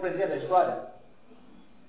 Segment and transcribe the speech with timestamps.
[0.00, 0.90] aprender da história,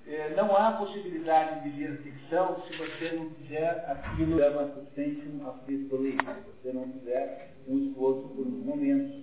[0.06, 5.48] é, não há possibilidade de ler ficção se você não fizer aquilo que chama suspension
[5.48, 6.18] of disbelief.
[6.20, 9.22] Se você não fizer um esforço por um momento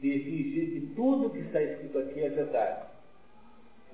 [0.00, 2.86] de fingir que tudo que está escrito aqui é verdade.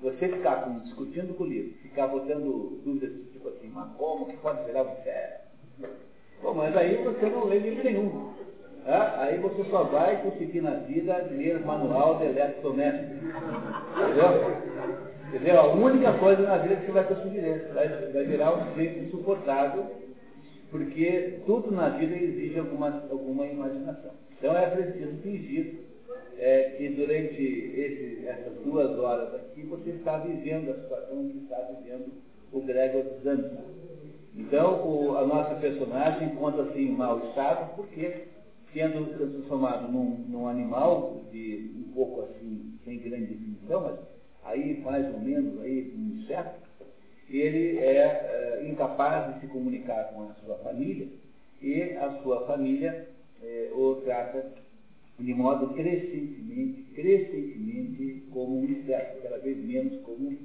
[0.01, 4.35] Você ficar com, discutindo com o livro, ficar botando dúvidas tipo assim, mas como que
[4.37, 5.43] pode virar um inferno?
[6.41, 8.33] Bom, mas aí você não lê livro nenhum.
[8.85, 13.13] Aí você só vai conseguir na vida ler manual de eletrodoméstico.
[13.95, 14.93] Entendeu?
[15.29, 15.59] Entendeu?
[15.59, 17.71] A única coisa na vida que você vai conseguir ler.
[17.73, 19.85] Vai, vai virar um jeito insuportável,
[20.69, 24.11] porque tudo na vida exige alguma, alguma imaginação.
[24.37, 25.79] Então é preciso fingir
[26.37, 31.55] é, que durante esse, essas duas horas aqui você está vivendo a situação que está
[31.79, 32.11] vivendo
[32.51, 33.63] o Gregor Zanza.
[34.35, 38.25] Então o, a nossa personagem encontra-se em mau estado porque
[38.73, 43.99] sendo transformado num, num animal de um pouco assim, sem grande definição, mas
[44.43, 46.63] aí mais ou menos aí um inseto,
[47.29, 51.07] ele é, é incapaz de se comunicar com a sua família
[51.61, 53.07] e a sua família
[53.41, 54.45] é, o trata
[55.19, 60.35] de modo crescentemente, crescentemente como um inseto, cada vez menos como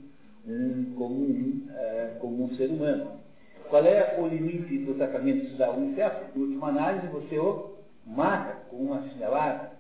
[0.47, 3.13] um, como um, é, como um ser humano.
[3.69, 6.39] Qual é o limite do tratamento de um inseto?
[6.39, 7.78] Em última análise, você o
[8.09, 9.73] mata com uma chinelada,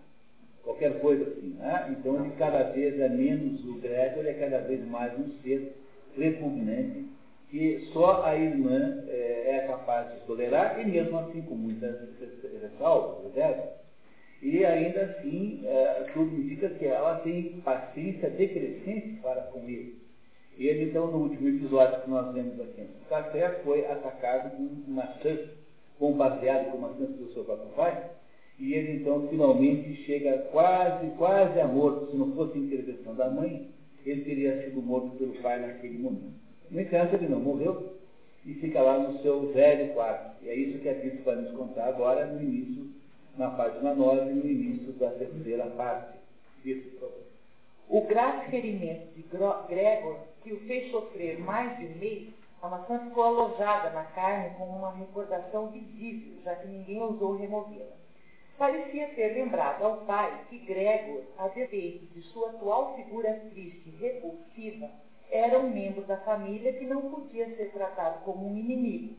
[0.62, 1.56] qualquer coisa assim.
[1.58, 1.96] Né?
[1.98, 5.74] Então ele cada vez é menos o Gregor, ele é cada vez mais um ser
[6.16, 7.08] repugnante
[7.50, 11.98] que só a irmã é, é capaz de tolerar, e mesmo assim com muitas
[12.62, 13.32] ressalvas,
[14.40, 19.98] e ainda assim é, tudo indica que ela tem paciência decrescente para com ele.
[20.56, 24.90] E ele então no último episódio que nós vemos aqui no café foi atacado com
[24.90, 25.38] maçã,
[25.98, 28.10] bombardeado com maçãs pelo seu próprio pai,
[28.58, 32.10] e ele então finalmente chega quase, quase a morto.
[32.10, 33.68] Se não fosse intervenção da mãe,
[34.04, 36.34] ele teria sido morto pelo pai naquele momento.
[36.70, 37.96] No entanto, ele não morreu
[38.44, 40.42] e fica lá no seu velho quarto.
[40.42, 42.88] E é isso que a Cristo vai nos contar agora no início,
[43.36, 46.18] na página 9, no início da terceira parte.
[46.64, 47.28] Isso, por favor.
[47.88, 49.22] O grave ferimento de
[49.68, 52.28] Gregor, que o fez sofrer mais de um mês,
[52.60, 57.97] a maçã ficou alojada na carne como uma recordação visível, já que ninguém ousou removê-la.
[58.58, 63.96] Parecia ter lembrado ao pai que Gregor, a despeito de sua atual figura triste e
[64.02, 64.91] repulsiva,
[65.30, 69.14] era um membro da família que não podia ser tratado como um inimigo,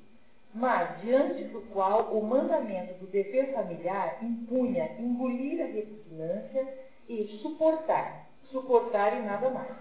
[0.54, 8.28] mas diante do qual o mandamento do dever familiar impunha engolir a repugnância e suportar,
[8.52, 9.78] suportar e nada mais.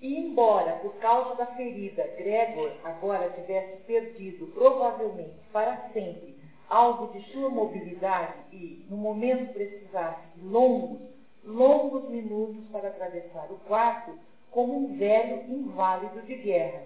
[0.00, 6.37] E embora, por causa da ferida, Gregor agora tivesse perdido, provavelmente para sempre,
[6.68, 11.00] algo de sua mobilidade e, no momento precisasse de longos,
[11.44, 14.18] longos minutos para atravessar o quarto,
[14.50, 16.82] como um velho inválido de guerra.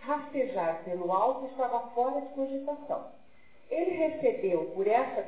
[0.00, 3.06] Rastejar pelo alto estava fora de cogitação.
[3.68, 5.22] Ele recebeu, por essa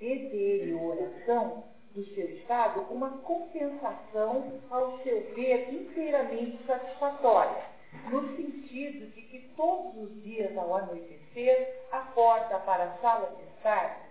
[0.00, 7.62] deterioração do seu estado, uma compensação, ao seu ver, inteiramente satisfatória,
[8.10, 13.42] no sentido de que todos os dias ao anoitecer, a porta para a sala de
[13.56, 14.08] estar,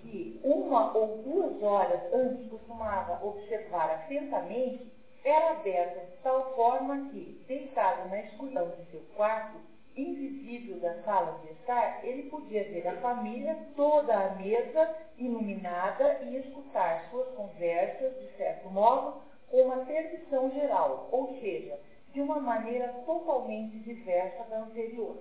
[0.00, 4.90] que uma ou duas horas antes costumava observar atentamente,
[5.24, 9.58] era aberta de tal forma que, deitado na escuridão de seu quarto,
[9.94, 16.36] invisível da sala de estar, ele podia ver a família toda à mesa, iluminada, e
[16.38, 19.20] escutar suas conversas, de certo modo,
[19.50, 21.78] com uma permissão geral, ou seja,
[22.12, 25.16] de uma maneira totalmente diversa da anterior.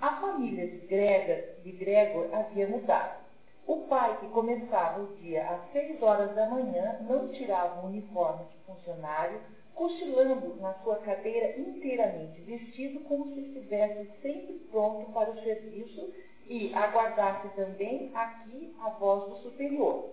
[0.00, 3.22] A família de Gregor, de Gregor havia mudado.
[3.66, 8.44] O pai, que começava o dia às seis horas da manhã, não tirava o uniforme
[8.46, 9.40] de funcionário,
[9.74, 16.12] cochilando na sua cadeira inteiramente vestido, como se estivesse sempre pronto para o serviço
[16.46, 20.10] e aguardasse também aqui a voz do superior.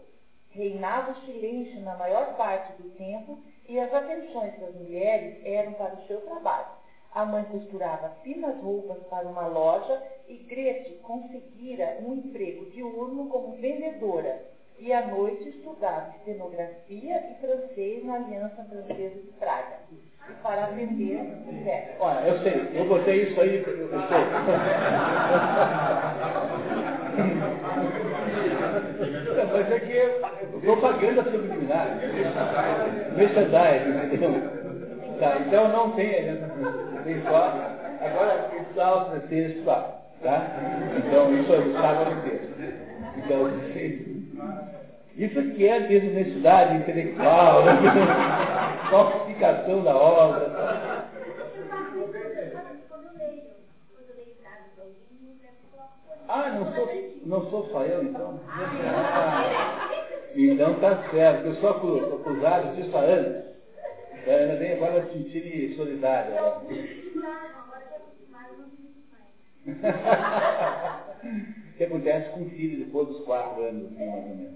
[0.52, 5.94] Reinava o silêncio na maior parte do tempo e as atenções das mulheres eram para
[5.94, 6.80] o seu trabalho.
[7.13, 13.54] A mãe costurava finas roupas para uma loja e Grete conseguira um emprego diurno como
[13.54, 14.44] vendedora
[14.80, 19.80] e à noite estudava estenografia e francês na Aliança Francesa de Praga.
[20.44, 24.20] Para atender o Olha, eu sei, eu botei isso aí, eu sei.
[29.52, 31.98] Mas é que propaganda subliminar.
[33.16, 34.60] Merchandising, entendeu?
[35.20, 37.80] Tá, então não tem aliança francesa, tem só.
[38.02, 40.00] Agora, o francês estudar.
[40.22, 40.48] Tá?
[40.98, 42.54] Então, isso estava no texto.
[43.18, 43.48] Então,
[45.15, 47.65] isso aqui é desonestidade intelectual.
[47.65, 47.71] Né?
[48.89, 51.09] falsificação da obra.
[56.27, 56.89] Ah, não sou,
[57.25, 58.39] não sou só eu, então?
[58.47, 59.89] Ah,
[60.36, 61.47] então tá certo.
[61.47, 63.50] Eu sou acusado disso há anos.
[64.27, 66.31] Ainda bem agora sentir solidário.
[66.33, 66.69] o
[71.80, 74.54] que acontece com o filho depois dos quatro anos, assim, mais ou menos.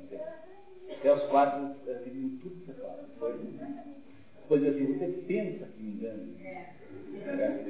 [0.92, 1.74] Até os quatro,
[2.04, 3.08] vivem tudo separado.
[3.18, 6.36] Foi, depois assim, você pensa que me engano.
[6.42, 7.64] É.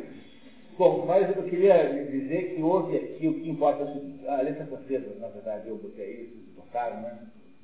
[0.76, 3.84] Bom, mas eu queria dizer que houve aqui, o que importa,
[4.28, 7.20] a letra francesa, na verdade, eu botei isso, tocaram, né,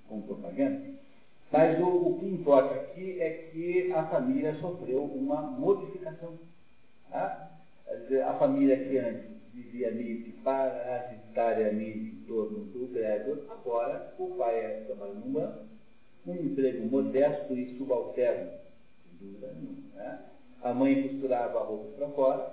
[0.08, 0.80] com propaganda,
[1.52, 6.38] mas o, o, que importa aqui é que a família sofreu uma modificação.
[7.10, 7.50] Tá?
[8.28, 14.60] A família que antes vivia meio que parasitariamente em torno do Gregor, agora o pai
[14.60, 15.60] é trabalha num banco,
[16.26, 18.50] um emprego modesto e subalterno,
[19.04, 19.96] sem dúvida nenhuma.
[19.96, 20.20] Né?
[20.62, 22.52] A mãe costurava roupas para fora,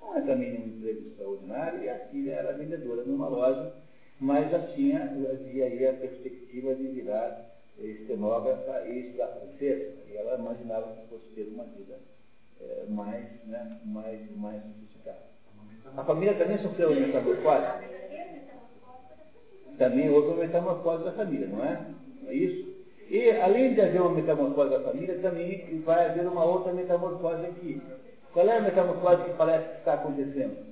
[0.00, 3.72] não é também um emprego extraordinário, e a filha era vendedora numa loja,
[4.20, 7.48] mas já tinha, havia aí a perspectiva de virar
[7.78, 9.94] estenógrafa e estudar francês.
[10.08, 11.98] E ela imaginava que fosse ter uma vida
[12.60, 15.37] é, mais, né, mais, mais sofisticada.
[15.96, 17.66] A família também sofreu uma metamorfose.
[19.76, 21.80] Também houve uma metamorfose da família, não é?
[22.22, 22.68] Não é isso?
[23.10, 27.80] E além de haver uma metamorfose da família, também vai haver uma outra metamorfose aqui.
[28.32, 30.68] Qual é a metamorfose que parece que está acontecendo?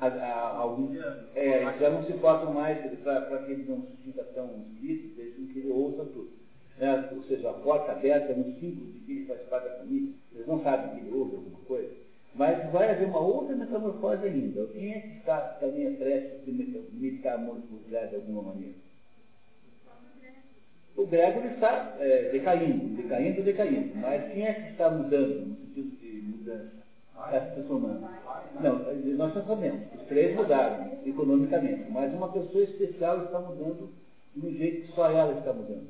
[0.00, 0.96] A, a, alguns,
[1.34, 5.46] é, já não se importam mais para que ele não se sinta tão explícito, deixem
[5.46, 6.30] que ele ouça tudo.
[6.78, 10.12] É, ou seja, a porta aberta no símbolo de que ele faz parte da família.
[10.32, 12.03] Eles não sabem que ele ouve alguma coisa.
[12.34, 14.66] Mas vai haver uma outra metamorfose ainda.
[14.66, 16.52] Quem é que está também prestes de
[16.92, 18.74] metamorfosear de alguma maneira?
[20.96, 23.96] o Gregor está é, decaindo, decaindo, decaindo.
[23.96, 26.72] Mas quem é que está mudando, no sentido de mudança?
[27.14, 28.08] Está se transformando.
[28.60, 28.78] Não,
[29.16, 29.80] nós já sabemos.
[29.94, 31.90] Os três mudaram economicamente.
[31.90, 33.90] Mas uma pessoa especial está mudando
[34.34, 35.88] de um jeito que só ela está mudando.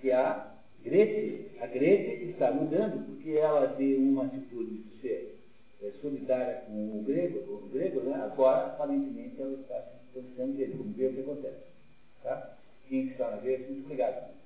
[0.00, 0.55] Que é a
[0.86, 1.50] Grete.
[1.60, 5.36] A Grete está mudando porque ela tem uma atitude de ser
[5.82, 8.14] é, solidária com o grego, o grego né?
[8.22, 10.76] agora, aparentemente, ela está se distanciando dele.
[10.78, 11.64] Vamos ver o que acontece.
[12.22, 12.56] Tá?
[12.88, 14.36] Quem está na vez, muito obrigado.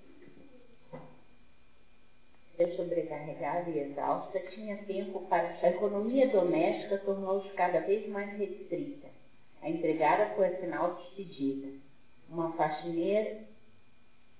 [2.58, 5.58] Eu sobrecarregada e exausta, tinha tempo para.
[5.62, 9.08] A economia doméstica tornou-se cada vez mais restrita.
[9.60, 11.68] A empregada foi afinal despedida.
[12.30, 13.49] Uma faxineira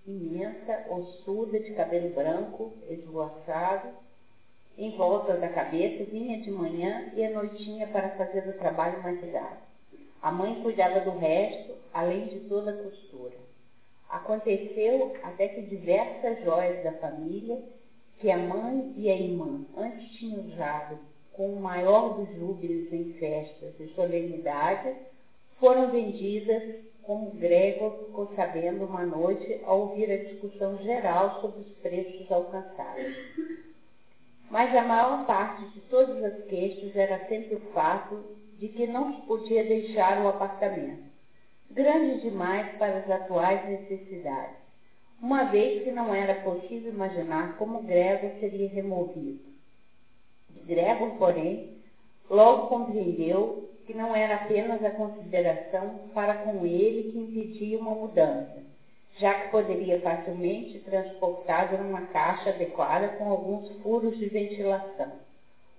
[0.07, 3.89] imensa, ossuda, de cabelo branco, esvoaçado,
[4.79, 9.21] em volta da cabeça, vinha de manhã e à noitinha para fazer o trabalho mais
[9.21, 9.59] pesado.
[10.23, 13.37] A mãe cuidava do resto, além de toda a costura.
[14.09, 17.63] Aconteceu até que diversas joias da família,
[18.19, 20.99] que a mãe e a irmã antes tinham usado
[21.33, 24.97] com o maior dos júbilos em festas e solenidades,
[25.59, 31.73] foram vendidas como Gregor ficou sabendo uma noite ao ouvir a discussão geral sobre os
[31.79, 33.15] preços alcançados.
[34.51, 38.19] Mas a maior parte de todas as queixas era sempre o fato
[38.59, 41.11] de que não se podia deixar o apartamento
[41.71, 44.57] grande demais para as atuais necessidades,
[45.23, 49.41] uma vez que não era possível imaginar como Gregor seria removido.
[50.67, 51.79] Gregor, porém,
[52.29, 58.63] logo compreendeu que não era apenas a consideração para com ele que impedia uma mudança,
[59.19, 65.11] já que poderia facilmente transportado numa caixa adequada com alguns furos de ventilação.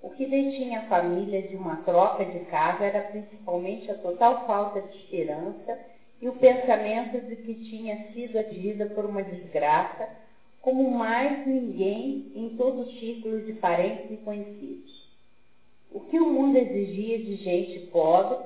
[0.02, 4.82] O que detinha a família de uma troca de casa era principalmente a total falta
[4.82, 5.80] de esperança
[6.20, 10.10] e o pensamento de que tinha sido atingida por uma desgraça,
[10.62, 15.01] como mais ninguém em todo o círculo de parentes e conhecidos.
[15.94, 18.38] O que o mundo exigia de gente pobre,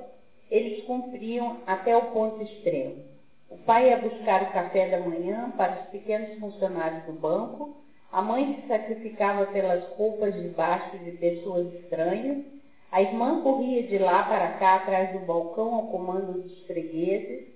[0.50, 3.04] eles cumpriam até o ponto extremo.
[3.48, 7.76] O pai ia buscar o café da manhã para os pequenos funcionários do banco,
[8.10, 12.44] a mãe se sacrificava pelas roupas de baixo de pessoas estranhas,
[12.90, 17.46] a irmã corria de lá para cá atrás do balcão ao comando dos fregueses,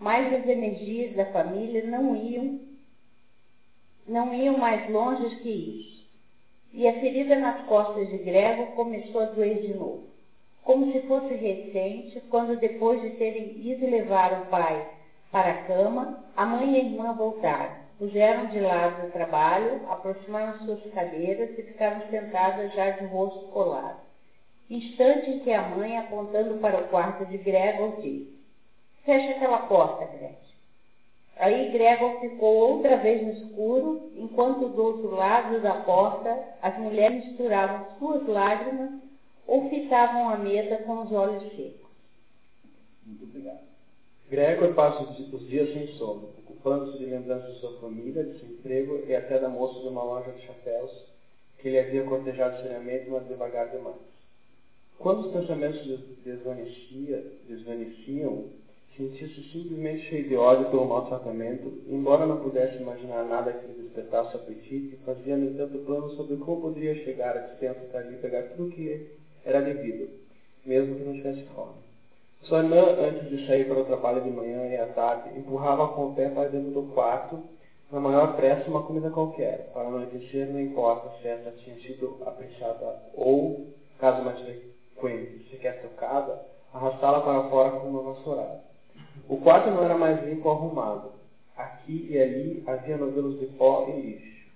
[0.00, 2.58] mas as energias da família não iam,
[4.06, 5.97] não iam mais longe que isso.
[6.72, 10.04] E a ferida nas costas de Gregor começou a doer de novo,
[10.64, 14.86] como se fosse recente, quando depois de terem ido levar o pai
[15.32, 20.64] para a cama, a mãe e a irmã voltaram puseram de lado o trabalho, aproximaram
[20.64, 23.98] suas cadeiras e ficaram sentadas já de rosto colado.
[24.70, 28.38] Instante em que a mãe, apontando para o quarto de Gregor, disse,
[29.04, 30.47] fecha aquela porta, Gretchen.
[31.38, 37.24] Aí Gregor ficou outra vez no escuro, enquanto do outro lado da porta as mulheres
[37.24, 38.90] misturavam suas lágrimas
[39.46, 41.88] ou fitavam a mesa com os olhos secos.
[43.06, 43.60] Muito obrigado.
[44.28, 49.04] Gregor passa os dias sem sono, ocupando-se de lembranças de sua família, de seu emprego
[49.06, 50.90] e até da moça de uma loja de chapéus
[51.58, 53.96] que ele havia cortejado seriamente, mas devagar demais.
[54.98, 55.80] Quando os pensamentos
[57.46, 58.44] desvaneciam,
[58.98, 64.36] sentia-se simplesmente cheio de ódio pelo maltratamento, embora não pudesse imaginar nada que lhe despertasse
[64.36, 69.62] apetite, fazia, no entanto, planos sobre como poderia chegar a lhe pegar tudo que era
[69.62, 70.10] devido,
[70.66, 71.74] mesmo que não tivesse fome.
[72.42, 76.06] Sua irmã, antes de sair para o trabalho de manhã e à tarde, empurrava com
[76.06, 77.40] o pé para dentro do quarto,
[77.92, 79.70] na maior pressa, uma comida qualquer.
[79.72, 86.40] Para anoitecer, não importa se essa tinha sido apreciada ou, caso mais frequente, sequer tocada,
[86.72, 88.67] arrastá-la para fora com uma vassourada.
[89.26, 91.12] O quarto não era mais limpo arrumado.
[91.56, 94.48] Aqui e ali havia novelos de pó e lixo.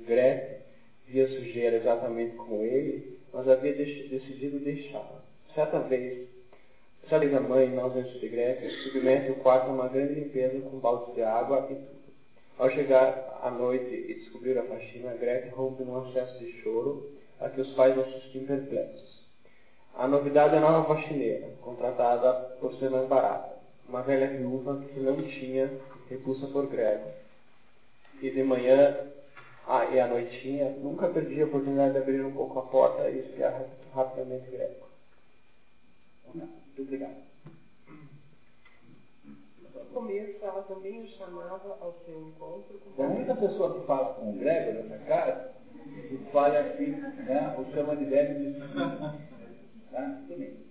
[0.00, 0.62] Grete
[1.06, 5.22] via sujeira exatamente como ele, mas havia decidido deixá-la.
[5.54, 6.28] Certa vez,
[7.08, 10.60] certa vez a mãe, na ausência de Grete, submete o quarto a uma grande limpeza
[10.60, 12.00] com baldes de água e tudo.
[12.58, 17.10] Ao chegar à noite e descobrir a faxina, Grete rompe num acesso de choro
[17.40, 19.20] a que os pais assistem perplexos.
[19.96, 23.56] A novidade é a nova faxineira, contratada por ser mais barata,
[23.90, 25.68] uma velha viúva que não tinha
[26.08, 27.12] repulsa por Gregor.
[28.22, 28.96] E de manhã
[29.66, 33.18] ah, e à noitinha, nunca perdia a oportunidade de abrir um pouco a porta e
[33.18, 34.88] espiar rapidamente Gregor.
[36.32, 37.16] Muito obrigado.
[39.24, 42.80] No começo, ela também o chamava ao seu encontro.
[42.96, 45.52] A única pessoa que fala com o Gregor nessa cara,
[46.08, 48.60] que fala assim, né, o chama de velho de
[49.90, 50.22] tá?
[50.28, 50.70] Tudo bem.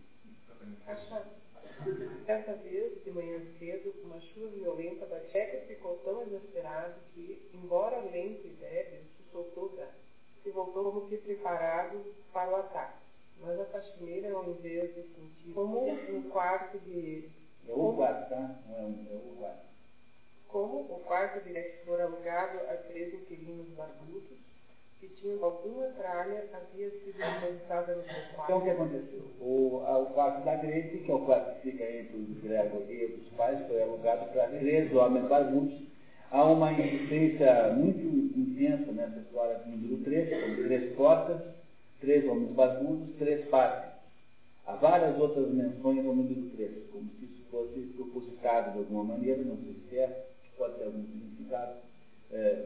[2.26, 8.00] Certa vez, de manhã cedo, uma chuva violenta da Tcheca ficou tão exasperado que, embora
[8.02, 9.88] lento e débil, se soltou da
[10.44, 13.00] se voltou como que preparado para o ataque.
[13.42, 17.30] Mas a faxineira, ao invés de sentir como um quarto de.
[17.68, 18.60] É o quarto, tá?
[18.68, 19.70] Não é um, é o quarto.
[20.48, 24.38] Como o quarto de que fora alugado a três inquilinos barbudos,
[25.00, 28.44] que tinham alguma tralha, havia sido depositada no seu quarto.
[28.44, 29.22] Então o que aconteceu?
[29.40, 32.84] O, a, o quarto da Grete, que é o quarto que fica entre os Gregor
[32.92, 35.88] e os pais, foi alugado para três homens barbudos.
[36.32, 38.06] Há uma insistência muito
[38.38, 41.42] intensa nessa história do número 3, com três portas,
[42.02, 43.90] três homens barbudos, três partes.
[44.68, 49.42] Há várias outras menções ao número 3, como se isso fosse propositado de alguma maneira,
[49.44, 50.28] não sei se é,
[50.58, 51.89] pode ter algum significado
[52.32, 52.66] é,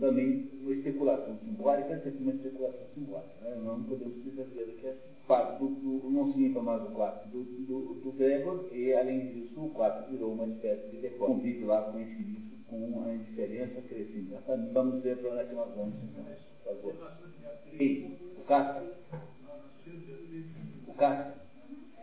[0.00, 3.32] também uma especulação simbólica, sempre uma especulação simbólica.
[3.42, 3.60] Né?
[3.64, 4.96] Não podemos ter certeza que é
[5.26, 9.64] parte do, do, não significa mais o quarto do, do, do Gregor, e além disso,
[9.64, 11.34] o quarto virou uma espécie de decoro.
[11.34, 12.16] Convive lá com isso,
[12.68, 14.34] com a indiferença crescente.
[14.72, 15.94] Vamos ver para onde é que nós vamos
[16.64, 16.94] por favor.
[17.72, 18.86] E, o Castro?
[20.88, 21.40] O Castro?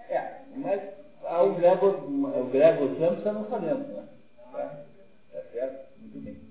[0.10, 0.82] É, mas
[1.24, 4.08] o Gregor, o Gregor Samson não sabemos, né?
[4.52, 4.84] Tá,
[5.32, 6.00] tá certo?
[6.02, 6.49] Muito bem.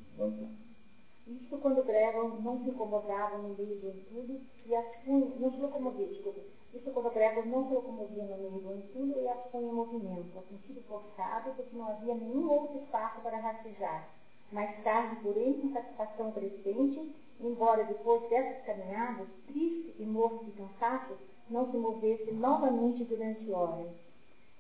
[1.29, 5.61] Isso quando Gregor não se incomodava no meio do entulho e as punha, não se
[5.61, 6.41] locomovia, desculpa.
[6.75, 10.39] Isso quando Gregor não se locomovia no meio do entulho e as punha em movimento,
[10.39, 14.09] a sentido forçado, porque não havia nenhum outro espaço para rastejar.
[14.51, 21.15] Mais tarde, porém, com satisfação crescente, embora depois dessas caminhadas, triste e morto de cansaço,
[21.51, 23.91] não se movesse novamente durante horas.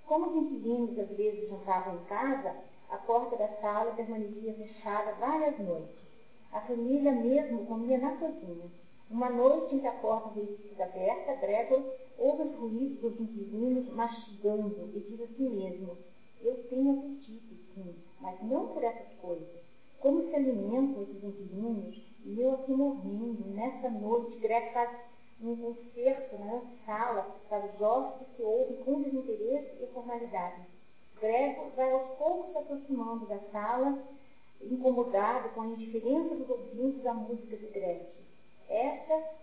[0.07, 2.55] Como os inquilinos às vezes jantavam em casa,
[2.91, 5.97] a porta da sala permanecia fechada várias noites.
[6.53, 8.71] A família mesmo comia na cozinha.
[9.11, 11.83] Uma noite em que a porta veio aberta, Gregor
[12.19, 15.97] ouve os ruídos dos inquilinos mastigando e diz a si mesmo,
[16.41, 19.49] eu tenho apetite, sim, mas não por essas coisas.
[20.01, 24.91] Como se alimentam esses inquilinos e eu aqui morrendo, nessa noite, Gregor faz
[25.43, 30.78] um concerto na sala para os hóspedes que ouvem com desinteresse e formalidade.
[31.21, 33.99] Gregor vai aos poucos se aproximando da sala,
[34.63, 38.29] incomodado com a indiferença dos ouvintes à música de Gretchen.
[38.69, 39.39] Esta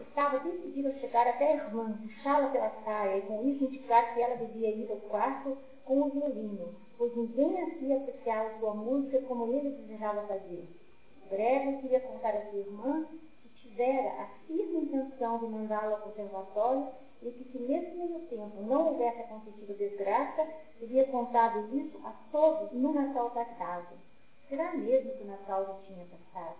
[0.00, 4.20] estava decidida a chegar até a irmã, puxá-la pela saia e com isso indicar que
[4.20, 9.52] ela devia ir ao quarto com o violino, pois ninguém havia apreciado sua música como
[9.52, 10.68] ele desejava fazer.
[11.30, 13.06] Gregor queria contar a sua irmã
[13.42, 16.88] que tivera a firme intenção de mandá-la ao conservatório
[17.22, 20.46] e que se nesse meio tempo não houvesse acontecido desgraça,
[20.78, 23.96] teria contado isso a todos no Natal passado.
[24.48, 26.58] Será mesmo que o Natal já tinha passado?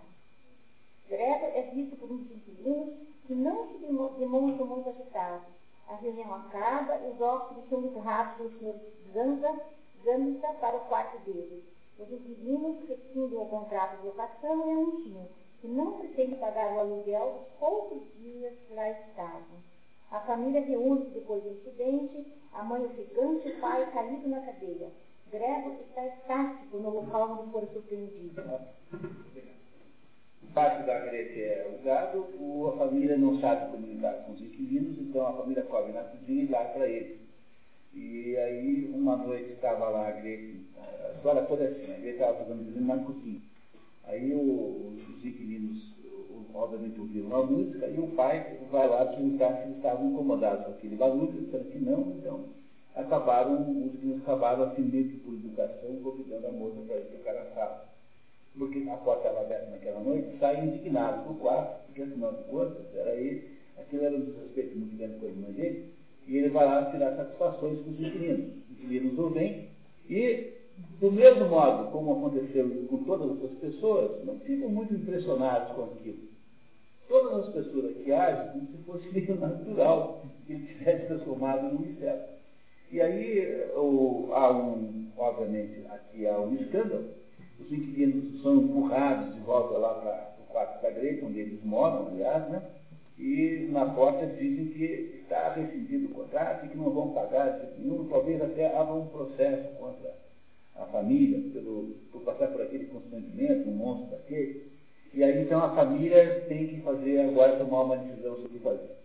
[1.09, 2.95] Gregor é visto por uns inquilinos
[3.27, 5.47] que não se demonstram muito agitados.
[5.87, 8.75] A reunião acaba e os hóspedes são empurrados pelo senhor
[9.13, 9.61] Zanza,
[10.03, 11.63] Zanza para o quarto deles.
[11.99, 15.27] Os inquilinos rescindem o contrato de locação e anunciam
[15.61, 19.72] que não pretende pagar o aluguel dos poucos dias que lá estavam.
[20.13, 24.91] A família reúne-se depois do incidente, a mãe ofegante e o pai caído na cadeira.
[25.31, 28.43] Gregor está estático no local onde for surpreendido.
[30.53, 32.27] Parte da greve é usado,
[32.67, 36.47] a família não sabe comunicar com os inquilinos, então a família cobre na cozinha e
[36.47, 37.17] dá para eles.
[37.95, 42.17] E aí, uma noite estava lá a Grete, a história toda é assim, a Grete
[42.19, 43.41] estava fazendo na cozinha.
[44.03, 45.91] Aí o, os inquilinos,
[46.53, 50.71] obviamente, ouviram a música e o pai vai lá perguntar se eles estavam incomodados com
[50.71, 52.45] aquele barulho, disseram que não, então
[52.95, 57.85] acabaram, os inquilinos acabaram, assim, por educação, convidando a moça para ir tocar a sala.
[58.57, 62.85] Porque a porta estava aberta naquela noite, saem indignados do quarto, porque afinal de contas,
[62.93, 63.47] era ele,
[63.79, 65.93] aquilo era um desrespeito muito grande com a irmã dele,
[66.27, 68.45] e ele vai lá tirar satisfações com os inquilinos.
[68.69, 69.67] Os inquilinos o vêm
[70.07, 70.53] e,
[70.99, 76.32] do mesmo modo como aconteceu com todas as pessoas, não ficam muito impressionados com aquilo.
[77.07, 81.85] Todas as pessoas aqui agem como se fosse meio natural que ele tivesse transformado num
[81.85, 82.33] inseto.
[82.91, 87.05] E aí o, há um, obviamente, aqui há um escândalo.
[87.59, 92.07] Os inquilinos são empurrados de volta lá para o quarto da grega, onde eles moram,
[92.07, 92.61] aliás, né?
[93.17, 97.79] e na porta dizem que está rescindido o contrato e que não vão pagar de
[97.79, 100.15] nenhum, talvez até haja um processo contra
[100.75, 104.72] a família, pelo, por passar por aquele constrangimento, um monstro daquele.
[105.13, 108.59] E aí então a família tem que fazer agora tomar uma decisão sobre o que
[108.59, 108.95] fazer.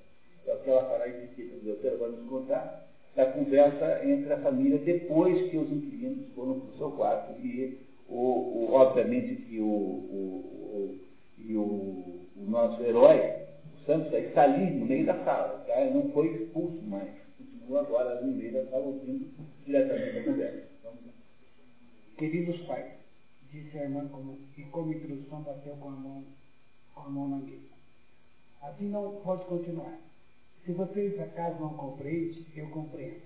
[0.47, 1.57] É o que ela fará em seguida.
[1.57, 6.61] O doutor vai nos contar da conversa entre a família depois que os inquilinos foram
[6.61, 10.99] para o seu quarto e o, o, obviamente que o, o,
[11.39, 13.39] e o, o nosso herói
[13.89, 15.83] Santos está ali no meio da sala, tá?
[15.87, 17.09] não foi expulso mais.
[17.39, 19.27] Continua agora no meio da sala ouvindo
[19.65, 20.69] diretamente a conversa.
[22.19, 22.98] Queridos pais,
[23.53, 26.25] disse a irmã como, e como introdução bateu com a mão,
[26.95, 27.69] com a mão na mesa.
[28.63, 29.99] Assim não pode continuar.
[30.65, 33.23] Se vocês acaso não compreendem, eu compreendo.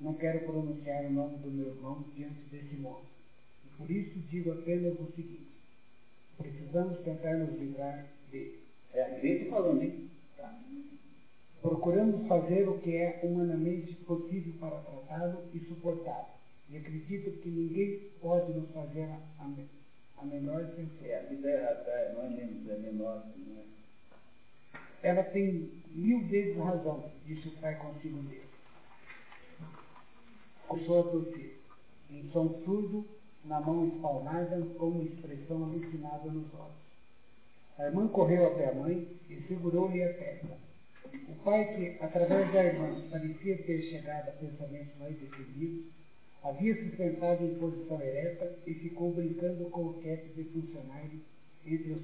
[0.00, 3.04] Não quero pronunciar o nome do meu irmão diante desse modo.
[3.64, 5.48] E por isso digo apenas o seguinte:
[6.36, 8.60] precisamos tentar nos livrar dele.
[8.92, 10.10] É a gente falando, hein?
[10.36, 10.56] Tá.
[11.62, 16.33] Procuramos fazer o que é humanamente possível para tratá-lo e suportá-lo.
[16.70, 19.20] E acredito que ninguém pode nos fazer a,
[20.18, 21.08] a menor censura.
[21.08, 23.24] É, a vida é, não é menos, é menor.
[23.36, 23.64] Não é.
[25.02, 28.44] Ela tem mil vezes razão, disse o pai consigo mesmo.
[30.66, 31.58] Começou a tossir,
[32.10, 33.06] em som surdo,
[33.44, 36.84] na mão espalmada, com uma expressão alucinada nos olhos.
[37.78, 40.56] A irmã correu até a mãe e segurou-lhe a testa.
[41.28, 45.92] O pai, que, através da irmã, parecia ter chegado a pensamentos mais definidos,
[46.44, 51.20] havia se sentado em posição ereta e ficou brincando com o cap de funcionário
[51.66, 52.02] entre os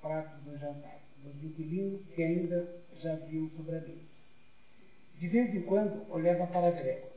[0.00, 2.68] pratos do jantar, dos inquilinos que ainda
[3.00, 4.06] já viam sobre a mesa.
[5.18, 7.10] De vez em quando, olhava para Gregor,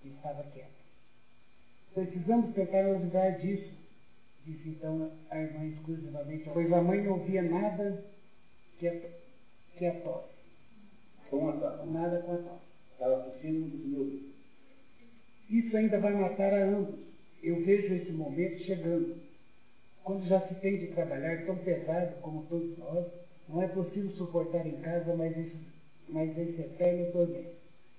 [0.00, 0.70] que estava quieto.
[1.92, 3.70] Precisamos tentar livrar disso,
[4.46, 8.04] disse então a irmã exclusivamente, pois a mãe não ouvia nada
[8.78, 9.00] que a,
[9.76, 10.32] que a tosse.
[11.28, 11.90] Com a tosse?
[11.90, 12.64] Nada com a tosse.
[12.92, 14.31] Estava tossindo dos meus.
[15.50, 16.98] Isso ainda vai matar a ambos.
[17.42, 19.16] Eu vejo esse momento chegando.
[20.04, 23.06] Quando já se tem de trabalhar tão pesado como todos nós,
[23.48, 25.56] não é possível suportar em casa mais esse,
[26.08, 27.52] mais esse eterno tormento.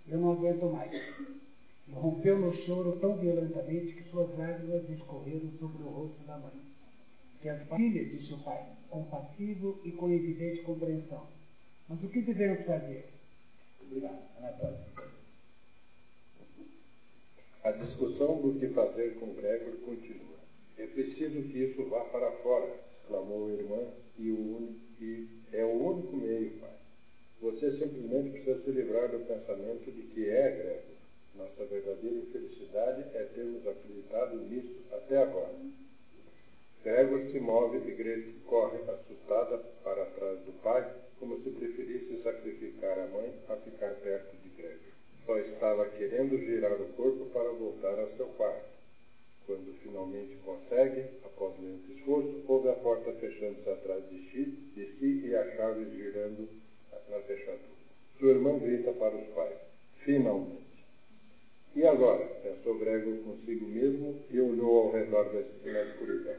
[0.08, 0.91] Eu não aguento mais.
[1.88, 6.53] E rompeu no choro tão violentamente que suas lágrimas escorreram sobre o rosto da mãe.
[7.41, 11.27] Que as filhas, disse o pai, compassivo e com evidente compreensão.
[11.89, 13.10] Mas o que devemos fazer?
[13.82, 14.19] Obrigado.
[14.38, 14.79] Anatólia.
[14.97, 15.22] A
[17.71, 20.38] discussão do que fazer com Gregor continua.
[20.78, 22.69] É preciso que isso vá para fora,
[23.02, 23.80] exclamou a irmã,
[24.19, 26.73] e, o único, e é o único meio, pai.
[27.41, 30.93] Você simplesmente precisa se livrar do pensamento de que é Gregor.
[31.36, 35.56] Nossa verdadeira infelicidade é termos acreditado nisso até agora.
[36.84, 42.99] Gregor se move e Grete corre assustada para trás do pai, como se preferisse sacrificar
[42.99, 44.92] a mãe a ficar perto de Gregor.
[45.25, 48.73] Só estava querendo girar o corpo para voltar ao seu quarto.
[49.45, 55.27] Quando finalmente consegue, após lento esforço, ouve a porta fechando-se atrás de si, de si
[55.27, 56.47] e a chave girando
[57.09, 57.59] na fechadura.
[58.19, 59.57] Sua irmã grita para os pais.
[60.03, 60.63] Finalmente.
[61.75, 62.25] E agora?
[62.43, 66.36] Pensou Gregor consigo mesmo e olhou ao redor da escuridão.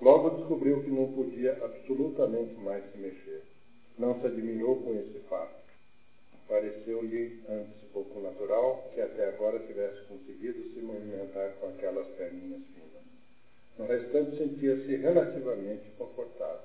[0.00, 3.42] Logo descobriu que não podia absolutamente mais se mexer.
[3.98, 5.67] Não se admirou com esse fato.
[6.48, 13.02] Pareceu-lhe antes pouco natural que até agora tivesse conseguido se movimentar com aquelas perninhas finas.
[13.78, 16.60] No restante, sentia-se relativamente confortável.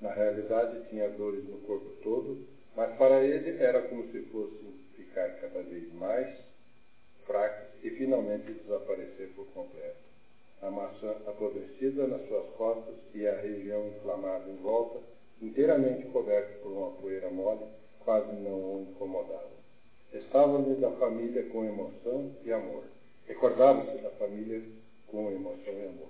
[0.00, 2.38] Na realidade, tinha dores no corpo todo,
[2.76, 6.28] mas para ele era como se fossem ficar cada vez mais
[7.26, 9.96] fracos e finalmente desaparecer por completo.
[10.62, 14.98] A maçã apodrecida nas suas costas e a região inflamada em volta,
[15.40, 17.64] inteiramente coberta por uma poeira mole,
[18.08, 19.50] quase não o incomodava.
[20.14, 22.84] Estava-lhe da família com emoção e amor.
[23.26, 24.62] Recordava-se da família
[25.08, 26.08] com emoção e amor.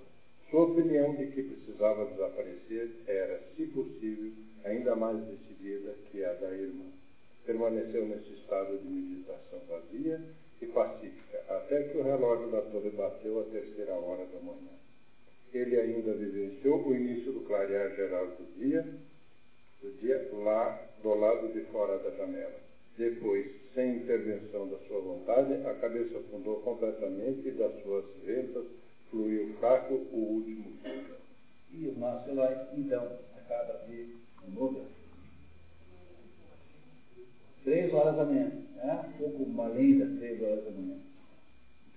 [0.49, 4.31] Sua opinião de que precisava desaparecer era, se possível,
[4.63, 6.85] ainda mais decidida que a da irmã.
[7.45, 10.21] Permaneceu nesse estado de meditação vazia
[10.61, 14.71] e pacífica, até que o relógio da torre bateu a terceira hora da manhã.
[15.53, 18.87] Ele ainda vivenciou o início do clarear geral do dia,
[19.81, 22.59] do dia lá do lado de fora da janela.
[22.97, 28.65] Depois, sem intervenção da sua vontade, a cabeça afundou completamente e das suas ventas
[29.09, 31.15] fluiu fraco o último fio.
[31.71, 32.29] E o nosso
[32.75, 34.81] então, acaba de muda.
[37.63, 39.05] Três horas da manhã, né?
[39.07, 40.97] um pouco das três horas da manhã.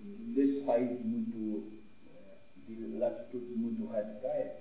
[0.00, 1.72] Desses países muito,
[2.14, 4.52] é, de latitudes muito radicais,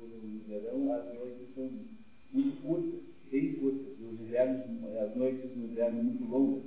[0.00, 1.70] no verão as noites são
[2.32, 4.60] muito curtas, bem curtas, e os invernos,
[5.02, 6.62] as noites no inverno muito longas.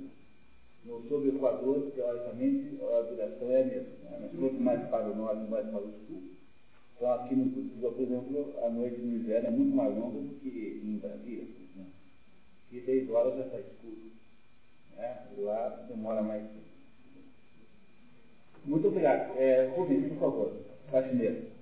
[0.84, 4.18] No sobre o Equador, teoricamente, a duração é a mesma, né?
[4.20, 6.22] mas quanto mais para o norte, mais para o sul.
[6.94, 10.40] Então aqui no Portugal, por exemplo, a noite no inverno é muito mais longa do
[10.40, 11.92] que em Brasília, por exemplo.
[12.70, 13.96] E 10 horas já está escuro.
[14.96, 15.26] Né?
[15.38, 16.74] Lá demora mais tempo.
[18.64, 19.36] Muito obrigado.
[19.36, 20.52] É, Rubens, por favor,
[20.90, 21.53] faxineiro.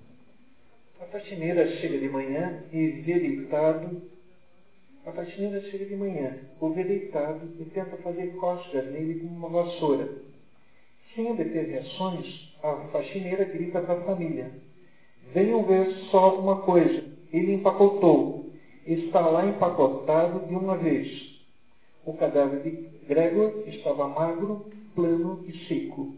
[1.03, 4.01] A faxineira chega de manhã e vê deitado.
[5.05, 9.49] A faxineira chega de manhã, o vê deitado e tenta fazer cócegas nele com uma
[9.49, 10.07] vassoura.
[11.13, 14.49] Sem obter reações, a faxineira grita para a família.
[15.33, 17.03] Venham ver só alguma coisa.
[17.33, 18.53] Ele empacotou.
[18.87, 21.37] Está lá empacotado de uma vez.
[22.05, 22.71] O cadáver de
[23.05, 26.15] Gregor estava magro, plano e seco.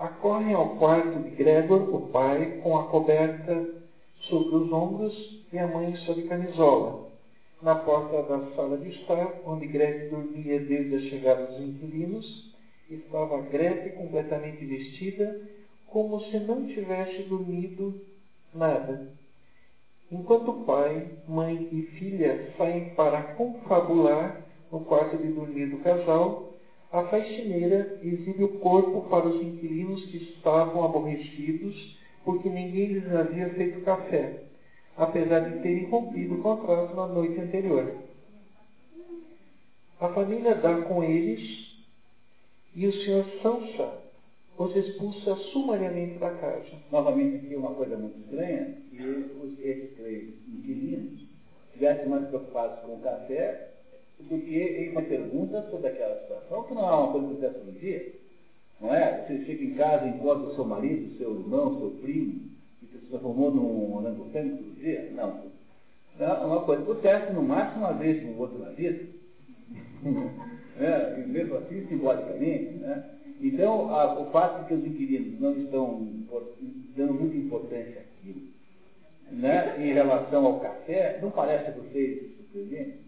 [0.00, 3.83] Acorrem ao quarto de Gregor, o pai, com a coberta
[4.28, 7.08] sobre os ombros e a mãe sob camisola.
[7.62, 12.52] Na porta da sala de estar, onde Gregor dormia desde a chegada dos inquilinos,
[12.90, 15.40] estava Grete completamente vestida,
[15.86, 17.94] como se não tivesse dormido
[18.52, 19.08] nada.
[20.10, 26.52] Enquanto pai, mãe e filha saem para confabular no quarto de dormir do casal,
[26.92, 33.48] a faxineira exibe o corpo para os inquilinos que estavam aborrecidos porque ninguém lhes havia
[33.50, 34.44] feito café,
[34.96, 37.94] apesar de terem rompido o contrato na noite anterior.
[40.00, 41.72] A família dá com eles
[42.74, 44.04] e o senhor Sansa
[44.56, 46.70] os expulsa sumariamente da casa.
[46.90, 51.20] Novamente aqui uma coisa muito estranha, que os, esses três inquilinos
[51.66, 53.70] estivessem mais preocupados com o café
[54.20, 57.64] do que em uma pergunta sobre aquela situação, que não é uma coisa que acontece
[57.64, 58.23] no dia.
[58.84, 59.24] Não é?
[59.26, 63.50] Você chega em casa, encontra o seu marido, seu irmão, seu primo, que se transformou
[63.50, 65.10] num orangotângo todo dia?
[65.16, 65.40] Não.
[66.20, 69.06] É uma coisa acontece no máximo uma vez com o outro na vida.
[70.78, 73.10] é, e mesmo assim, simbolicamente, né?
[73.40, 76.06] Então, a, o fato de que os inquilinos não estão
[76.94, 78.42] dando muita importância àquilo,
[79.32, 82.98] né, em relação ao café, não parece a vocês surpreendente?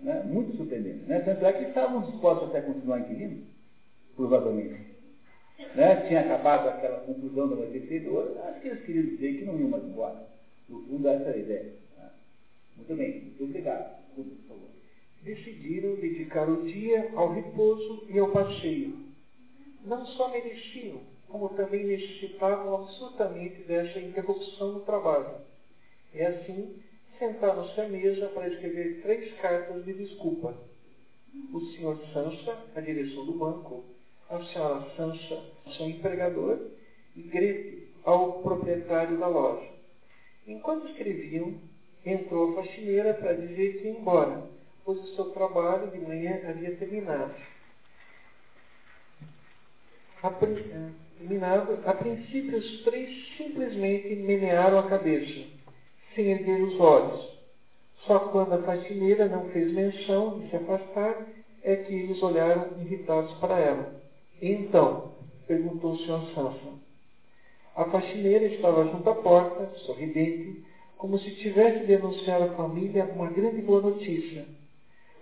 [0.00, 0.20] Né?
[0.24, 1.04] Muito surpreendente.
[1.06, 1.20] Né?
[1.20, 3.52] Tanto é que estavam dispostos até a continuar inquilinos,
[4.16, 4.92] provavelmente.
[5.74, 6.06] Né?
[6.08, 9.84] Tinha acabado aquela conclusão da anterior, acho que eles queriam dizer que não iam mais
[9.84, 10.26] embora.
[10.68, 11.74] No fundo, essa era a ideia.
[11.96, 12.10] Né?
[12.76, 14.02] Muito bem, muito obrigado.
[14.14, 14.72] Por favor
[15.22, 18.96] decidiram dedicar o dia ao repouso e ao passeio.
[19.84, 25.36] Não só mereciam, como também necessitavam absolutamente dessa interrupção no trabalho.
[26.12, 26.76] E assim,
[27.18, 30.54] sentaram-se à mesa para escrever três cartas de desculpa.
[31.52, 31.98] O Sr.
[32.12, 33.84] Sansa, a direção do banco,
[34.36, 35.42] a senhora Sansa,
[35.76, 36.58] seu empregador,
[37.16, 39.68] e Grete, ao proprietário da loja.
[40.46, 41.54] Enquanto escreviam,
[42.04, 44.52] entrou a faxineira para dizer que ia embora
[44.84, 47.34] pois o seu trabalho de manhã havia terminado.
[50.22, 55.48] A, eh, terminado, a princípio, os três simplesmente menearam a cabeça,
[56.14, 57.32] sem erguer os olhos.
[58.06, 61.26] Só quando a faxineira não fez menção de se afastar,
[61.62, 64.01] é que eles olharam irritados para ela.
[64.42, 65.12] Então?
[65.46, 66.34] perguntou o Sr.
[66.34, 66.78] Sanson.
[67.76, 70.64] A faxineira estava junto à porta, sorridente,
[70.98, 74.46] como se tivesse de anunciar à família uma grande boa notícia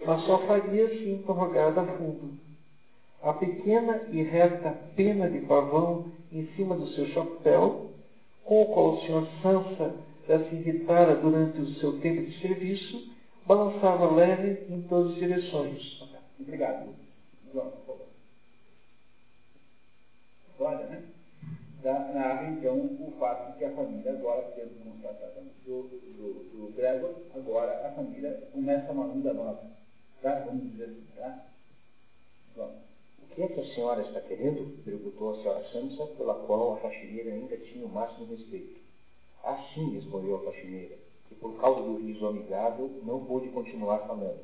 [0.05, 2.33] mas só faria-se interrogada a fundo.
[3.23, 7.91] A pequena e reta pena de pavão em cima do seu chapéu
[8.45, 9.27] com o qual o Sr.
[9.43, 9.95] Sansa
[10.27, 13.11] se irritara durante o seu tempo de serviço,
[13.47, 16.03] balançava leve em todas as direções.
[16.39, 16.95] Obrigado.
[20.61, 21.03] Olha, né?
[21.83, 27.15] narra então o fato de que a família agora, tendo constatado do, do, do Gregor,
[27.35, 29.63] agora a família começa uma vida nova.
[30.21, 30.41] Tá?
[30.41, 31.47] Vamos dizer assim, tá?
[32.55, 32.77] Vamos.
[33.23, 34.85] O que é que a senhora está querendo?
[34.85, 38.81] perguntou a senhora Samsa, pela qual a faxineira ainda tinha o máximo respeito.
[39.43, 44.41] Assim, respondeu a faxineira, que por causa do riso amigável não pôde continuar falando.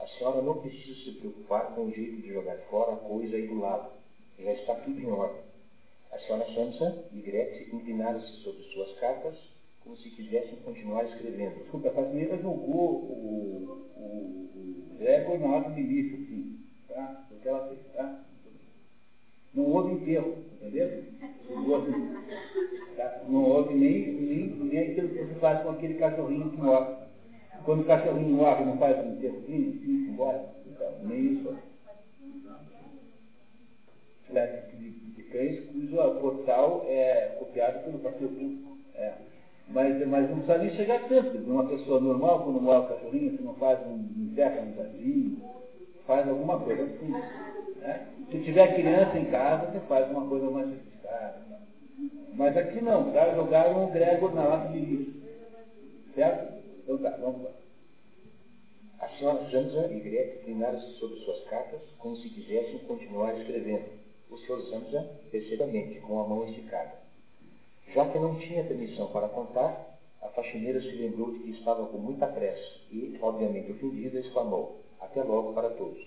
[0.00, 3.46] A senhora não precisa se preocupar com o jeito de jogar fora a coisa aí
[3.46, 3.97] do lado.
[4.38, 5.42] Já está tudo em ordem.
[6.12, 9.36] A senhora Samsa e inclinaram-se sobre suas cartas,
[9.82, 11.60] como se quisessem continuar escrevendo.
[11.60, 16.58] Desculpa, a faxineira jogou o, o, o Gregor na hora de lixo, sim.
[16.88, 17.26] Tá?
[17.30, 18.24] O que ela fez, tá?
[19.54, 21.04] Não houve enterro, entendeu?
[21.50, 21.92] Não houve,
[22.96, 23.24] tá?
[23.28, 26.94] não houve nem, nem, nem aquilo que se faz com aquele cachorrinho que morre.
[27.64, 30.44] Quando o cachorrinho morre, não faz um enterrozinho, assim, embora.
[30.66, 31.54] Então, nem isso.
[34.28, 38.76] Espécie de, de cães cujo portal é copiado pelo pastor público.
[38.94, 39.12] É.
[39.68, 41.38] Mas, mas não precisa nem chegar tanto.
[41.38, 45.42] Uma pessoa normal, quando morre o cachorrinho, você não faz um enterra no jardim,
[46.06, 47.08] faz alguma coisa assim.
[47.80, 48.06] Né?
[48.30, 51.48] Se tiver criança em casa, você faz uma coisa mais sofisticada.
[52.34, 53.34] Mas aqui não, tá?
[53.34, 55.12] Jogaram o Gregor na lata de lixo.
[56.14, 56.52] Certo?
[56.82, 57.50] Então tá, vamos lá.
[59.00, 64.07] A senhora Zamza e Greta inclinaram-se sobre suas cartas, como se quisessem continuar escrevendo.
[64.30, 66.92] O senhor Zamza, perfeitamente, com a mão esticada.
[67.94, 69.88] Já que não tinha permissão para contar,
[70.20, 75.22] a faxineira se lembrou de que estava com muita pressa e, obviamente ofendida, exclamou: Até
[75.22, 75.98] logo para todos.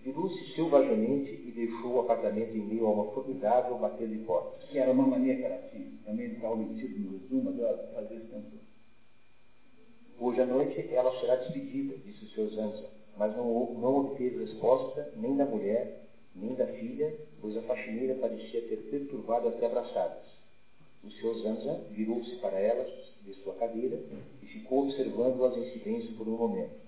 [0.00, 4.64] Virou-se selvagamente e deixou o apartamento em meio a uma formidável bater de portas.
[4.64, 8.16] Que era uma mania que ela tinha, também estava metido no resumo, mas ela fazia
[8.16, 8.70] isso tempo
[10.18, 12.54] Hoje à noite ela será despedida, disse o Sr.
[12.54, 15.90] Zanza, mas não, não obteve resposta nem da mulher,
[16.34, 20.22] nem da filha, pois a faxineira parecia ter perturbado as abraçadas.
[21.02, 21.34] O Sr.
[21.42, 22.90] Zanza virou-se para elas
[23.24, 24.00] de sua cadeira
[24.42, 26.78] e ficou observando-as silêncio por um momento.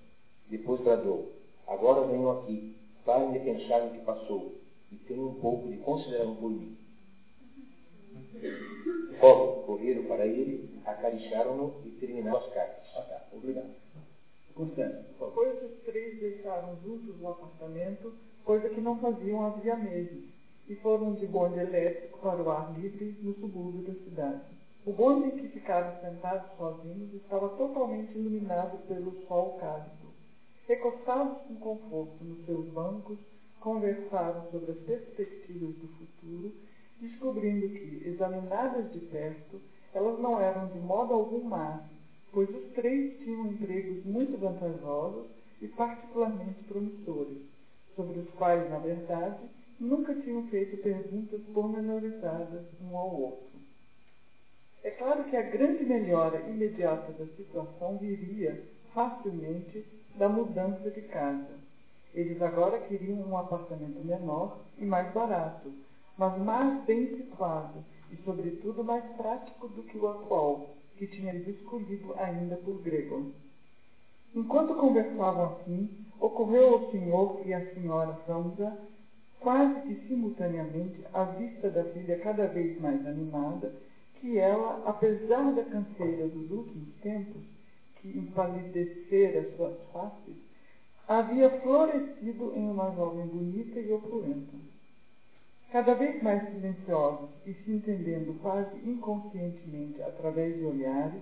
[0.49, 1.31] Depois bradou:
[1.67, 2.75] Agora venham aqui,
[3.05, 4.53] Parem de pensar no que passou
[4.89, 6.77] e tenham um pouco de consideração por mim.
[9.21, 12.85] Logo, correram para ele, acariciaram-no e terminaram as cartas.
[12.95, 13.25] Ah, tá.
[13.33, 13.69] Obrigado.
[14.55, 15.05] Constância.
[15.19, 18.13] Depois os três deixaram juntos o apartamento,
[18.45, 20.25] coisa que não faziam havia meses,
[20.69, 24.41] e foram de bonde elétrico para o ar livre no subúrbio da cidade.
[24.85, 30.13] O bonde em que ficaram sentados sozinhos estava totalmente iluminado pelo sol cálido.
[30.67, 33.17] Recostados com conforto nos seus bancos,
[33.59, 36.53] conversaram sobre as perspectivas do futuro,
[36.99, 39.61] descobrindo que, examinadas de perto,
[39.93, 41.81] elas não eram de modo algum más,
[42.33, 45.27] pois os três tinham empregos muito vantajosos
[45.61, 47.37] e particularmente promissores,
[47.95, 49.37] sobre os quais, na verdade,
[49.79, 53.53] nunca tinham feito perguntas pormenorizadas um ao outro.
[54.83, 58.61] É claro que a grande melhora imediata da situação viria,
[58.93, 61.53] facilmente, da mudança de casa.
[62.13, 65.71] Eles agora queriam um apartamento menor e mais barato,
[66.17, 71.49] mas mais bem situado e, sobretudo, mais prático do que o atual, que tinha sido
[71.49, 73.23] escolhido ainda por Gregor.
[74.35, 78.77] Enquanto conversavam assim, ocorreu ao senhor e à senhora Samsa,
[79.39, 83.73] quase que simultaneamente, à vista da filha cada vez mais animada,
[84.19, 87.43] que ela, apesar da canseira dos últimos tempos,
[88.01, 90.35] que empalidecera suas faces,
[91.07, 94.72] havia florescido em uma jovem bonita e opulenta.
[95.73, 101.19] Cada vez mais silenciosos e se entendendo quase inconscientemente através de olhares,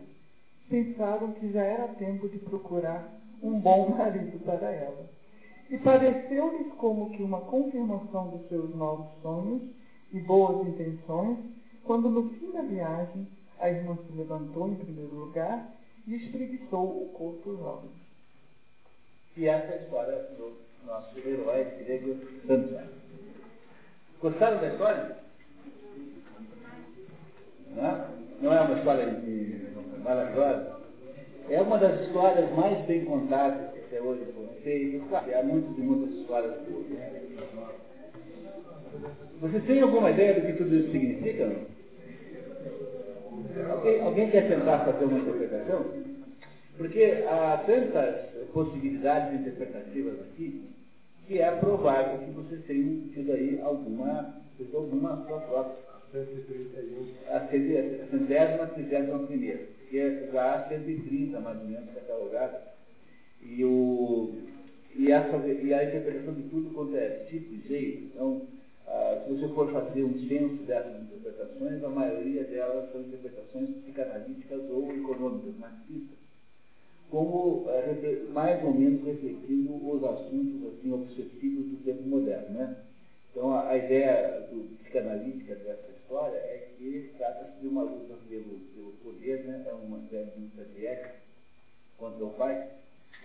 [0.69, 5.09] pensaram que já era tempo de procurar um bom marido para ela.
[5.69, 9.61] E pareceu-lhes como que uma confirmação dos seus novos sonhos
[10.11, 11.37] e boas intenções,
[11.85, 13.25] quando no fim da viagem
[13.57, 15.65] a irmã se levantou em primeiro lugar
[16.05, 17.89] e espreguiçou o corpo jovem.
[19.37, 23.10] E essa é a história do nosso herói grego Santos.
[24.21, 25.15] Gostaram da história?
[27.75, 28.05] Não?
[28.41, 29.67] Não é uma história de
[30.03, 30.79] maravilhosa?
[31.49, 35.01] É uma das histórias mais bem contadas até hoje foram feitas.
[35.11, 36.85] Há muitas e muitas histórias boas.
[39.41, 41.51] Vocês têm alguma ideia do que tudo isso significa?
[43.71, 45.85] Alguém, alguém quer tentar fazer uma interpretação?
[46.77, 50.63] Porque há tantas possibilidades interpretativas aqui
[51.27, 54.35] que é provável que vocês tenham tido aí alguma,
[54.73, 55.91] alguma sua própria.
[56.11, 57.07] 131.
[57.29, 59.59] A centésima, trigésima primeira.
[59.79, 62.61] Porque já há 130 mais ou menos catalogadas.
[63.41, 64.33] E, o,
[64.95, 68.03] e, essa, e a interpretação de tudo quanto é tipo e jeito.
[68.13, 68.41] Então,
[68.87, 74.61] ah, se você for fazer um censo dessas interpretações, a maioria delas são interpretações psicanalíticas
[74.69, 76.17] ou econômicas, marxistas,
[77.11, 82.57] como eh, mais ou menos refletindo os assuntos assim, obsessivos do tempo moderno.
[82.57, 82.77] Né?
[83.29, 88.59] Então, a, a ideia do, psicanalítica dessa história é que trata-se de uma luta pelo,
[88.73, 89.63] pelo poder, né?
[89.67, 91.15] é uma, é luta de ética
[91.97, 92.69] contra o pai.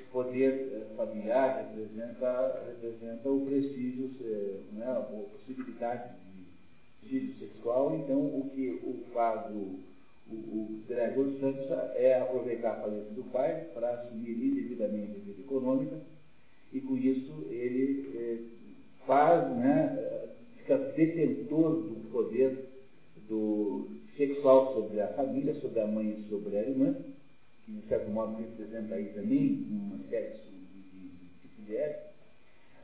[0.00, 4.10] O poder eh, familiar representa, representa o prestígio,
[4.72, 4.84] né?
[4.84, 6.10] a possibilidade
[7.02, 9.46] de filho sexual, então o que o faz
[10.30, 15.96] o, o Santos é aproveitar a falência do pai para assumir indevidamente a vida econômica
[16.72, 18.38] e com isso ele eh,
[19.06, 22.68] faz, né, fica detentor do poder
[23.28, 26.96] do sexual sobre a família, sobre a mãe e sobre a irmã,
[27.64, 30.32] que de certo modo representa aí também uma série
[31.66, 32.06] de, ética,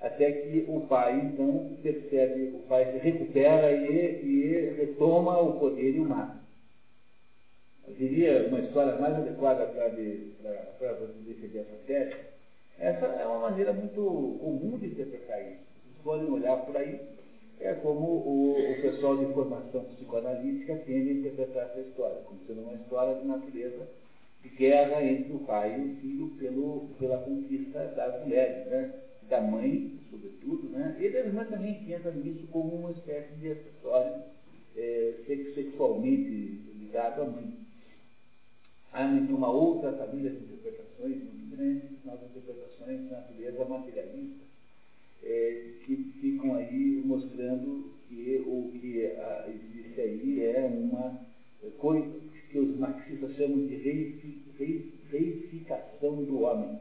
[0.00, 5.94] até que o pai então percebe, o pai se recupera e, e retoma o poder
[5.94, 6.41] e o mata.
[7.86, 12.14] Eu diria uma história mais adequada para defender essa tese.
[12.78, 15.60] Essa é uma maneira muito comum de interpretar isso.
[15.84, 17.00] Vocês podem olhar por aí,
[17.60, 22.62] é como o, o pessoal de formação psicoanalítica tende a interpretar essa história, como sendo
[22.62, 23.86] uma história de natureza
[24.42, 28.92] de guerra entre o pai e o filho pelo, pela conquista das mulheres, né?
[29.28, 30.96] da mãe, sobretudo, né?
[30.98, 34.22] e da irmã também que entra nisso como uma espécie de acessório
[34.76, 35.14] é,
[35.54, 37.62] sexualmente ligado à mãe.
[38.94, 44.44] Há uma outra família de interpretações muito grande, nas interpretações de natureza materialista,
[45.22, 51.18] é, que ficam aí mostrando que o que a, existe aí é uma
[51.78, 54.42] coisa que os marxistas chamam de reifi,
[55.11, 56.78] reificação do homem.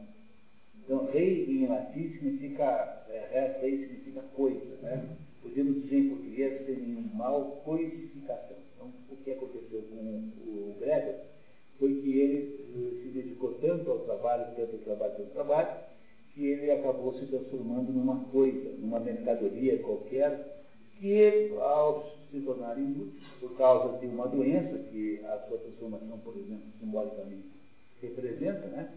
[0.84, 5.16] Então, rei em latim significa, é, rei significa coisa, né?
[5.40, 8.56] Podemos dizer em português sem nenhum mal, coisificação.
[8.74, 11.32] Então, o que aconteceu com o Gregor
[11.82, 15.80] foi que ele eh, se dedicou tanto ao trabalho, tanto ao trabalho, tanto ao trabalho,
[16.32, 20.62] que ele acabou se transformando numa coisa, numa mercadoria qualquer,
[21.00, 26.36] que ao se tornar inútil por causa de uma doença que a sua transformação, por
[26.36, 27.50] exemplo, simbolicamente
[28.00, 28.88] representa, né?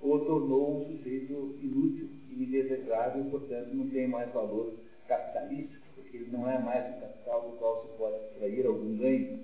[0.00, 4.74] o tornou um sujeito inútil e indesejável, portanto não tem mais valor
[5.08, 9.40] capitalístico, porque ele não é mais um capital do qual se pode extrair algum ganho,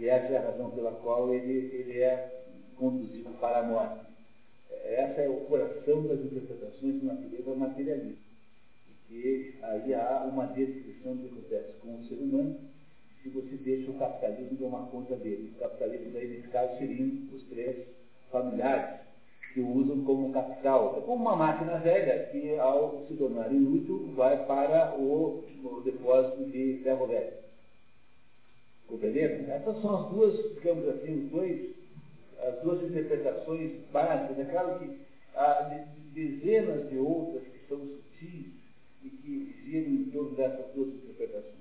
[0.00, 2.42] que essa é a razão pela qual ele, ele é
[2.78, 4.06] conduzido para a morte.
[4.82, 8.30] Essa é o coração das interpretações de natureza materialista.
[9.10, 12.56] E aí há uma descrição do que acontece com o ser humano
[13.22, 15.52] se você deixa o capitalismo tomar conta dele.
[15.54, 17.86] O capitalismo, daí, nesse caso, seriam os três
[18.30, 19.00] familiares
[19.52, 20.96] que o usam como capital.
[20.96, 26.44] É como uma máquina velha que, ao se tornar inútil, vai para o, o depósito
[26.46, 27.49] de ferro velho.
[28.90, 29.52] Compreenderam?
[29.54, 31.80] Essas são as duas, digamos assim, os dois
[32.42, 34.38] as duas interpretações básicas.
[34.38, 34.98] É claro que
[35.34, 38.46] há dezenas de outras que são sutis
[39.02, 41.54] e que giram em torno dessas duas interpretações.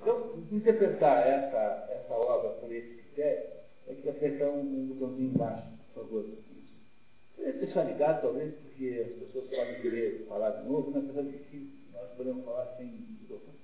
[0.00, 3.50] Então, interpretar essa, essa obra por esse critério
[3.88, 6.24] é que apertar um, um botãozinho embaixo, por favor.
[7.36, 12.10] Deixar ligado, talvez, porque as pessoas podem querer falar de novo, mas apesar que nós
[12.16, 13.58] podemos falar sem microfone.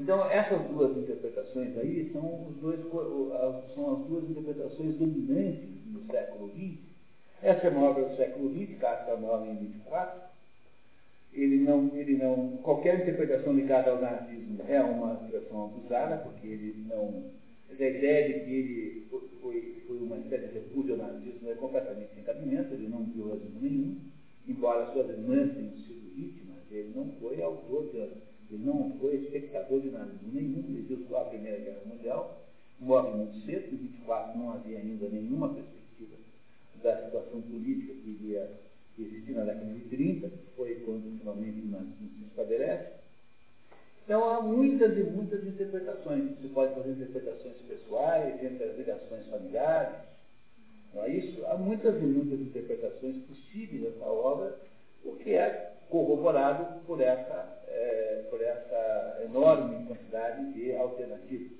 [0.00, 2.22] Então, essas duas interpretações aí são,
[2.60, 2.80] dois,
[3.74, 6.78] são as duas interpretações dominantes no século XX.
[7.42, 10.20] Essa é uma obra do século XX, Castro Nova em 24.
[11.32, 16.86] Ele não, ele não, qualquer interpretação ligada ao nazismo é uma expressão abusada, porque ele
[16.88, 17.24] não.
[17.70, 19.06] A ideia de que ele
[19.40, 23.40] foi, foi uma espécie de repúdio ao nazismo é completamente sem cabimento, ele não viu
[23.60, 23.96] nenhum,
[24.48, 28.00] embora suas irmãs tenham sido vítimas, ele não foi autor de
[28.50, 32.40] ele não foi espectador de nada nenhum, ele viu só a Primeira Guerra Mundial,
[32.80, 36.16] morre muito cedo, em 24 não havia ainda nenhuma perspectiva
[36.82, 38.50] da situação política que iria
[38.98, 42.92] existir na década de 30, que foi quando finalmente o nazismo se estabelece.
[44.04, 46.30] Então há muitas e muitas interpretações.
[46.38, 49.94] Você pode fazer interpretações pessoais, entre as ligações familiares,
[50.94, 51.44] não é isso?
[51.46, 54.58] Há muitas e muitas interpretações possíveis dessa obra,
[55.04, 61.58] o que é corroborado por essa, é, por essa enorme quantidade de alternativas.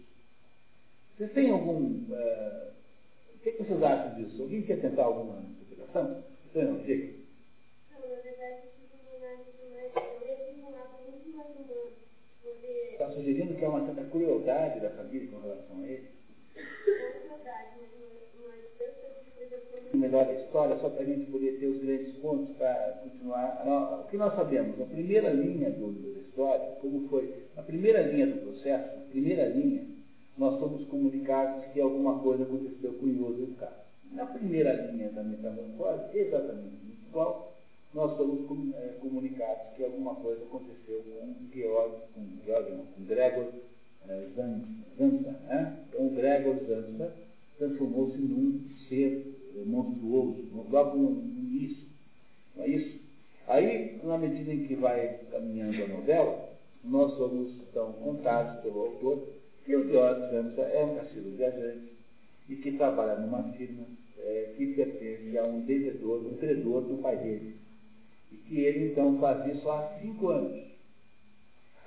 [1.16, 2.14] Vocês têm algum.
[2.14, 2.70] É,
[3.35, 4.43] o que, vocês acham disso?
[4.43, 6.22] Alguém quer tentar alguma interpretação?
[6.53, 7.18] Você não, diga.
[12.93, 16.17] Está sugerindo que é uma tentativa crueldade da família com relação a ele.
[19.94, 24.02] Melhor a história, só para a gente poder ter os grandes pontos para continuar.
[24.04, 24.80] O que nós sabemos?
[24.80, 27.34] A primeira linha do, da história, como foi?
[27.56, 29.84] A primeira linha do processo, a primeira linha,
[30.36, 33.88] nós somos comunicados que alguma coisa aconteceu com o Ioso do caso.
[34.12, 36.76] Na primeira linha da metamorfose, exatamente
[37.09, 37.52] igual,
[37.92, 43.46] nós somos é, comunicados que alguma coisa aconteceu com Georg, com, Georg, não, Gregor
[44.09, 44.66] é, Zanza.
[44.99, 45.78] Né?
[45.88, 47.12] Então, o Gregor Zanza
[47.59, 51.86] transformou-se num ser é, monstruoso, logo no início.
[52.57, 52.99] Não é isso?
[53.46, 56.49] Aí, na medida em que vai caminhando a novela,
[56.84, 59.26] nós somos, então, contados pelo autor
[59.64, 61.92] que o Georg Zanza é um castigo viajante
[62.49, 63.84] e que trabalha numa firma
[64.18, 67.57] é, que pertence a um devedor, um credor do pai dele.
[68.32, 70.68] E que ele, então, faz isso há cinco anos.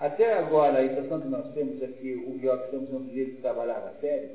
[0.01, 3.93] Até agora, a impressão que nós temos é que o Georg Zanza não que trabalhava
[4.01, 4.31] sério,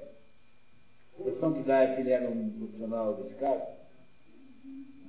[1.19, 3.63] a impressão que dá é que ele era um profissional dedicado.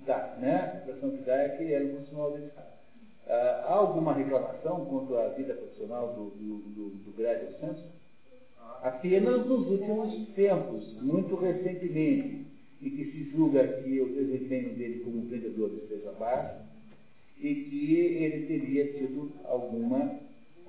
[0.08, 0.56] Tá, né?
[0.74, 2.68] A impressão que dá é que ele era um profissional dedicado.
[3.28, 7.92] Ah, há alguma reclamação contra a vida profissional do, do, do, do Gregor Samson?
[8.82, 12.48] Apenas nos últimos tempos, muito recentemente,
[12.82, 16.62] em que se julga que o desempenho dele como vendedor esteja baixo
[17.40, 20.26] e que ele teria tido alguma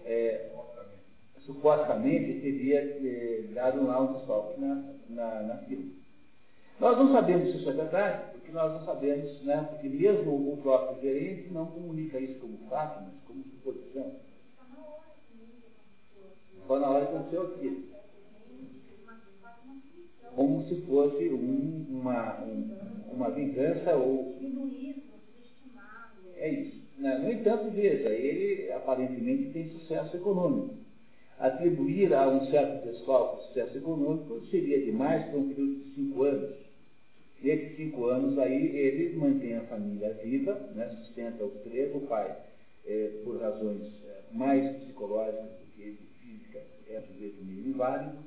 [0.08, 0.50] é,
[1.44, 5.92] supostamente teria eh, dado lá um desfalque na, na, na firma.
[6.80, 10.58] Nós não sabemos se isso é verdade, porque nós não sabemos, né, porque mesmo o
[10.62, 14.12] próprio gerente não comunica isso como fato, mas como suposição.
[16.66, 17.88] Só na hora que aconteceu aquilo.
[20.34, 22.76] Como se fosse um, uma, um,
[23.12, 24.38] uma vingança ou.
[26.36, 26.77] É isso.
[26.98, 27.18] Né?
[27.18, 30.78] No entanto, veja, ele aparentemente tem sucesso econômico
[31.38, 36.56] atribuir a um certo desfalque sucesso econômico seria demais para um período de cinco anos.
[37.40, 42.36] Nesses cinco anos aí, ele mantém a família viva, né, sustenta os três, o pai,
[42.84, 48.18] é, por razões é, mais psicológicas do que de física, é um jeito meio inválido,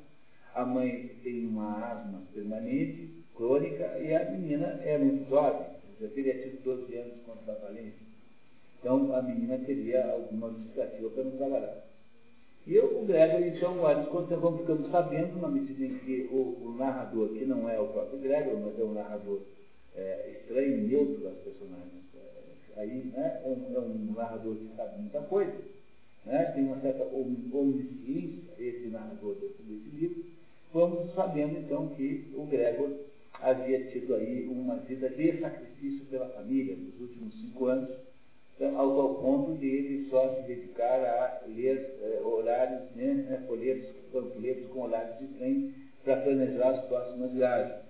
[0.55, 5.67] a mãe tem uma asma permanente, crônica, e a menina é muito jovem,
[5.99, 8.11] já teria tido 12 anos quando da falência.
[8.82, 11.84] Então, a menina teria alguma justificativa para não trabalhar.
[12.65, 16.75] E o Gregor, então, olha, quando vamos ficando sabendo, na medida em que o, o,
[16.77, 19.39] narrador, que não é o próprio Gregor, mas é um narrador
[19.95, 24.99] é, estranho, neutro das personagens, é, aí né, é, um, é um narrador que sabe
[24.99, 25.53] muita coisa,
[26.25, 30.23] né, tem uma certa omnisciência, esse narrador desse, desse livro,
[30.73, 32.91] vamos sabendo então que o Gregor
[33.41, 37.89] havia tido aí uma vida de sacrifício pela família nos últimos cinco anos,
[38.64, 43.89] ao tal ponto de ele só se dedicar a ler eh, horários, né, né, folhetos,
[44.12, 47.82] panfletos com horários de trem para planejar as próximas viagens.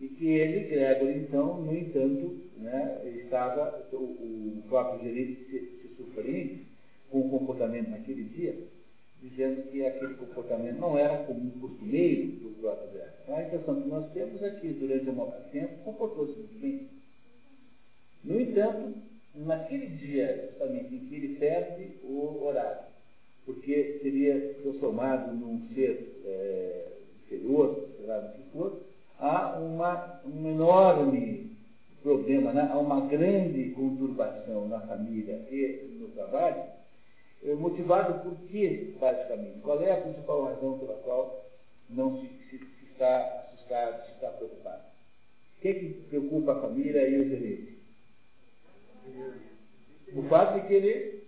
[0.00, 6.66] E que ele, Gregor, então, no entanto, né, estava, o, o próprio gerente se, se
[7.10, 8.56] com o comportamento naquele dia,
[9.20, 13.12] dizendo que aquele comportamento não era comum, costumeiro do próprio Gregor.
[13.22, 15.14] Então, a impressão que nós temos é que, durante um
[15.52, 16.88] tempo, comportou-se muito bem.
[18.24, 22.82] No entanto, naquele dia, justamente, em que ele perde o horário,
[23.44, 26.92] porque seria transformado num ser é,
[27.24, 28.78] inferior, sei lá o que for,
[29.18, 31.50] há uma, um enorme
[32.02, 32.68] problema, né?
[32.70, 36.62] há uma grande conturbação na família e no trabalho,
[37.44, 39.60] é, motivado por quê, basicamente?
[39.62, 41.42] Qual é a principal razão pela qual
[41.90, 44.82] não se, se, se está assustado, se está preocupado?
[45.58, 47.81] O que, é que preocupa a família e o gerente?
[50.14, 51.22] O fato de que ele.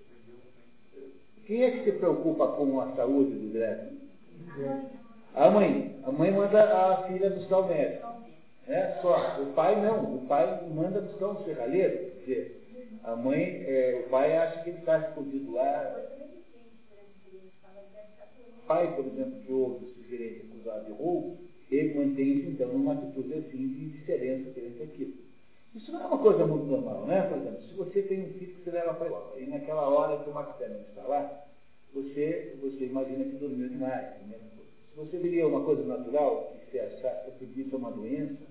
[1.47, 3.99] Quem é que se preocupa com a saúde do Greg?
[5.35, 5.97] A mãe.
[6.05, 8.07] A mãe manda a filha buscar o médico.
[8.67, 9.41] É, só.
[9.43, 10.17] O pai não.
[10.17, 11.99] O pai manda buscar um serralheiro.
[11.99, 12.65] Quer dizer,
[13.05, 16.03] a mãe, é, o pai acha que ele está escondido lá.
[18.63, 21.37] O pai, por exemplo, que ouve o gerente acusado de roubo,
[21.71, 25.24] ele mantém-se então numa atitude assim de indiferença perante aquilo.
[25.75, 27.23] Isso não é uma coisa muito normal, né?
[27.23, 29.89] Por exemplo, se você tem um filho que você leva para a escola e naquela
[29.89, 31.45] hora que o Maximiliano está lá,
[31.93, 34.07] você, você imagina que dormiu demais.
[34.29, 34.39] Né?
[34.91, 38.45] Se você viria uma coisa natural, que você achasse que isso é uma doença,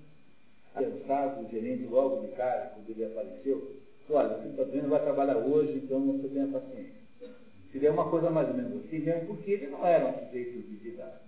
[0.74, 3.74] pensado o gerente logo de cara, quando ele apareceu,
[4.10, 7.04] olha, você está doendo, vai trabalhar hoje, então você tenha paciência.
[7.72, 10.76] Seria uma coisa mais ou menos assim mesmo, porque ele não era um sujeito de
[10.76, 11.20] vida.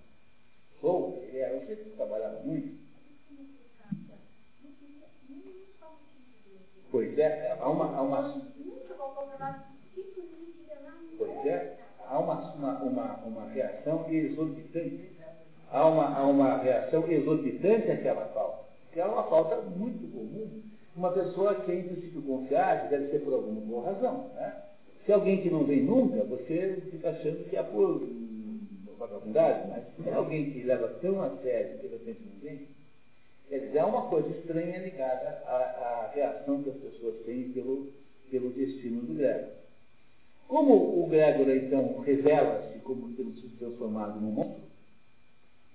[0.83, 2.77] Ou ele era um sujeito que trabalhava muito.
[6.91, 7.97] Pois é, há uma.
[7.97, 8.43] Há uma
[11.18, 15.16] pois é, há uma uma, uma, uma reação exorbitante.
[15.70, 18.66] Há uma, há uma reação exorbitante àquela falta.
[18.93, 20.62] Que é uma falta muito comum.
[20.95, 24.31] Uma pessoa que é princípio confiável deve ser por alguma boa razão.
[24.35, 24.62] Né?
[25.05, 28.01] Se alguém que não vem nunca, você fica achando que é por
[28.99, 32.68] vagabundagem, mas se é alguém que leva tão a sério que de repente não vem,
[33.49, 37.93] quer dizer, é uma coisa estranha ligada à, à reação que as pessoas têm pelo,
[38.31, 39.51] pelo destino do Gregor.
[40.49, 44.67] Como o Gregor, então, revela-se como tendo sido transformado num monstro,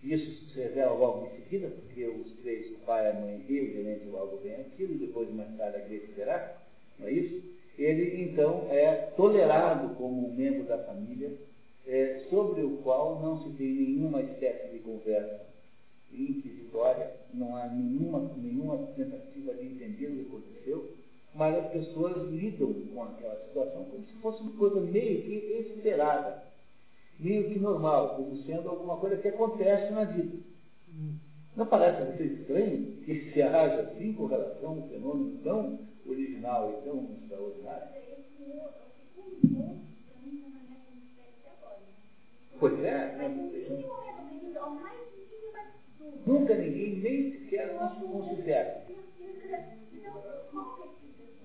[0.03, 3.73] isso se revela logo em seguida, porque os três, o pai, a mãe e o
[3.73, 6.57] gerente logo vem aquilo, depois mais tarde a Grace verá,
[6.97, 7.41] não é isso?
[7.77, 11.31] Ele, então, é tolerado como um membro da família,
[11.87, 15.41] é, sobre o qual não se tem nenhuma espécie de conversa
[16.13, 20.91] inquisitória, não há nenhuma, nenhuma tentativa de entender o que aconteceu,
[21.33, 25.33] mas as pessoas lidam com aquela situação como se fosse uma coisa meio que
[25.69, 26.43] esperada,
[27.19, 30.37] meio que normal, como sendo alguma coisa que acontece na vida.
[31.55, 36.71] Não parece a estranho que se haja assim com relação a um fenômeno tão original
[36.71, 38.01] e tão extraordinário?
[42.59, 44.20] Pois é.
[46.25, 47.75] Nunca ninguém nem sequer
[48.11, 48.83] considera.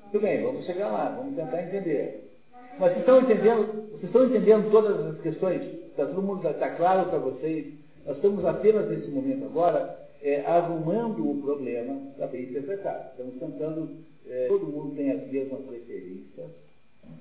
[0.03, 2.31] Muito bem, vamos chegar lá, vamos tentar entender.
[2.79, 5.63] Mas vocês estão entendendo, vocês estão entendendo todas as questões?
[5.63, 7.75] Está todo mundo está claro para vocês?
[8.05, 13.11] Nós estamos apenas nesse momento agora é, arrumando o problema para bem interpretado.
[13.11, 13.97] Estamos tentando,
[14.29, 16.51] é, todo mundo tem as mesmas referências,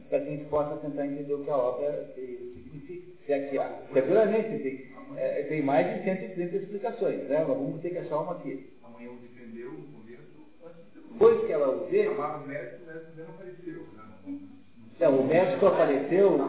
[0.09, 3.11] para que a gente possa tentar entender o que a obra significa.
[3.25, 3.81] Se é que há.
[3.91, 7.43] Seguramente tem, é, tem mais de 130 explicações, né?
[7.45, 8.71] Vamos ter que achar uma aqui.
[8.83, 10.23] A mãe o defendeu no começo,
[11.11, 12.07] depois que ela o vê.
[12.07, 13.86] O médico, o médico não apareceu.
[14.27, 14.39] Né?
[14.97, 16.39] Não, o médico apareceu,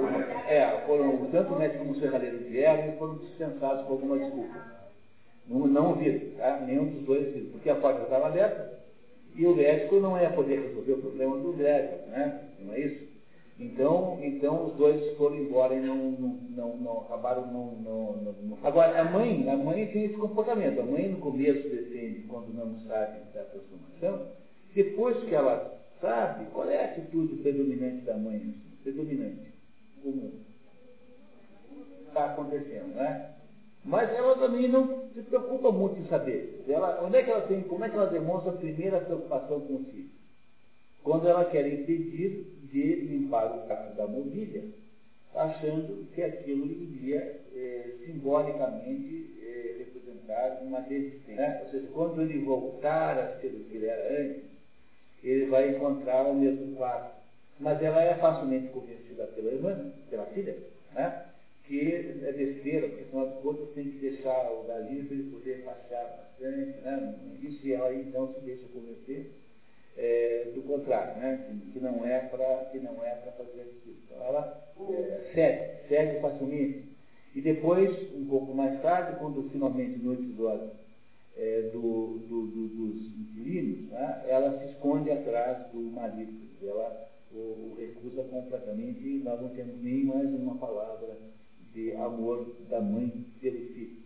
[0.48, 4.76] é, foram, tanto o médico como o serralheiro vieram e foram dispensados por alguma desculpa.
[5.48, 6.60] Não, não viram, tá?
[6.60, 8.78] nenhum dos dois viram, porque a porta estava aberta
[9.34, 12.48] e o médico não ia poder resolver o problema do Gregor, né?
[12.60, 13.15] não é isso?
[13.58, 19.00] Então, então os dois foram embora e não, não, não, acabaram não, não, não, Agora,
[19.00, 20.80] a mãe, a mãe tem esse comportamento.
[20.80, 24.28] A mãe no começo defende quando não sabe da transformação.
[24.74, 28.54] Depois que ela sabe, qual é a atitude predominante da mãe?
[28.82, 29.54] Predominante,
[30.02, 30.32] comum.
[32.08, 33.36] Está acontecendo, né?
[33.82, 36.62] Mas ela também não se preocupa muito em saber.
[36.68, 39.76] Ela, onde é que ela tem, como é que ela demonstra a primeira preocupação com
[39.76, 40.10] o filho?
[41.02, 44.64] Quando ela quer impedir de limpar o carro da mobília,
[45.34, 51.36] achando que aquilo iria é, simbolicamente é, representar uma resistência.
[51.36, 51.60] Né?
[51.64, 54.42] Ou seja, quando ele voltar a ser o que ele era antes,
[55.22, 57.10] ele vai encontrar o mesmo quadro.
[57.58, 60.56] Mas ela é facilmente convencida pela irmã, pela filha,
[60.94, 61.24] né?
[61.66, 65.64] que é besteira, porque afinal de contas tem que deixar o galinho para ele poder
[65.64, 66.80] passear bastante.
[66.80, 67.14] Né?
[67.42, 69.32] Isso ela então se deixa convencer
[69.96, 71.46] é, do contrário, né?
[71.72, 73.96] que, não é para é fazer aquilo.
[74.04, 76.84] Então ela é, cede, cede facilmente.
[77.34, 80.70] E depois, um pouco mais tarde, quando finalmente no episódio
[81.36, 84.24] é, do, do, do, dos inquilinos, né?
[84.26, 86.46] ela se esconde atrás do marido.
[86.62, 91.18] Ela o, o recusa completamente e nós não temos nem mais uma palavra
[91.74, 93.96] de amor da mãe pelo filho.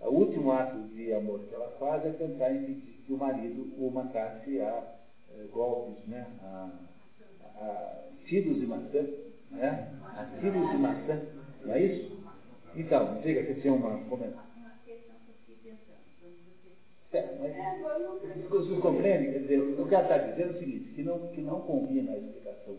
[0.00, 3.90] O último ato de amor que ela faz é tentar impedir que o marido o
[3.90, 4.99] matasse a
[5.32, 6.26] eh, golpes, né?
[6.42, 6.70] A,
[7.56, 9.06] a, tiros de maçã,
[9.50, 9.88] né?
[10.02, 11.20] A tiros de maçã,
[11.62, 12.20] não é isso?
[12.74, 14.50] Então, diga que tinha uma comentário.
[17.12, 19.32] É, mas vocês compreendem?
[19.32, 22.12] Quer dizer, o que ela está dizendo é o seguinte, que não, que não combina
[22.12, 22.76] a explicação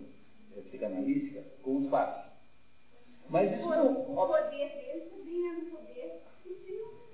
[0.56, 2.32] é, psicanalítica com os fatos.
[3.30, 3.92] Mas isso não.
[3.92, 6.22] O poder dele também é um poder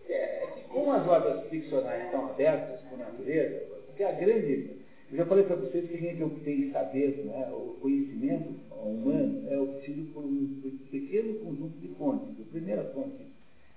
[0.10, 4.78] é, é que como as obras ficcionais estão abertas por natureza, porque a grande
[5.10, 9.58] eu já falei para vocês que a gente obtém saber, né, o conhecimento humano é
[9.58, 12.40] obtido por um pequeno conjunto de fontes.
[12.42, 13.26] A primeira fonte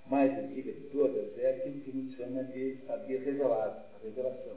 [0.07, 4.57] mais antiga de todas é aquilo que a gente chama de saber revelado, a revelação,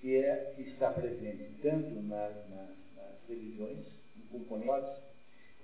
[0.00, 3.78] que, é, que está presente tanto nas, nas, nas religiões,
[4.16, 5.02] em componentes,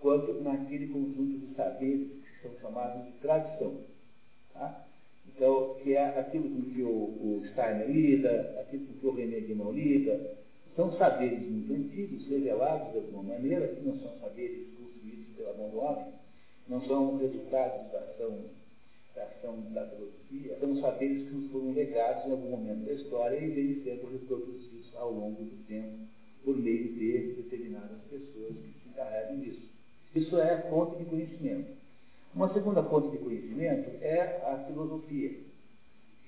[0.01, 3.81] quanto naquele conjunto de saberes que são chamados de tradição.
[4.53, 4.89] Tá?
[5.29, 9.41] Então, que é aquilo com que o, o Steiner lida, aquilo com que o René
[9.41, 10.37] Guimão lida,
[10.77, 15.71] são saberes muito antigos, revelados de alguma maneira, que não são saberes construídos pela mão
[15.71, 16.07] do homem,
[16.69, 18.39] não são resultados da ação
[19.15, 23.37] da, ação da filosofia, são saberes que nos foram legados em algum momento da história
[23.37, 25.99] e vêm sendo reproduzidos ao longo do tempo
[26.45, 29.63] por meio de determinadas pessoas que se encarregam disso.
[30.15, 31.82] Isso é fonte de conhecimento.
[32.35, 35.33] Uma segunda fonte de conhecimento é a filosofia,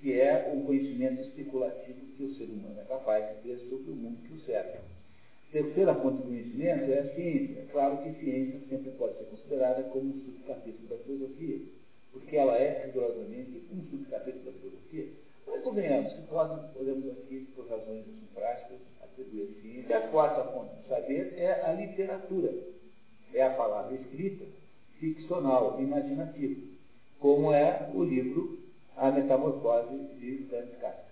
[0.02, 3.96] que é o conhecimento especulativo que o ser humano é capaz de ter sobre o
[3.96, 4.82] mundo que o cerca.
[5.50, 7.60] Terceira fonte de conhecimento é a ciência.
[7.60, 11.58] É claro que ciência sempre pode ser considerada como um subcapítulo da filosofia,
[12.12, 15.08] porque ela é rigorosamente um subcapítulo da filosofia.
[15.46, 19.88] Mas convenhamos que podemos, podemos aqui, por razões assim, práticas, atribuir ciência.
[19.88, 22.52] E a quarta fonte de saber é a literatura.
[23.32, 24.44] É a palavra escrita,
[25.04, 26.60] ficcional, imaginativa,
[27.18, 28.58] como é o livro
[28.96, 31.04] A Metamorfose de Franz Kafka.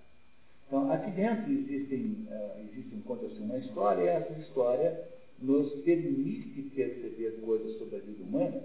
[0.67, 5.05] Então, aqui dentro existem, uh, existe, conta-se uma história, e essa história
[5.39, 8.63] nos permite perceber coisas sobre a vida humana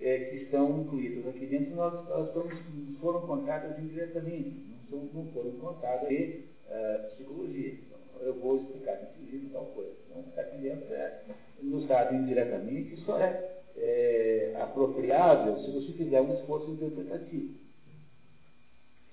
[0.00, 2.54] é, que estão incluídas aqui dentro, nós, nós estamos,
[3.00, 7.74] foram contadas indiretamente, não, são, não foram contadas de uh, psicologia.
[7.74, 9.00] Então, eu vou explicar
[9.30, 9.92] livro tal coisa.
[10.10, 11.20] Então, aqui dentro é
[11.86, 17.60] dado indiretamente, isso é, é apropriável se você fizer um esforço interpretativo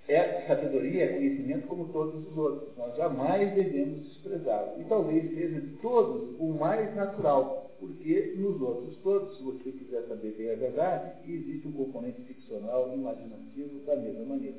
[0.07, 2.75] é sabedoria, é conhecimento como todos os outros.
[2.77, 4.79] Nós jamais devemos desprezá-lo.
[4.79, 10.03] E talvez seja de todos o mais natural, porque nos outros todos, se você quiser
[10.07, 14.57] saber bem a verdade, existe um componente ficcional e imaginativo da mesma maneira.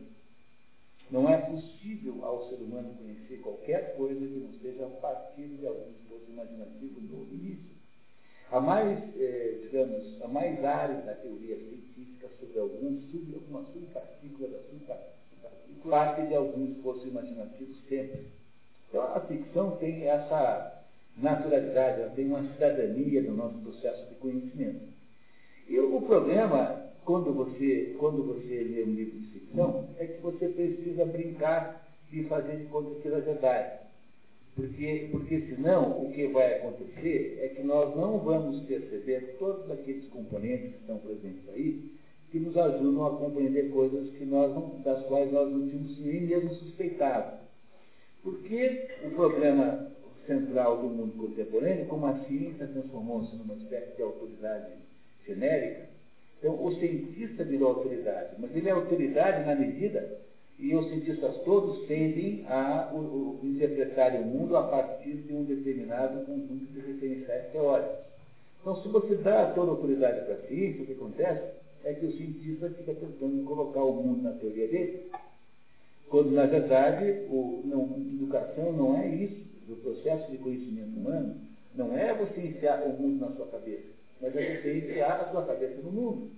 [1.10, 5.66] Não é possível ao ser humano conhecer qualquer coisa que não seja a partir de
[5.66, 7.77] algum esforço imaginativo no início.
[8.50, 14.58] A mais, eh, digamos, a mais árida teoria científica sobre algum sub, alguma subpartícula da
[14.70, 15.18] subpartícula
[15.88, 18.26] parte de algum esforço imaginativo sempre.
[18.88, 20.82] Então a ficção tem essa
[21.16, 24.88] naturalidade, ela tem uma cidadania no nosso processo de conhecimento.
[25.68, 30.48] E o problema, quando você, quando você lê um livro de ficção, é que você
[30.48, 33.87] precisa brincar e fazer de conta que é verdade.
[34.58, 40.08] Porque, porque senão o que vai acontecer é que nós não vamos perceber todos aqueles
[40.08, 41.92] componentes que estão presentes aí
[42.32, 46.22] que nos ajudam a compreender coisas que nós não, das quais nós não tínhamos nem
[46.22, 47.38] mesmo suspeitado.
[48.24, 49.92] Porque o problema
[50.26, 54.72] central do mundo contemporâneo, como a ciência transformou-se numa espécie de autoridade
[55.24, 55.88] genérica,
[56.36, 60.18] então o cientista virou autoridade, mas ele é autoridade na medida,
[60.58, 65.44] e os cientistas todos tendem a o, o, interpretar o mundo a partir de um
[65.44, 67.98] determinado conjunto de referenciais teóricos.
[68.60, 71.58] Então, se você dá toda a autoridade para a ciência, o que acontece?
[71.84, 75.10] é que o cientista fica tentando colocar o mundo na teoria dele,
[76.08, 79.48] quando, na verdade, o, não, educação não é isso.
[79.68, 81.36] O processo de conhecimento humano
[81.74, 83.84] não é você enfiar o mundo na sua cabeça,
[84.20, 86.30] mas é você enfiar a sua cabeça no mundo,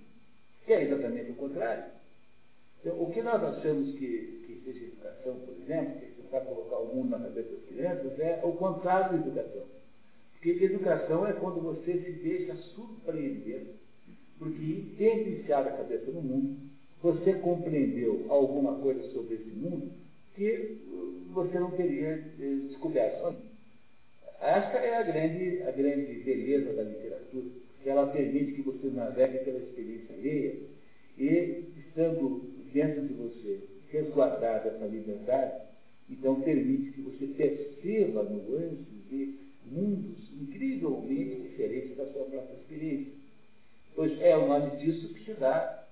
[0.67, 1.85] que é exatamente o contrário.
[2.81, 6.79] Então, o que nós achamos que, que seja educação, por exemplo, que é tentar colocar
[6.79, 9.65] o mundo na cabeça das crianças, é o contrário de educação.
[10.33, 13.67] Porque educação é quando você se deixa surpreender
[14.41, 16.57] porque, tendo iniciado a cabeça no mundo,
[17.03, 19.93] você compreendeu alguma coisa sobre esse mundo
[20.35, 20.79] que
[21.31, 23.37] você não teria eh, descoberto.
[24.41, 27.45] Esta é a grande, a grande beleza da literatura,
[27.83, 30.55] que ela permite que você navegue pela experiência alheia
[31.19, 32.43] e, estando
[32.73, 33.61] dentro de você,
[33.91, 35.63] resguardada essa liberdade,
[36.09, 43.13] então permite que você perceba nuances de mundos incrivelmente diferentes da sua própria experiência.
[43.95, 45.85] Pois é o nome disso que se dá,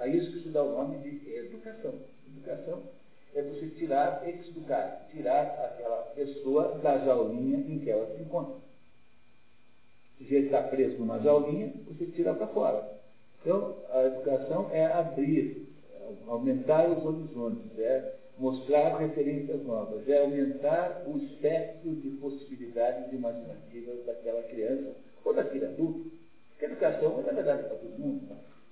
[0.00, 1.94] a, isso que se dá o nome de educação.
[2.26, 2.82] Educação
[3.34, 8.56] é você tirar, educar, tirar aquela pessoa da jaulinha em que ela se encontra.
[10.18, 12.94] Se você está preso numa jaulinha, você tira para fora.
[13.40, 15.68] Então, a educação é abrir,
[16.26, 24.42] aumentar os horizontes, é mostrar referências novas, é aumentar o espectro de possibilidades imaginativas daquela
[24.42, 24.92] criança
[25.24, 26.14] ou daquele adulto
[26.54, 28.22] porque educação é, na verdade, para todo mundo.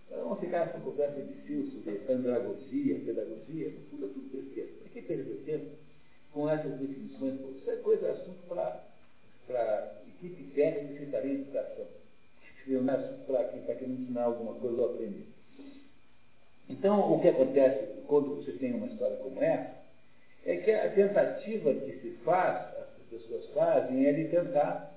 [0.07, 4.71] Então, vamos ficar essa conversa de fio sobre andragogia, pedagogia, tudo é tudo besteira.
[4.79, 5.67] Por que perder tempo
[6.33, 7.35] com essas definições?
[7.35, 11.87] Isso é coisa, assunto para equipe técnica que estaria em educação.
[12.67, 15.27] Não é assunto para quem está querendo ensinar alguma coisa ou aprender.
[16.69, 19.83] Então, o que acontece quando você tem uma história como essa,
[20.45, 24.93] é que a tentativa que se faz, as pessoas fazem, é de tentar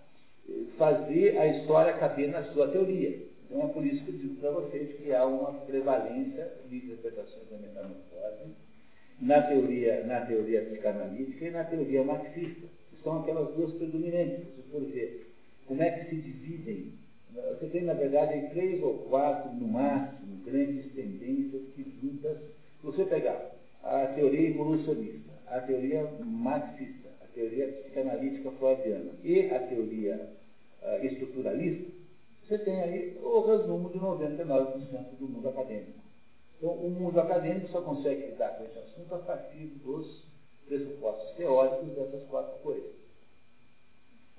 [0.78, 3.26] fazer a história caber na sua teoria.
[3.46, 7.50] Então é por isso que eu digo para vocês que há uma prevalência de interpretações
[7.50, 8.56] da metamorfose
[9.22, 14.46] na teoria, na teoria psicanalítica e na teoria marxista, que são aquelas duas predominantes.
[14.56, 15.32] Se for ver
[15.68, 16.94] como é que se dividem,
[17.36, 22.38] você tem, na verdade, três ou quatro, no máximo, grandes tendências que juntas,
[22.84, 23.52] você pegar
[23.84, 27.06] a teoria evolucionista, a teoria marxista,
[27.36, 30.30] teoria psicanalítica freudiana e a teoria
[30.82, 31.94] uh, estruturalista,
[32.48, 36.00] você tem aí o resumo de 99% do mundo acadêmico.
[36.58, 40.24] Então, o mundo acadêmico só consegue lidar com esse assunto a partir dos
[40.66, 43.05] pressupostos teóricos dessas quatro coisas.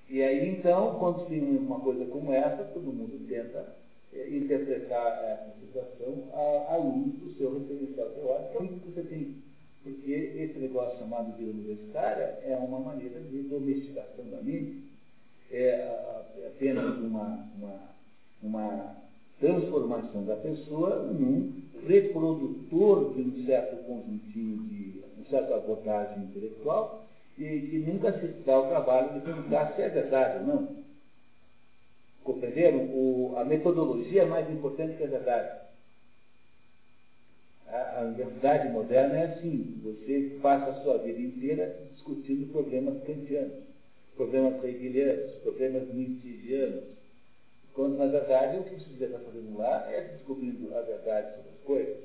[0.09, 3.74] E aí, então, quando tem uma coisa como essa, todo mundo tenta
[4.12, 8.90] é, interpretar essa situação à, à luz do seu referencial teórico, que é o que
[8.90, 9.34] você tem.
[9.82, 14.84] Porque esse negócio chamado vida universitária é uma maneira de domesticação da mente,
[15.50, 17.80] é, é apenas uma, uma,
[18.42, 18.96] uma
[19.40, 21.52] transformação da pessoa num
[21.86, 27.04] reprodutor de um certo conjuntinho de, uma certa abordagem intelectual
[27.39, 30.76] e que nunca se dá o trabalho de perguntar se é verdade ou não.
[32.24, 32.78] Compreenderam?
[32.93, 35.51] O, a metodologia é mais importante que a verdade.
[37.68, 43.55] A, a universidade moderna é assim, você passa a sua vida inteira discutindo problemas kantianos,
[44.16, 46.84] problemas hegelianos, problemas nietzscheanos,
[47.74, 51.51] quando na verdade o que você devia estar fazendo lá é descobrindo a verdade sobre
[51.51, 51.97] as coisas.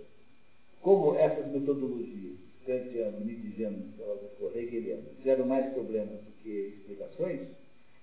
[0.82, 3.84] Como essas metodologias, kantiano, nietzscheano,
[4.56, 7.40] hegeliano, fizeram mais problemas do que explicações,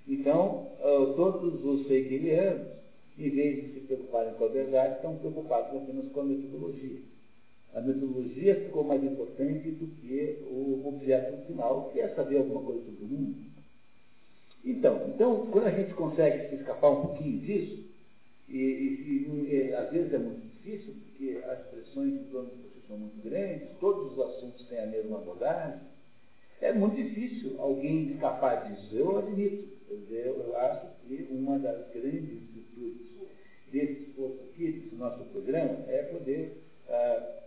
[0.08, 2.66] então, uh, todos os hegelianos,
[3.18, 7.00] em vez de se preocuparem com a verdade, estão preocupados apenas com a metodologia.
[7.74, 12.82] A metodologia ficou mais importante do que o objeto final, que é saber alguma coisa
[12.84, 13.36] sobre o mundo.
[14.64, 17.84] Então, então quando a gente consegue se escapar um pouquinho disso,
[18.48, 22.86] e, e, e às vezes é muito difícil, porque as pressões em torno de você
[22.86, 25.80] são muito grandes, todos os assuntos têm a mesma abordagem,
[26.60, 29.78] é muito difícil alguém escapar disso, eu admito.
[30.10, 33.06] Eu acho que uma das grandes virtudes
[33.72, 37.38] desse esforço aqui, desse nosso programa, é poder ah,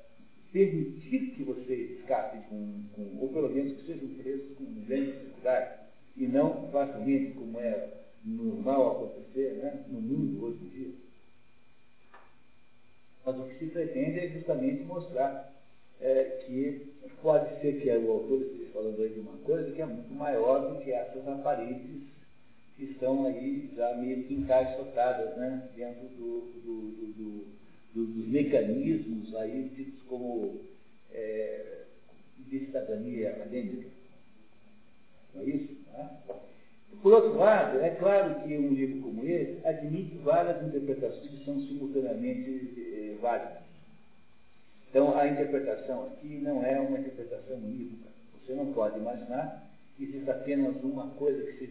[0.51, 5.81] permitir que vocês escapem com, com, ou pelo menos que sejam presos com grande dificuldade,
[6.17, 7.89] e não facilmente, como é
[8.23, 10.91] normal acontecer né, no mundo hoje em dia.
[13.31, 15.51] Mas o que se pretende é justamente mostrar
[15.99, 19.85] é, que pode ser que o autor esteja falando aí de uma coisa que é
[19.85, 22.01] muito maior do que essas aparentes
[22.75, 27.47] que estão aí já meio que encaixotadas né, dentro do, do,
[27.93, 30.59] do, dos mecanismos aí ditos como
[31.11, 31.83] é,
[32.49, 33.87] de cidadania acadêmica.
[35.33, 35.69] Não é isso?
[35.93, 36.09] Né?
[37.01, 41.59] Por outro lado, é claro que um livro como esse admite várias interpretações que são
[41.61, 43.61] simultaneamente eh, válidas.
[44.89, 48.09] Então, a interpretação aqui não é uma interpretação unívoca.
[48.45, 49.63] Você não pode imaginar
[49.97, 51.65] que existe apenas uma coisa que se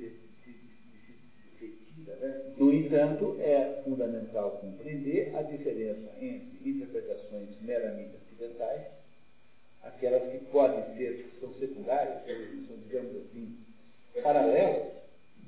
[2.21, 2.53] né?
[2.57, 8.83] No entanto, é fundamental compreender a diferença entre interpretações meramente ocidentais,
[9.83, 12.23] aquelas que podem ser, que são secundárias,
[12.66, 13.57] são, digamos assim,
[14.23, 14.93] paralelas,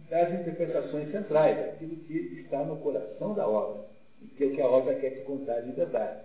[0.09, 3.83] das interpretações centrais, aquilo que está no coração da obra,
[4.21, 6.21] e que é o que a obra quer te contar de verdade.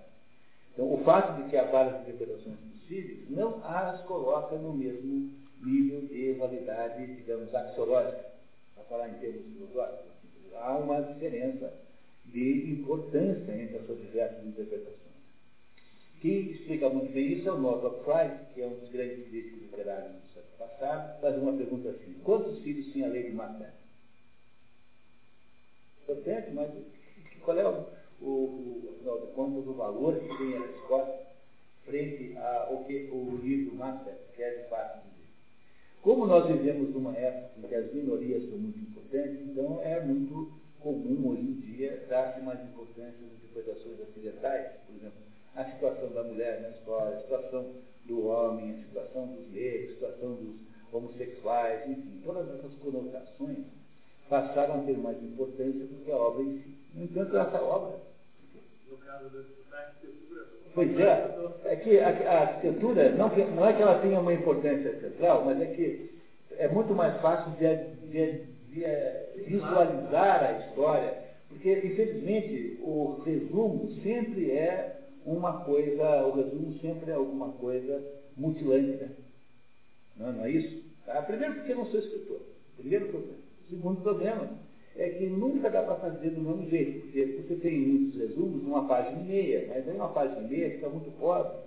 [0.73, 5.29] Então, o fato de que há várias interpretações possíveis não as coloca no mesmo
[5.63, 8.25] nível de validade, digamos, axiológica,
[8.75, 10.07] para falar em termos filosóficos
[10.59, 11.71] há uma diferença
[12.25, 15.06] de importância entre as suas diversas interpretações.
[16.21, 19.61] Quem explica muito bem isso é o Northrop Frye, que é um dos grandes críticos
[19.61, 23.73] literários do século passado, faz uma pergunta assim, quantos filhos tinha a lei de Macbeth?
[26.01, 26.71] Importante, mas
[27.41, 27.85] qual é o,
[28.19, 31.19] o, afinal de contas, o valor que tem a resposta
[31.85, 35.27] frente ao que o livro Macbeth quer de fato dizer?
[36.01, 40.51] Como nós vivemos numa época em que as minorias são muito importantes, então é muito
[40.79, 45.27] comum hoje em dia dar-se mais importância às interpretações ocidentais, por exemplo,
[45.57, 47.65] a situação da mulher na história, a situação
[48.05, 50.55] do homem, a situação dos negros, a situação dos
[50.93, 53.65] homossexuais, enfim, todas essas conotações
[54.29, 56.77] passaram a ter mais importância do que a obra em si.
[56.93, 57.97] No entanto, essa obra.
[58.89, 60.45] No caso da arquitetura.
[60.75, 61.35] Pois é,
[61.65, 65.65] é que a, arquitetura, não, não é que ela tenha uma importância central, mas é
[65.65, 66.11] que
[66.57, 67.75] é muito mais fácil de,
[68.09, 71.17] de, de é, visualizar a história,
[71.49, 74.97] porque, infelizmente, o resumo sempre é
[75.27, 78.01] uma coisa, o resumo sempre é alguma coisa
[78.35, 79.11] mutilante.
[80.15, 80.83] Não, não é isso?
[81.05, 81.21] Tá?
[81.21, 82.39] Primeiro porque eu não sou escritor.
[82.77, 83.37] Primeiro problema.
[83.69, 84.49] Segundo problema
[84.95, 88.87] é que nunca dá para fazer do mesmo jeito, porque você tem muitos resumos numa
[88.87, 91.57] página e meia, mas aí uma página e meia fica muito pobre.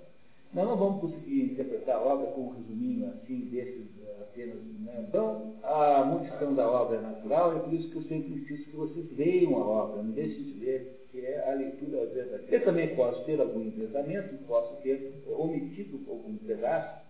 [0.53, 3.87] Nós não vamos conseguir interpretar a obra com um resuminho assim, desses
[4.21, 4.57] apenas.
[4.81, 5.07] Né?
[5.09, 8.77] Então, a multição da obra é natural, é por isso que eu sempre insisto que
[8.77, 12.57] vocês leiam a obra, não deixem de ler, que é a leitura verdadeira.
[12.57, 17.01] Eu também posso ter algum empresamento, posso ter omitido algum pedaço,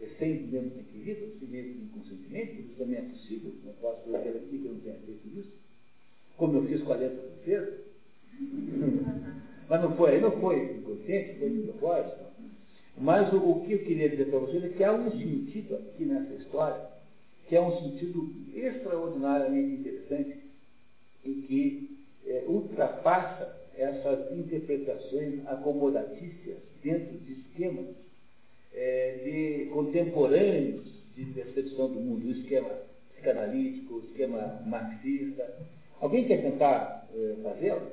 [0.00, 4.36] é sem mesmo ter querido, se mesmo inconscientemente, isso também é possível, não posso dizer
[4.36, 5.52] aqui que eu não tenha feito isso.
[6.36, 7.86] como eu fiz com a letra do texto.
[9.68, 12.25] Mas não foi, não foi inconsciente, foi propósito.
[12.96, 16.04] Mas o, o que eu queria dizer para vocês é que há um sentido aqui
[16.04, 16.80] nessa história,
[17.46, 20.36] que é um sentido extraordinariamente interessante
[21.24, 21.90] e que
[22.26, 27.86] é, ultrapassa essas interpretações acomodatícias dentro de esquemas
[28.72, 32.78] é, de contemporâneos de percepção do mundo, o esquema
[33.12, 35.54] psicanalítico, o esquema marxista.
[36.00, 37.90] Alguém quer tentar é, fazê-lo?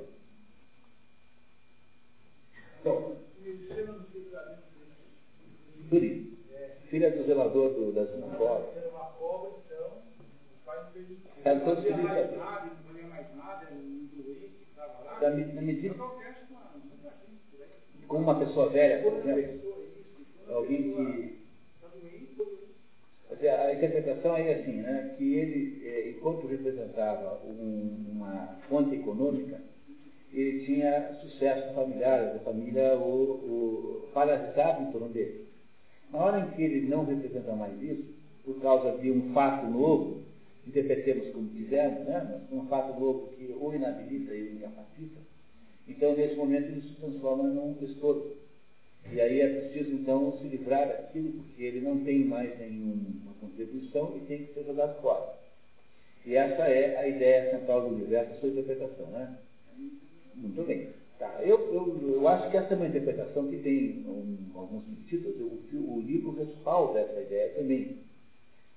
[2.82, 3.16] Bom,
[5.90, 6.34] Yuri,
[6.90, 8.68] filha do zelador do, da sinagoga.
[11.44, 12.30] Ela todos felizes
[15.20, 15.94] da, na medida
[18.08, 19.60] com uma pessoa velha, por exemplo,
[20.48, 21.34] alguém
[23.38, 29.60] que a interpretação é assim, né, que ele, é, enquanto representava um, uma fonte econômica,
[30.32, 35.44] ele tinha sucesso familiar, a família o, o parasitava em torno dele.
[36.14, 38.04] Na hora em que ele não representa mais isso,
[38.44, 40.22] por causa de um fato novo,
[40.64, 42.40] interpretemos como quisermos, né?
[42.50, 45.20] mas um fato novo que ou inabilita ou incapacita,
[45.88, 48.30] então nesse momento ele se transforma num estorvo.
[49.12, 54.16] E aí é preciso então se livrar daquilo, porque ele não tem mais nenhuma contribuição
[54.16, 55.34] e tem que ser jogado fora.
[56.24, 59.36] E essa é a ideia central do livro, essa é a sua interpretação, né?
[60.36, 60.86] Muito bem.
[61.18, 65.34] Tá, eu, eu, eu acho que essa é uma interpretação que tem um, alguns sentidos.
[65.38, 67.96] O, o livro respalda essa ideia também.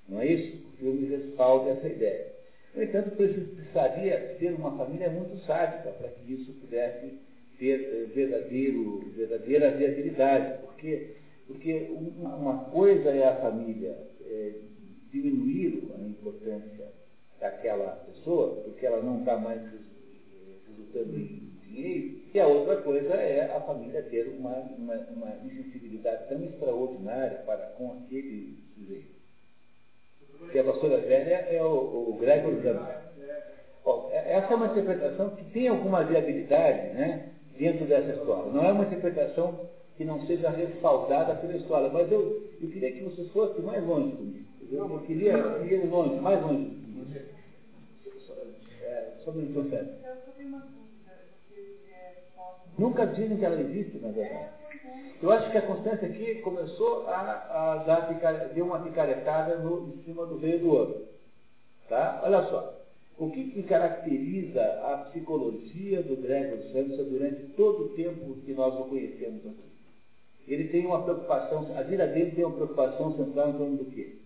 [0.07, 0.53] Não é isso?
[0.67, 2.27] O filme respalda essa ideia.
[2.75, 7.11] No entanto, precisaria ser uma família muito sádica para que isso pudesse
[7.57, 10.59] ter eh, verdadeiro, verdadeira viabilidade.
[10.61, 11.07] Porque,
[11.47, 14.51] porque uma coisa é a família é,
[15.11, 16.87] diminuir a importância
[17.39, 21.46] daquela pessoa, porque ela não está mais eh, resultando em
[21.77, 27.37] dinheiro, e a outra coisa é a família ter uma, uma, uma insensibilidade tão extraordinária
[27.45, 29.17] para com aquele sujeito
[30.51, 32.53] que a vassoura velha é o, o Gregor
[33.83, 38.51] Bom, é, essa é uma interpretação que tem alguma viabilidade né, dentro dessa história.
[38.51, 43.03] Não é uma interpretação que não seja respaldada pela história, mas eu, eu queria que
[43.03, 44.45] vocês fossem mais longe comigo.
[44.69, 47.07] Eu, eu queria, eu queria ir longe, mais longe comigo.
[48.81, 49.89] É, só um minuto, sério.
[52.77, 54.49] Nunca dizem que ela existe, na verdade.
[55.21, 57.21] Eu acho que a Constância aqui começou a,
[57.73, 58.01] a dar
[58.53, 61.07] deu uma picaretada no, em cima do veio do ouro.
[61.89, 62.21] Tá?
[62.23, 62.77] Olha só.
[63.17, 68.75] O que, que caracteriza a psicologia do Gregor Samsa durante todo o tempo que nós
[68.75, 69.67] o conhecemos aqui?
[70.47, 74.17] Ele tem uma preocupação, a vida dele tem uma preocupação central em torno do quê?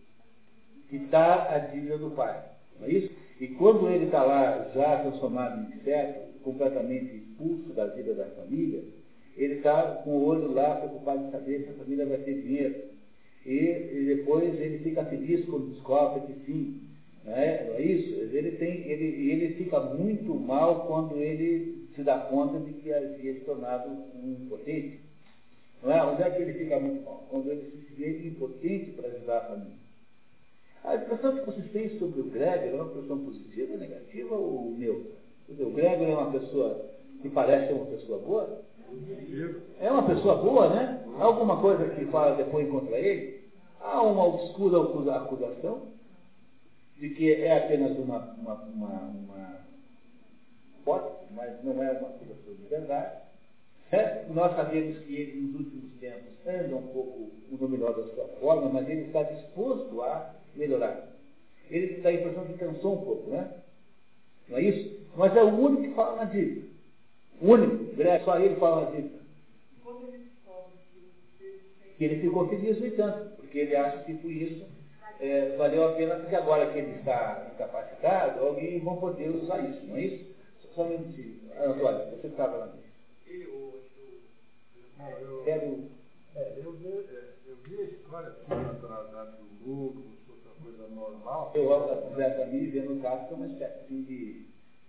[0.90, 2.44] Quitar a dívida do pai.
[2.80, 3.12] Não é isso?
[3.40, 8.84] E quando ele está lá já transformado em inseto, completamente expulso da vida da família,
[9.38, 12.76] ele está com o olho lá preocupado em saber se a família vai ter dinheiro.
[13.46, 16.82] E, e depois ele fica feliz quando descobre que sim.
[17.24, 17.68] Né?
[17.78, 18.14] É isso?
[18.36, 23.34] Ele, tem, ele, ele fica muito mal quando ele se dá conta de que havia
[23.34, 25.00] se tornado um impotente.
[25.84, 26.04] Não é?
[26.04, 27.26] Onde é que ele fica muito mal?
[27.30, 29.82] Quando ele se vê impotente para ajudar a família.
[30.84, 35.21] A impressão que vocês têm sobre o Gregor é uma impressão positiva, negativa ou neutra?
[35.60, 36.86] O Gregor é uma pessoa
[37.22, 38.62] que parece ser uma pessoa boa?
[39.80, 41.04] É uma pessoa boa, né?
[41.20, 43.42] Há alguma coisa que fala depois contra ele?
[43.80, 44.80] Há uma obscura
[45.18, 45.82] acusação
[46.98, 49.12] de que é apenas uma, uma, uma,
[50.86, 53.22] uma mas não é uma acusação de verdade.
[54.30, 58.70] Nós sabemos que ele, nos últimos tempos, anda um pouco o dominó da sua forma,
[58.70, 61.08] mas ele está disposto a melhorar.
[61.70, 63.52] Ele dá a impressão que cansou um pouco, né?
[64.48, 65.00] Não é isso?
[65.16, 66.72] Mas é o único que fala na dívida
[67.42, 69.20] único, só ele fala assim.
[71.98, 74.66] Que ele ficou feliz no entanto, porque ele acha que por isso
[75.20, 79.86] é, valeu a pena, porque agora que ele está incapacitado, alguém vão poder usar isso,
[79.86, 80.32] não é isso?
[80.74, 81.42] Só um minutinho.
[81.60, 82.74] Antônio, você estava lá.
[83.28, 83.82] Eu,
[85.00, 85.90] eu, eu,
[86.36, 90.04] é, eu, vi, eu vi a história atrasada do lucro,
[90.72, 91.52] coisa normal.
[91.54, 94.46] Eu olho a conversa minha e vendo o caso que é uma espécie de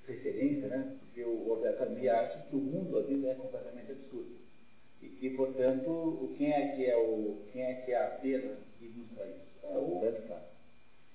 [0.06, 0.96] referência, né?
[1.00, 4.42] Porque o Roberto Amia acha que o mundo, a vida, é completamente absurdo.
[5.02, 8.84] E que, portanto, quem é que é o quem é que é a pena que
[8.84, 9.66] ilustra isso?
[9.66, 10.46] É o Roberto Carlos.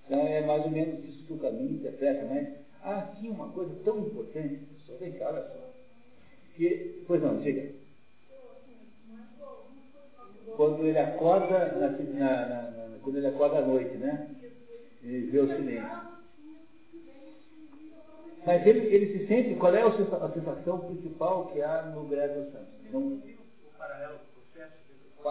[0.06, 2.48] Então é mais ou menos isso que o caminho interpreta, mas
[2.82, 5.74] há aqui uma coisa tão importante, só vem cá, olha só.
[6.56, 7.72] Que, pois não, diga.
[10.56, 14.28] Quando ele acorda na, na, na, quando ele acorda à noite, né?
[15.08, 16.08] E vê o silêncio.
[18.46, 22.04] Mas ele, ele se sente, qual é a sensa- a sensação principal que há no
[22.08, 22.68] Gregor Santos?
[22.92, 23.18] Não,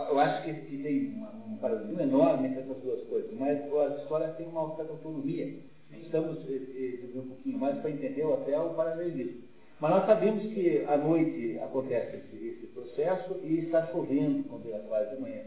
[0.08, 4.46] eu acho que, tem um paralelismo enorme entre essas duas coisas, mas a história tem
[4.46, 5.52] uma certa autonomia.
[5.92, 9.42] Estamos eh, eh, um pouquinho mais para entender até o paralelismo.
[9.78, 14.78] Mas nós sabemos que à noite acontece esse, esse processo e está chovendo quando é
[14.80, 15.42] quase de manhã.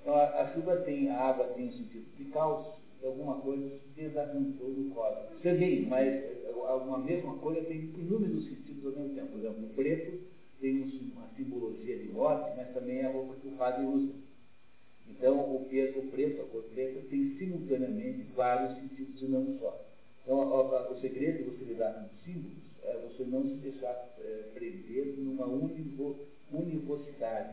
[0.00, 2.60] Então a, a chuva tem, a água tem um sentido de caos,
[3.06, 5.42] alguma coisa se desarranjou no cosmos.
[5.42, 9.28] Também, mas eh, uma mesma coisa tem inúmeros sentidos ao mesmo tempo.
[9.28, 10.12] Por exemplo, o preto
[10.60, 14.12] tem um- uma simbologia de morte, mas também é a roupa que o padre usa.
[15.08, 15.66] Então, o
[16.10, 19.78] preto, a cor preta, tem simultaneamente vários sentidos e não só.
[20.22, 25.14] Então, o segredo de você lidar com símbolos é você não se deixar é, prender
[25.18, 26.16] numa univo,
[26.50, 27.50] univocidade.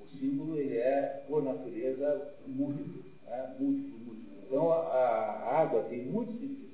[0.00, 3.56] O símbolo, ele é, por natureza, múltiplo, né?
[3.58, 4.38] múltiplo, múltiplo.
[4.46, 6.68] Então, a, água tem muitos sentidos.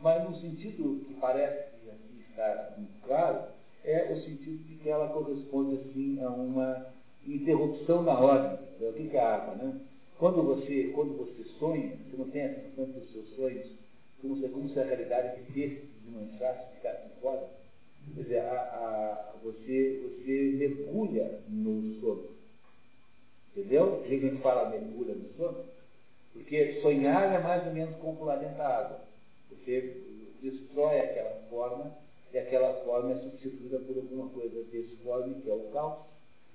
[0.00, 1.56] Mas no sentido que parece
[1.90, 3.38] aqui está muito claro,
[3.84, 6.80] é o sentido de que ela corresponde assim a uma
[7.26, 8.58] interrupção na ordem.
[8.80, 9.74] O que é a água, né?
[10.18, 13.66] Quando você, quando você sonha, você não tem a sensação que os seus sonhos,
[14.20, 17.42] como se, como se a realidade de ter se desmanchasse, ficasse fora.
[18.14, 22.22] Quer dizer, a, a- você, você mergulha no sono.
[23.56, 23.86] Entendeu?
[23.86, 25.64] Por que a fala mergulha no sono?
[26.32, 29.00] Porque sonhar é mais ou menos como pular dentro da água.
[29.48, 29.96] Você
[30.42, 31.96] destrói aquela forma
[32.32, 35.98] e aquela forma é substituída por alguma coisa disforme, que é o caos.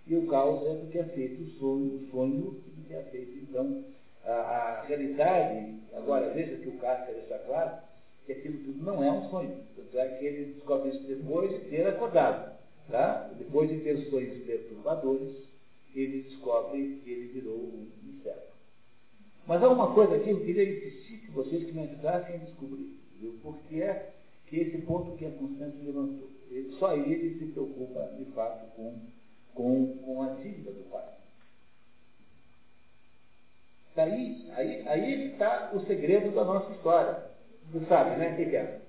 [0.05, 3.01] E o caos é do que é feito o sonho, o sonho do que é
[3.03, 3.37] feito.
[3.43, 3.85] Então,
[4.25, 7.77] a, a realidade, agora veja que o Kafka deixa claro
[8.25, 9.55] que aquilo tudo não é um sonho.
[9.75, 12.59] Tanto é que ele descobre isso depois de ter acordado.
[12.89, 13.31] Tá?
[13.37, 15.48] Depois de ter sonhos perturbadores,
[15.95, 18.49] ele descobre que ele virou um inseto.
[19.47, 22.97] Mas há uma coisa que eu queria insistir que vocês que me ajudassem a descobrir.
[23.19, 23.35] Viu?
[23.41, 24.13] Porque é
[24.47, 26.29] que esse ponto que a Constância levantou.
[26.49, 28.93] Ele- só ele se preocupa, de fato, com,
[29.53, 31.05] com, com a dívida do pai.
[33.95, 37.23] Daí, aí, aí está o segredo da nossa história.
[37.71, 38.33] Você sabe, né?
[38.33, 38.79] O que é?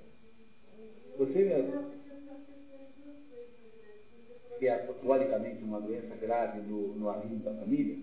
[1.18, 1.99] Você mesmo.
[4.60, 7.96] Que é teoricamente uma doença grave no, no arrimo da família,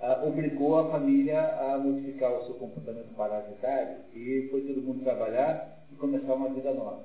[0.00, 5.84] ah, obrigou a família a modificar o seu comportamento parasitário e foi todo mundo trabalhar
[5.92, 7.04] e começar uma vida nova.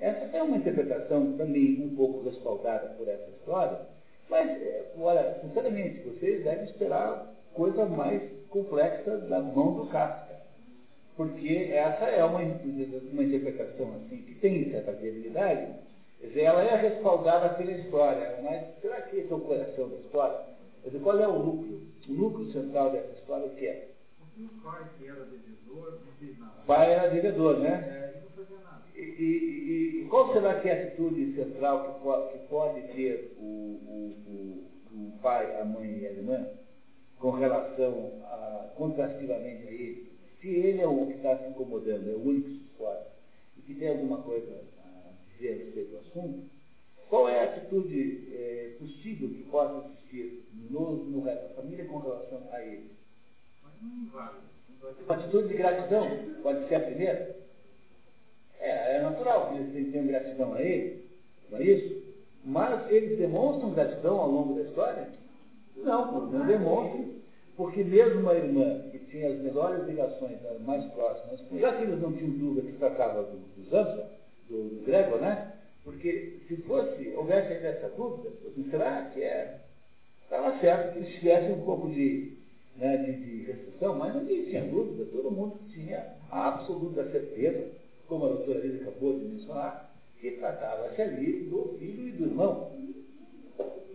[0.00, 3.80] Essa é uma interpretação também um pouco respaldada por essa história,
[4.30, 10.32] mas, eh, olha, sinceramente, vocês devem esperar coisa mais complexa da mão do Kafka.
[11.16, 15.74] Porque essa é uma, uma interpretação assim, que tem certa viabilidade,
[16.22, 19.96] quer dizer, ela é respaldada pela história, mas será que esse é o coração da
[19.96, 20.38] história?
[20.82, 21.80] Quer dizer, qual é o núcleo?
[22.08, 23.88] O núcleo central dessa história o que é?
[24.38, 26.52] O pai que era devedor, não fez nada.
[26.62, 27.84] O pai era devedor, né?
[27.86, 28.82] É, e não fazia nada.
[28.94, 33.34] E, e- e qual será que é a atitude central que, po- que pode ter
[33.36, 34.62] o, o- o-
[34.94, 36.46] o pai, a mãe e a irmã
[37.18, 40.10] com relação a, contrastivamente a ele?
[40.40, 43.06] Se ele é o que está se incomodando, é o único que esforça,
[43.58, 44.60] e que tem alguma coisa
[45.42, 46.44] dizer a respeito do assunto,
[47.08, 51.98] qual é a atitude eh, possível que possa existir no, no resto da família com
[51.98, 52.90] relação a ele?
[55.04, 56.08] Uma atitude de gratidão
[56.42, 57.36] pode ser a primeira?
[58.60, 61.04] É, é natural que eles tenham gratidão a ele,
[61.50, 62.02] não é isso?
[62.44, 65.08] Mas eles demonstram gratidão ao longo da história?
[65.76, 67.22] Não, não demonstram.
[67.56, 72.00] Porque mesmo uma irmã que tinha as melhores ligações as mais próximas, já que eles
[72.00, 73.70] não tinham dúvida que se tratava do, do
[74.52, 75.52] do, Gregor, né?
[75.84, 79.58] Porque se fosse, houvesse essa dúvida, assim, será que é?
[80.22, 82.36] Estava certo que eles tivessem um pouco de,
[82.76, 87.66] né, de, de restrição, mas ninguém tinha dúvida, todo mundo tinha a absoluta certeza,
[88.06, 89.90] como a doutora Lisa acabou de mencionar,
[90.20, 92.70] que tratava-se ali do filho e do irmão.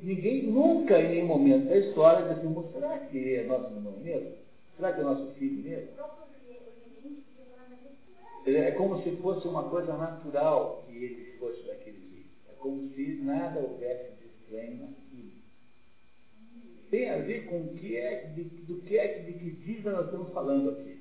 [0.02, 3.94] Ninguém nunca, em nenhum momento da história, disse assim, "Mas será que é nosso irmão
[4.04, 4.32] mesmo?
[4.76, 5.88] Será que é nosso filho mesmo?
[8.56, 12.30] É como se fosse uma coisa natural que ele fosse daquele jeito.
[12.50, 15.32] É como se nada houvesse de estranho naquilo.
[16.90, 20.06] Tem a ver com o que é, de, do que é de que dívida nós
[20.06, 20.98] estamos falando aqui.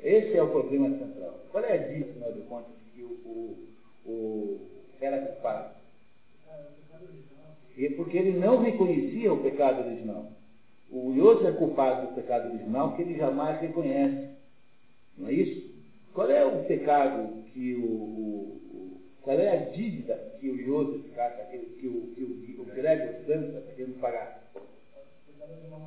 [0.00, 1.40] Esse é o problema central.
[1.50, 3.68] Qual é a dívida, afinal de contas, que o, o,
[4.06, 4.68] o
[5.00, 5.74] era culpado?
[7.76, 10.26] E porque ele não reconhecia o pecado original.
[10.90, 14.30] O Yosef é culpado do pecado original que ele jamais reconhece.
[15.16, 15.77] Não é isso?
[16.18, 17.84] Qual é o pecado que o.
[17.84, 22.24] o- o- qual é a dívida que o Yosef trata, que, que o, que
[22.58, 24.42] o, o Gregor Santa está querendo pagar?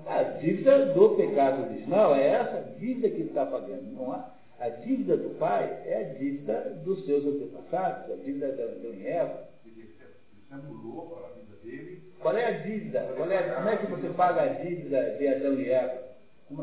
[0.07, 3.91] A dívida do pecado original é essa dívida que ele está pagando.
[3.91, 4.31] Não há.
[4.57, 9.07] A dívida do pai é a dívida dos seus antepassados, a dívida de Adão e
[9.07, 9.43] Eva.
[12.21, 12.99] Qual é a dívida?
[12.99, 16.03] É, como é que você paga a dívida de Adão e Eva?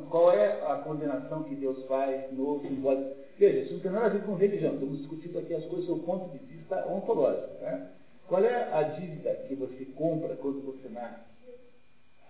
[0.08, 3.27] Qual é a condenação que Deus faz no simbólico?
[3.38, 5.98] Veja, isso não tem nada a ver com religião, estamos discutindo aqui as coisas do
[5.98, 7.54] ponto de vista ontológico.
[7.62, 7.88] Né?
[8.26, 11.28] Qual é a dívida que você compra quando você nasce?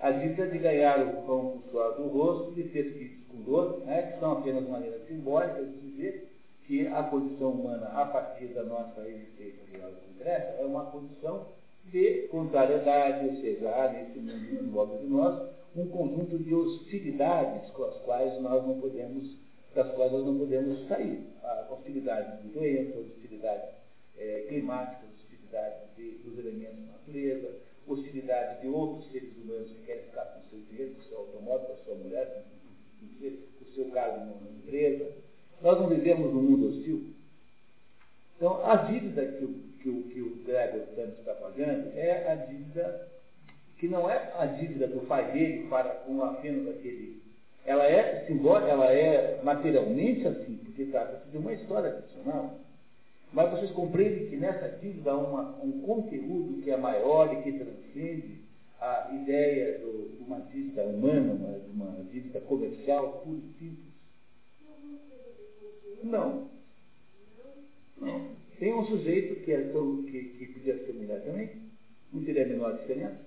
[0.00, 3.80] A dívida de ganhar o pão com o do rosto, de ter filhos com dor,
[3.86, 4.12] né?
[4.12, 6.28] que são apenas maneiras simbólicas de dizer
[6.66, 11.46] que a condição humana, a partir da nossa existência real concreta, é uma condição
[11.86, 17.70] de contrariedade, ou seja, há nesse mundo em volta de nós um conjunto de hostilidades
[17.70, 19.26] com as quais nós não podemos,
[19.74, 21.20] das quais nós não podemos sair.
[21.42, 23.64] A hostilidade de doenças, hostilidade
[24.18, 27.54] eh, climática, hostilidade de- dos elementos da natureza,
[27.86, 31.18] hostilidade de outros seres humanos que querem ficar com o seu dinheiro, com o seu
[31.18, 32.40] automóvel, com a sua mulher, com,
[33.64, 35.10] o seu cargo numa empresa.
[35.62, 37.02] Nós não vivemos num mundo hostil.
[38.36, 40.82] Então, a dívida que o, que o, que o Gregor
[41.18, 42.96] está pagando é a dívida
[43.78, 45.00] que não é a dívida do
[45.32, 47.14] dele para com apenas aquele.
[47.64, 52.54] Ela é simbólica, ela é materialmente assim, porque trata-se de uma história ficcional.
[53.32, 57.52] Mas vocês compreendem que nessa dívida há uma, um conteúdo que é maior e que
[57.58, 58.38] transcende
[58.80, 63.88] a ideia do- de uma dívida humana, uma, uma dívida comercial pura e simples.
[66.04, 66.48] Não.
[68.00, 68.28] Não.
[68.58, 69.62] Tem um sujeito que, é,
[70.10, 71.50] que, que podia ser mulher também,
[72.12, 73.18] não teria a menor diferença.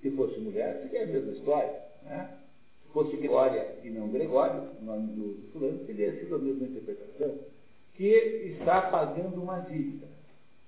[0.00, 1.80] Se fosse mulher, seria a mesma história.
[2.02, 2.28] Né?
[2.92, 7.38] Se fosse Glória e não Gregório, o nome do, fulano, teria sido a mesma interpretação.
[7.94, 8.04] Que
[8.60, 10.08] está pagando uma dívida.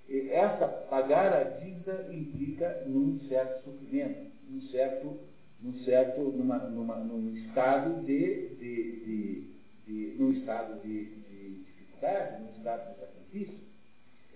[0.08, 5.18] E essa pagar a dívida implica num certo sofrimento, num certo,
[5.60, 9.44] num certo, numa, numa, num estado de, de, de,
[9.86, 13.58] de- num estado de, de dificuldade, num estado de sacrifício.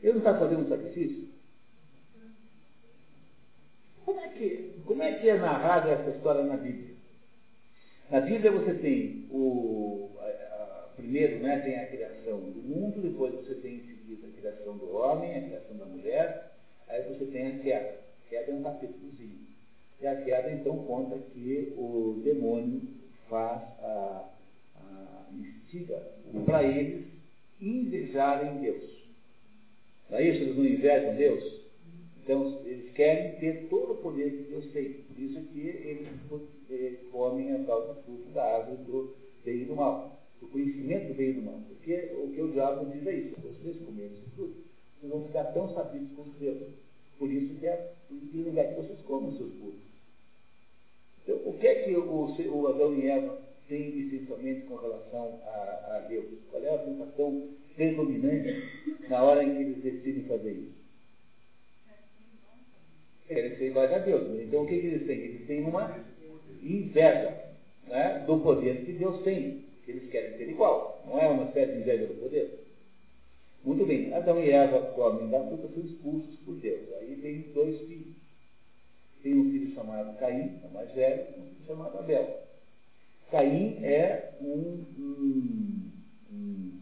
[0.02, 1.28] Ele não está fazendo sacrifício?
[4.04, 6.97] Como é, que, como é que é narrada essa história na Bíblia?
[8.10, 13.34] Na Bíblia você tem o a- a- primeiro né, tem a criação do mundo, depois
[13.34, 16.50] você tem em seguida a criação do homem, a criação da mulher,
[16.88, 17.94] aí você tem a queda.
[18.26, 19.38] A queda é um capítulozinho.
[20.00, 22.80] E a queda então conta que o demônio
[23.28, 24.24] faz a,
[24.76, 26.02] a instiga
[26.46, 27.02] para eles
[27.60, 29.04] invejarem Deus.
[30.08, 30.42] Não é isso?
[30.42, 31.57] Eles não invejam Deus?
[32.28, 34.92] Então, eles querem ter todo o poder que Deus tem.
[34.92, 35.60] Por isso que
[36.68, 40.20] eles comem a tal do fruto da árvore do bem e do mal.
[40.38, 41.58] Do conhecimento do bem e do mal.
[41.66, 43.34] Porque o que o diabo diz é isso.
[43.34, 44.56] Se vocês comerem esse fruto,
[45.00, 46.68] vocês vão ficar tão sabidos como Deus.
[47.18, 49.80] Por isso que é em lugar que vocês comem os seus frutos.
[51.22, 55.96] Então, o que é que o, o Adão e Eva têm essencialmente com relação a,
[55.96, 56.26] a Deus?
[56.50, 58.68] Qual é a sensação predominante
[59.08, 60.87] na hora em que eles decidem fazer isso?
[63.28, 64.26] Querem ser iguais a Deus.
[64.30, 64.44] né?
[64.44, 65.18] Então o que, que eles têm?
[65.18, 65.94] Eles têm uma
[66.62, 67.36] inveja
[67.86, 69.64] né, do poder que Deus tem.
[69.86, 71.02] Eles querem ser igual.
[71.06, 72.64] Não é uma espécie de inveja do poder?
[73.64, 76.92] Muito bem, Adão e Eva comem da fruta são expulsos por Deus.
[77.00, 78.16] Aí tem dois filhos.
[79.22, 82.42] Tem um filho chamado Caim, o mais velho, e um filho chamado Abel.
[83.30, 85.90] Caim é um, um,
[86.32, 86.80] um,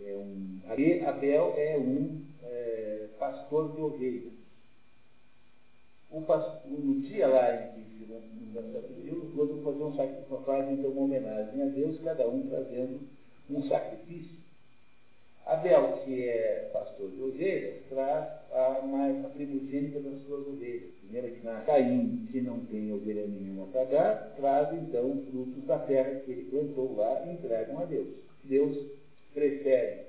[0.00, 0.60] é um
[1.06, 4.45] Abel é um é, pastor de ovelhas.
[6.22, 11.62] Pastor, no dia lá em que os outros faziam um sacrifício, fazem então uma homenagem
[11.62, 13.00] a Deus, cada um trazendo
[13.50, 14.36] um sacrifício.
[15.46, 20.90] Abel, que é pastor de ovelhas, traz a, mais, primogênita das suas ovelhas.
[21.02, 25.78] Primeiro que na Caim, que não tem ovelha nenhuma para dar, traz então frutos da
[25.78, 28.08] terra que ele plantou lá e entregam a Deus.
[28.42, 28.76] Deus
[29.32, 30.06] prefere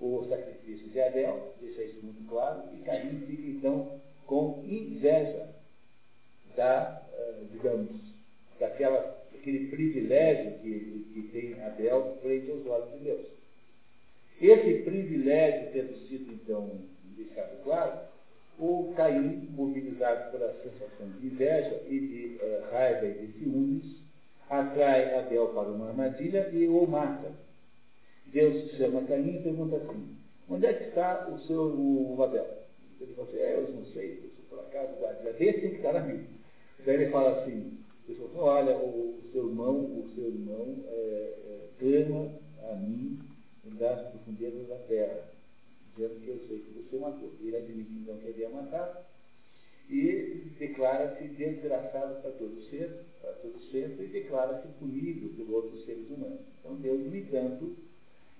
[0.00, 5.48] o sacrifício de Abel, deixa isso muito claro, e Caim fica então com inveja
[6.54, 7.88] da, eh, digamos,
[8.60, 13.26] daquela, daquele privilégio que, que tem Abel frente aos olhos de Deus.
[14.40, 16.70] Esse privilégio tendo sido, então,
[17.16, 18.00] deixado claro,
[18.58, 23.96] o Caim, mobilizado pela sensação de inveja e de eh, raiva e de ciúmes,
[24.50, 27.32] atrai Abel para uma armadilha e o mata.
[28.26, 30.16] Deus chama Caim e pergunta assim,
[30.50, 32.67] onde é que está o seu o Abel?
[33.00, 35.92] Ele fala assim, é, eu não sei, se por acaso guarda desse tem que estar
[35.92, 36.26] na Bíblia.
[36.84, 41.34] Daí ele fala assim, ele fala assim, olha, o, seu irmão, o seu irmão é,
[41.46, 42.32] é, clama
[42.70, 43.18] a mim
[43.64, 45.30] das profundezas da terra,
[45.94, 47.30] dizendo que eu sei que você matou.
[47.40, 49.08] Ele admite então que ia matar
[49.88, 56.08] e declara-se desgraçado para todo ser, para todo ser, e declara-se punido por outros seres
[56.10, 56.40] humanos.
[56.60, 57.76] Então Deus, no entanto,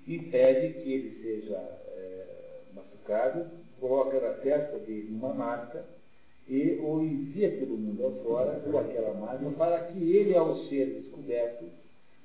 [0.07, 2.48] impede que ele seja é,
[2.79, 3.47] machucado,
[3.81, 5.85] coloca na testa dele uma marca
[6.49, 11.67] e o envia pelo mundo afora com aquela marca para que ele, ao ser descoberto,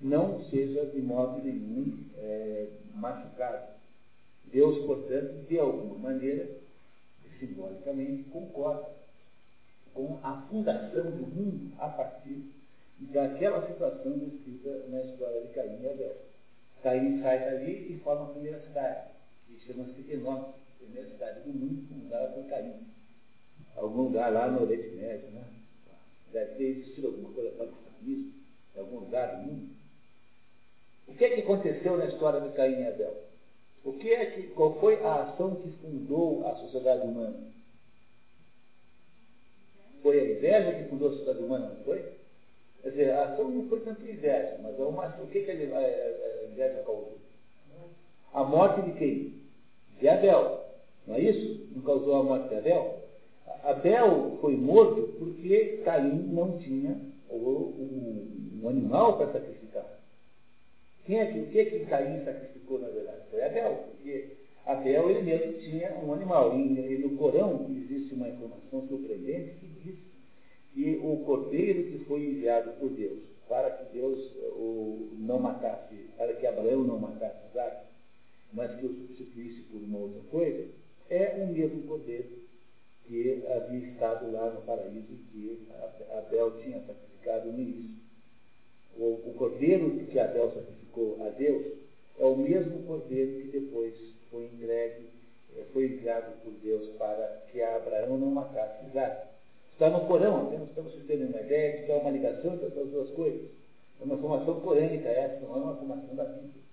[0.01, 3.73] não seja de modo nenhum é, machucado.
[4.45, 6.47] Deus, portanto, de alguma maneira,
[7.39, 8.87] simbolicamente, concorda
[9.93, 12.51] com a fundação do mundo a partir
[12.99, 16.15] daquela situação descrita na história de Caim e Abel.
[16.81, 19.09] Caim sai dali e forma a primeira cidade,
[19.65, 22.73] chama-se a primeira cidade do mundo fundada por Caim.
[23.75, 25.43] Algum lugar lá no Oriente Médio, né?
[26.31, 27.65] Deve ter existido alguma coisa com
[28.09, 28.33] isso,
[28.75, 29.69] em algum lugar do mundo.
[31.07, 33.23] O que é que aconteceu na história de Caim e Abel?
[33.83, 37.51] O que é que, qual foi a ação que fundou a sociedade humana?
[40.01, 42.13] Foi a inveja que fundou a sociedade humana, não foi?
[42.81, 45.77] Quer dizer, a ação não foi tanto inveja, mas é uma, o que, que a,
[45.77, 47.17] a, a inveja causou?
[48.33, 49.42] A morte de quem?
[50.03, 50.65] De Abel.
[51.07, 51.65] Não é isso?
[51.73, 53.03] Não causou a morte de Abel?
[53.63, 56.93] Abel foi morto porque Caim não tinha
[57.31, 59.85] um animal para sacrificar.
[61.05, 63.21] Quem é que, o que é que Caim sacrificou, na verdade?
[63.31, 64.31] Foi Abel, porque
[64.65, 66.53] Abel ele mesmo tinha um animal.
[66.59, 69.99] E, no Corão existe uma informação surpreendente que diz
[70.73, 74.19] que o cordeiro que foi enviado por Deus para que Deus
[74.57, 77.92] o não matasse, para que Abraão não matasse Isaac,
[78.53, 80.67] mas que o substituísse por uma outra coisa,
[81.09, 82.43] é o mesmo cordeiro
[83.07, 85.67] que havia estado lá no paraíso que
[86.11, 88.03] Abel tinha sacrificado no início.
[88.97, 91.65] O, o cordeiro que Abel sacrificou a Deus
[92.19, 93.93] é o mesmo cordeiro que depois
[94.29, 95.07] foi entregue,
[95.55, 99.27] eh, foi enviado por Deus para que Abraão não matasse Isaac.
[99.73, 102.67] Está no Corão, apenas para vocês terem uma ideia de que há uma ligação entre
[102.67, 103.49] essas duas coisas.
[103.99, 106.63] É uma formação corânica essa, não é uma formação da Bíblia.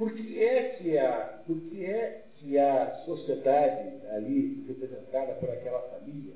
[0.00, 5.82] Por que é que a, por que é que a sociedade ali, representada por aquela
[5.90, 6.32] família,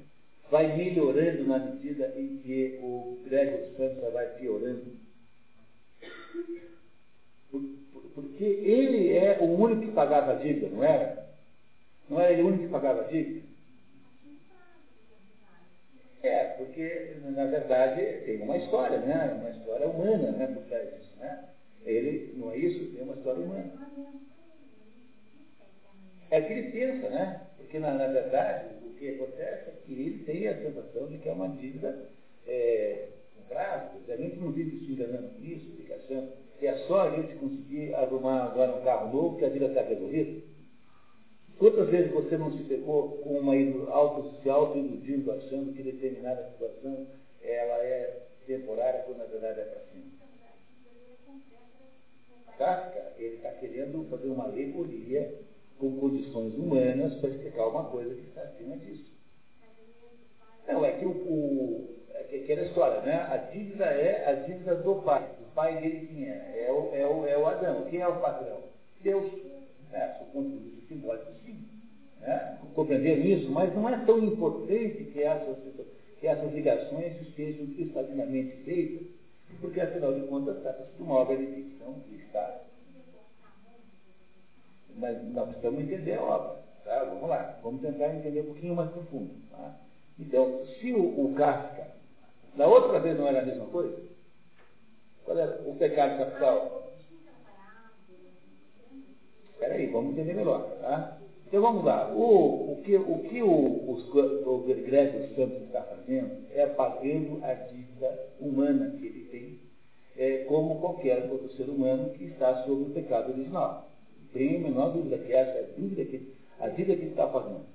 [0.50, 4.84] vai melhorando na medida em que o Gregor Samsa vai piorando?
[7.50, 11.26] Por, por, porque ele é o único que pagava a dívida, não era?
[12.10, 13.46] Não era ele o único que pagava a dívida?
[16.22, 19.38] É, porque, na verdade, tem uma história, né?
[19.40, 21.53] Uma história humana, né, por trás disso, né?
[21.84, 22.92] Ele, não é isso?
[22.94, 23.72] Tem uma história humana.
[26.30, 27.46] É que ele pensa, né?
[27.56, 31.28] Porque, na, na verdade, o que acontece é que ele tem a sensação de que
[31.28, 32.08] é uma dívida
[32.46, 33.08] é,
[33.48, 33.98] prazo.
[34.08, 37.34] A gente não vive se enganando com isso, fica achando que é só a gente
[37.36, 40.42] conseguir arrumar agora um carro novo que a vida está resolvida.
[41.58, 43.54] Quantas vezes você não se pegou com uma
[43.90, 47.06] auto, se auto-iludindo, achando que determinada situação
[47.42, 50.23] ela é temporária, quando na verdade é para sempre?
[52.58, 55.40] Kafka, ele está querendo fazer uma alegoria
[55.78, 59.12] com condições humanas para explicar uma coisa que está acima disso.
[60.66, 63.16] Não, é que o, o é aquela história, né?
[63.30, 65.28] A dívida é a dívida do pai.
[65.40, 66.66] O pai dele quem é?
[66.66, 67.84] É o, é o, é o Adão.
[67.90, 68.60] Quem é o patrão?
[69.02, 69.30] Deus.
[69.92, 70.50] É, do ponto
[70.88, 71.56] simbólico, sim.
[72.20, 72.58] Né?
[72.74, 73.50] Compreenderam isso?
[73.50, 75.56] Mas não é tão importante que essas,
[76.18, 79.06] que essas ligações estejam cristallinamente feitas,
[79.60, 82.60] porque afinal de contas trata-se de uma obra de ficção que está.
[84.96, 86.64] Mas nós precisamos entender a obra.
[86.84, 87.04] Tá?
[87.04, 89.30] Vamos lá, vamos tentar entender um pouquinho mais profundo.
[89.50, 89.74] Tá?
[90.18, 91.88] Então, se o, o Kafka,
[92.56, 94.00] da outra vez não era a mesma coisa?
[95.24, 96.92] Qual era o pecado capital?
[99.52, 100.62] Espera aí, vamos entender melhor.
[100.80, 101.18] Tá?
[101.54, 102.12] Então vamos lá.
[102.12, 104.00] O, o que o, que o, o, o
[105.36, 109.60] Santos está fazendo é pagando a dívida humana que ele tem,
[110.16, 113.88] é, como qualquer outro ser humano que está sob o pecado original.
[114.32, 117.28] Tem a menor dúvida que essa é a dúvida que, a dívida que ele está
[117.28, 117.66] pagando.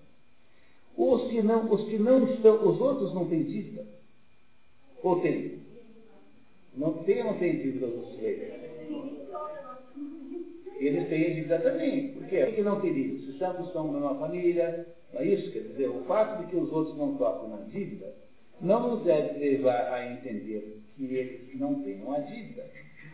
[0.98, 3.86] Os que não, os que não estão, os outros não têm dívida.
[5.02, 5.58] Ou tem?
[6.76, 8.20] Não tem ou não tem dívida os outros?
[10.80, 12.10] Eles têm dívida também.
[12.10, 12.46] Por quê?
[12.46, 13.20] Por que não teriam?
[13.20, 15.52] Se ambos são uma família, não é isso?
[15.52, 18.14] Quer dizer, o fato de que os outros não tocam na dívida
[18.62, 22.66] não nos deve levar a entender que eles não têm uma dívida,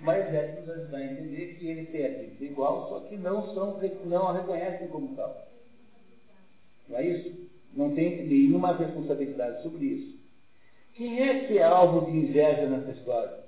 [0.01, 3.53] mas deve nos ajudar a entender que eles têm a dívida igual, só que não,
[3.53, 5.47] são, não a reconhecem como tal.
[6.89, 7.47] Não é isso?
[7.73, 10.15] Não tem nenhuma responsabilidade sobre isso.
[10.95, 13.44] Quem é que é alvo de inveja nessa história?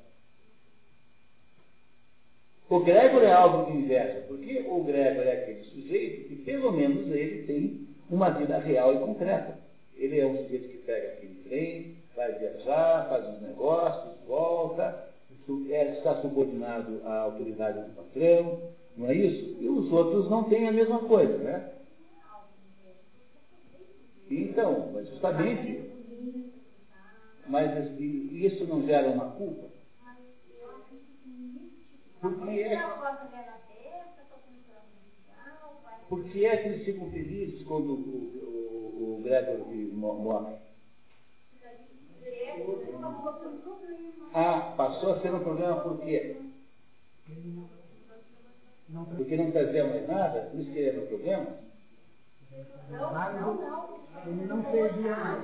[2.69, 7.09] O Gregor é alvo de inveja, porque o Gregor é aquele sujeito que, pelo menos,
[7.09, 9.57] ele tem uma vida real e concreta.
[9.95, 15.07] Ele é um sujeito que pega aquele trem, vai viajar, faz os negócios, volta,
[15.69, 18.59] é, está subordinado à autoridade do patrão,
[18.97, 19.55] não é isso?
[19.61, 21.71] E os outros não têm a mesma coisa, né?
[24.29, 25.89] Então, mas justamente,
[27.47, 29.76] mas isso não gera uma culpa?
[32.19, 32.77] Porque é,
[36.09, 39.59] porque é que eles ficam felizes quando o, o, o Gregor
[40.19, 40.55] morre?
[44.33, 46.33] Ah, passou a ser um problema por quê?
[49.15, 50.41] Porque não trazia mais nada?
[50.49, 51.55] Por isso que ele era um problema?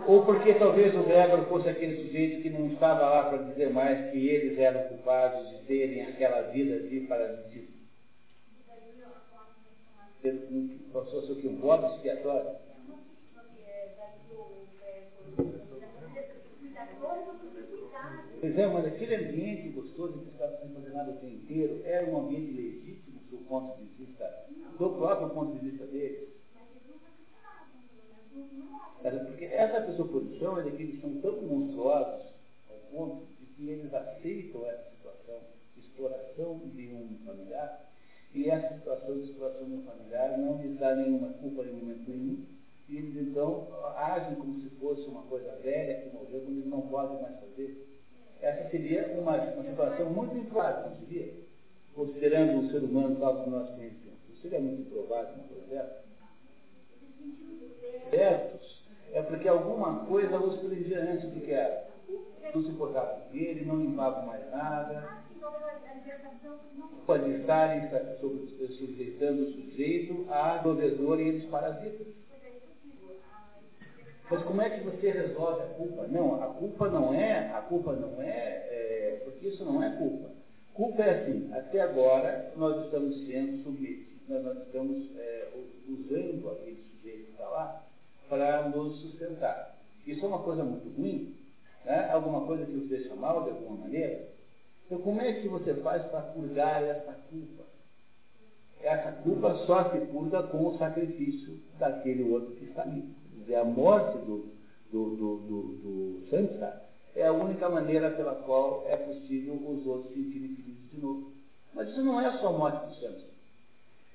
[0.07, 4.09] Ou porque talvez o Gregor fosse aquele sujeito que não estava lá para dizer mais
[4.09, 7.83] que eles eram culpados de terem aquela vida de parasitismo.
[10.91, 11.47] Passou a ser o que?
[11.47, 12.51] Um bode expiatório?
[18.39, 22.19] Pois é, mas aquele ambiente gostoso que estava sendo condenado o tempo inteiro era um
[22.19, 24.45] ambiente legítimo do ponto de vista,
[24.77, 26.42] do próprio ponto de vista deles.
[29.01, 32.21] Porque essa pressuposição é de que eles são tão monstruosos
[32.69, 35.39] ao ponto de que eles aceitam essa situação
[35.75, 37.91] de exploração de um familiar
[38.33, 42.09] e essa situação de exploração de um familiar não lhes dá nenhuma culpa em momento
[42.09, 42.45] nenhum
[42.89, 46.81] e eles então agem como se fosse uma coisa velha que morreu quando eles não
[46.81, 47.87] podem mais fazer.
[48.41, 51.33] Essa seria uma, uma situação muito improvável, não seria?
[51.95, 54.19] Considerando o ser humano tal como nós conhecemos.
[54.41, 56.12] Seria muito improvável uma coisa dessa.
[58.09, 58.83] Certos
[59.13, 61.83] é porque alguma coisa os prendia antes do que era.
[62.53, 65.07] Não se importava com ele, não limpava mais nada.
[67.05, 67.69] Pode estar
[68.77, 72.07] sujeitando o sujeito a provedor e eles parasitas.
[74.29, 76.07] Mas como é que você resolve a culpa?
[76.07, 80.29] Não, a culpa não é, a culpa não é, é porque isso não é culpa.
[80.73, 85.49] Culpa é assim, até agora nós estamos sendo submetidos, nós estamos é,
[85.87, 87.83] usando aquele sujeito que está lá
[88.29, 89.77] para nos sustentar.
[90.05, 91.35] Isso é uma coisa muito ruim,
[91.85, 92.09] né?
[92.11, 94.27] alguma coisa que os deixa mal de alguma maneira.
[94.85, 97.63] Então como é que você faz para purgar essa culpa?
[98.81, 103.13] Essa culpa só se purga com o sacrifício daquele outro que está ali
[103.43, 104.53] dizer, a morte do,
[104.91, 106.23] do, do, do, do
[107.15, 111.31] é a única maneira pela qual é possível os outros sentirem felizes de novo.
[111.73, 113.32] Mas isso não é só a morte do Samsa.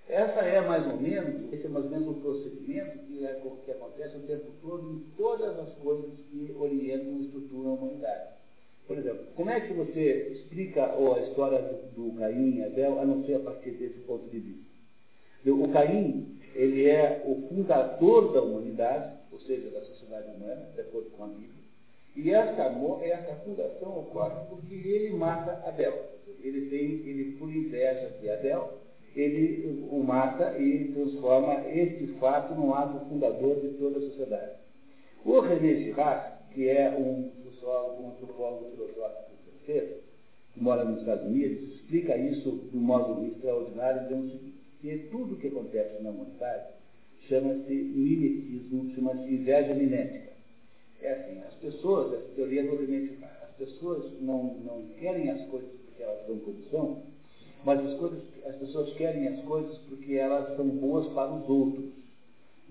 [0.09, 3.71] Essa é mais ou menos, esse é mais ou menos o procedimento que, é, que
[3.71, 8.39] acontece o tempo todo em todas as coisas que orientam e estruturam a humanidade.
[8.87, 13.05] Por exemplo, como é que você explica a história do, do Caim e Abel, a
[13.05, 14.69] não ser a partir desse ponto de vista?
[15.47, 21.11] O Caim, ele é o fundador da humanidade, ou seja, da sociedade humana, de acordo
[21.11, 21.69] com a Bíblia.
[22.17, 22.63] E essa,
[23.03, 26.17] essa fundação ocorre porque ele mata Abel.
[26.43, 28.88] Ele tem, ele por inveja de Abel,
[29.21, 34.53] ele o mata e transforma este fato num ato fundador de toda a sociedade.
[35.25, 39.97] O René Girard, que é um sociólogo, um antropólogo filosófico francês,
[40.55, 45.37] que mora nos Estados Unidos, explica isso de um modo extraordinário, dizendo o que tudo
[45.37, 46.69] que acontece na humanidade
[47.29, 50.29] chama-se mimetismo, chama-se inveja mimética.
[51.03, 55.71] É assim, as pessoas, essa teoria do limite, as pessoas não, não querem as coisas
[55.85, 57.03] porque elas são como
[57.69, 61.85] mas as, coisas, as pessoas querem as coisas porque elas são boas para os outros.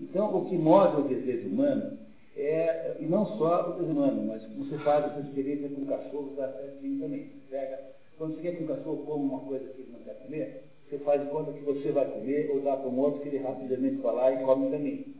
[0.00, 1.96] Então, o que move o desejo humano
[2.36, 6.52] é, e não só o desejo humano, mas você faz essa experiência com cachorros dá
[6.52, 7.30] certinho também.
[7.48, 7.78] Pega,
[8.16, 10.98] quando você quer que um cachorro coma uma coisa que ele não quer comer, você
[10.98, 14.02] faz de conta que você vai comer ou dá para um outro que ele rapidamente
[14.02, 15.14] vai lá e come também.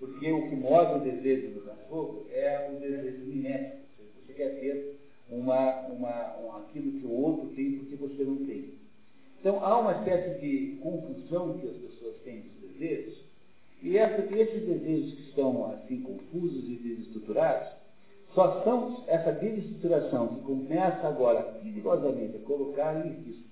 [0.00, 3.78] Porque o que move o desejo do cachorro é o desejo mimético.
[4.26, 4.98] Você quer ter
[5.30, 8.79] uma, uma, um, aquilo que o outro tem porque você não tem.
[9.40, 13.18] Então há uma espécie de confusão que as pessoas têm dos desejos,
[13.82, 17.68] e essa, esses desejos que estão assim confusos e desestruturados,
[18.34, 23.50] só são essa desestruturação que começa agora perigosamente a colocar em risco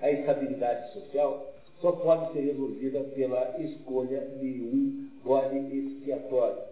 [0.00, 6.62] a estabilidade social só pode ser resolvida pela escolha de um bode expiatório.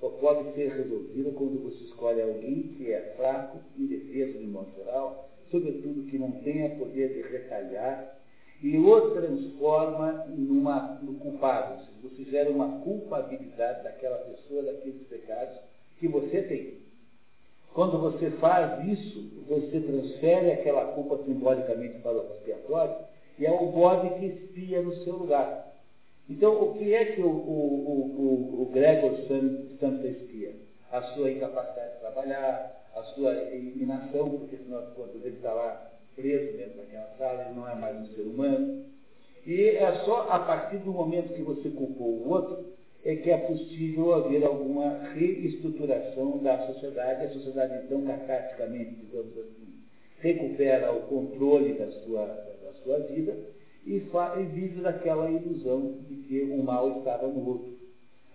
[0.00, 5.28] Só pode ser resolvida quando você escolhe alguém que é fraco, indefeso de modo geral,
[5.50, 8.15] sobretudo que não tenha poder de retalhar,
[8.62, 11.84] e o transforma numa, no culpado.
[12.02, 15.58] Você gera uma culpabilidade daquela pessoa, daqueles pecados
[15.98, 16.78] que você tem.
[17.74, 22.96] Quando você faz isso, você transfere aquela culpa simbolicamente para o expiatório
[23.38, 25.74] e é o bode que espia no seu lugar.
[26.28, 29.14] Então, o que é que o, o, o, o Gregor
[29.78, 30.52] Santa espia?
[30.90, 34.82] A sua incapacidade de trabalhar, a sua eliminação, porque senão
[35.14, 38.84] ele está lá preso dentro daquela sala, ele não é mais um ser humano.
[39.46, 42.74] E é só a partir do momento que você culpou o outro
[43.04, 47.26] é que é possível haver alguma reestruturação da sociedade.
[47.26, 49.76] A sociedade, então, catarticamente, digamos assim,
[50.18, 53.36] recupera o controle da sua, da sua vida
[53.86, 57.76] e, e vive daquela ilusão de que o mal estava no outro.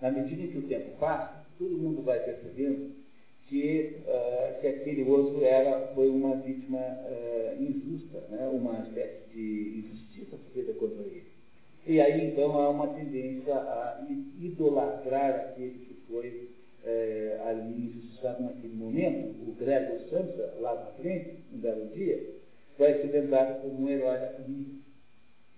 [0.02, 3.01] Na medida em que o tempo passa, todo mundo vai percebendo
[3.52, 8.50] que, uh, que aquele outro era, foi uma vítima uh, injusta, né?
[8.50, 11.26] uma espécie de injustiça feita contra ele.
[11.86, 14.08] E aí, então, há uma tendência a
[14.40, 16.50] idolatrar aquele que foi
[16.86, 19.36] é, ali injustiçado naquele momento.
[19.50, 22.36] O Gregor Samsa, lá na frente, um belo dia,
[22.78, 24.76] vai ser lembrado como um herói da família.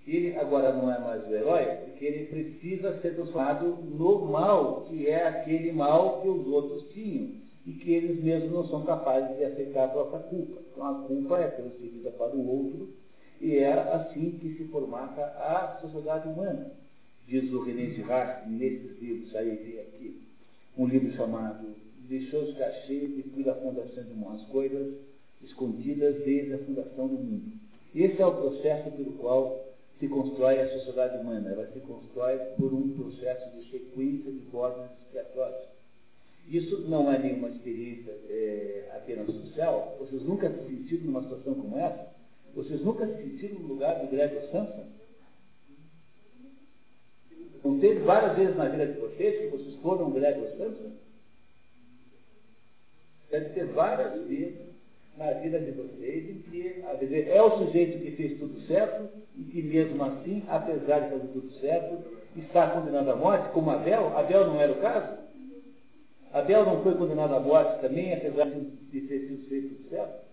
[0.07, 5.09] Ele agora não é mais o herói, porque ele precisa ser transformado no mal, que
[5.09, 9.45] é aquele mal que os outros tinham, e que eles mesmos não são capazes de
[9.45, 10.61] aceitar a própria culpa.
[10.71, 12.89] Então a culpa é transferida para o outro,
[13.39, 16.71] e é assim que se formata a sociedade humana.
[17.27, 20.21] Diz o René Girard, nesses livros, aí tem aqui,
[20.77, 21.73] um livro chamado
[22.07, 24.93] De choses cachées depuis la fundação de umas coisas
[25.41, 27.53] escondidas desde a fundação do mundo.
[27.95, 31.51] Esse é o processo pelo qual se constrói a sociedade humana.
[31.51, 35.63] Ela se constrói por um processo de sequência de bordas expiatórias.
[36.47, 39.95] Isso não é nenhuma experiência é, apenas social.
[39.99, 42.13] Vocês nunca se sentiram numa situação como essa?
[42.55, 44.85] Vocês nunca se sentiram no lugar do Gregor Samson?
[47.63, 50.91] Não teve várias vezes na vida de vocês que vocês foram Gregor Samson?
[53.31, 54.73] Deve ter várias vezes
[55.17, 59.09] na vida de vocês em que, a dizer, é o sujeito que fez tudo certo
[59.35, 62.03] e que mesmo assim, apesar de fazer tudo certo,
[62.35, 64.15] está condenado à morte, como Abel.
[64.17, 65.17] Abel não era o caso?
[66.33, 70.23] Abel não foi condenado à morte também, apesar de ter sido feito tudo certo?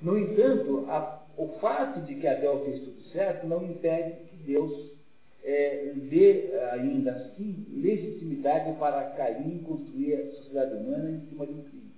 [0.00, 4.90] No entanto, a, o fato de que Abel fez tudo certo não impede que Deus
[5.44, 11.62] é, dê ainda assim legitimidade para Caim construir a sociedade humana em cima de um
[11.62, 11.92] crime.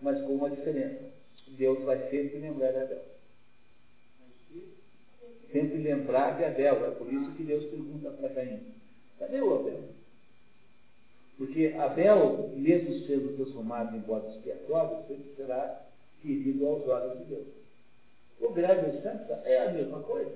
[0.00, 1.10] Mas com uma diferença.
[1.46, 3.02] Deus vai sempre lembrar de Abel.
[5.52, 6.86] Sempre lembrar de Abel.
[6.86, 8.60] É por isso que Deus pergunta para Caim:
[9.18, 9.99] cadê o Abel?
[11.40, 15.80] Porque Abel, mesmo sendo transformado em bode expiatório, sempre será
[16.20, 17.46] querido aos olhos de Deus.
[18.42, 20.34] O Gregor Samsa é a mesma coisa.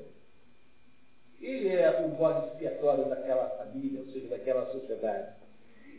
[1.43, 5.35] Ele é o bode expiatório daquela família, ou seja, daquela sociedade.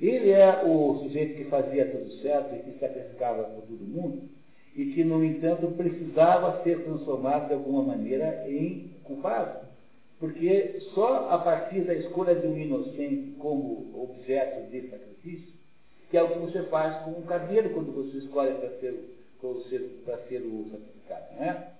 [0.01, 4.27] Ele é o sujeito que fazia tudo certo e que sacrificava por todo mundo,
[4.75, 9.64] e que, no entanto, precisava ser transformado de alguma maneira em culpado.
[10.19, 15.53] Porque só a partir da escolha de um inocente como objeto de sacrifício,
[16.09, 19.15] que é o que você faz com um carneiro quando você escolhe para ser
[20.05, 21.71] para ser o sacrificado, não é?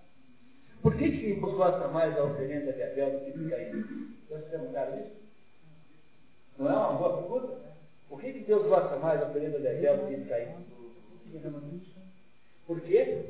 [0.84, 4.16] Por que, que Deus gosta mais da oferenda de Abel do que de Caim?
[4.30, 5.16] Já se perguntaram isso?
[6.60, 7.58] Não é uma boa pergunta?
[8.08, 10.48] Por que, que Deus gosta mais da oferenda de Abel do que de Caim?
[12.68, 13.26] Por quê?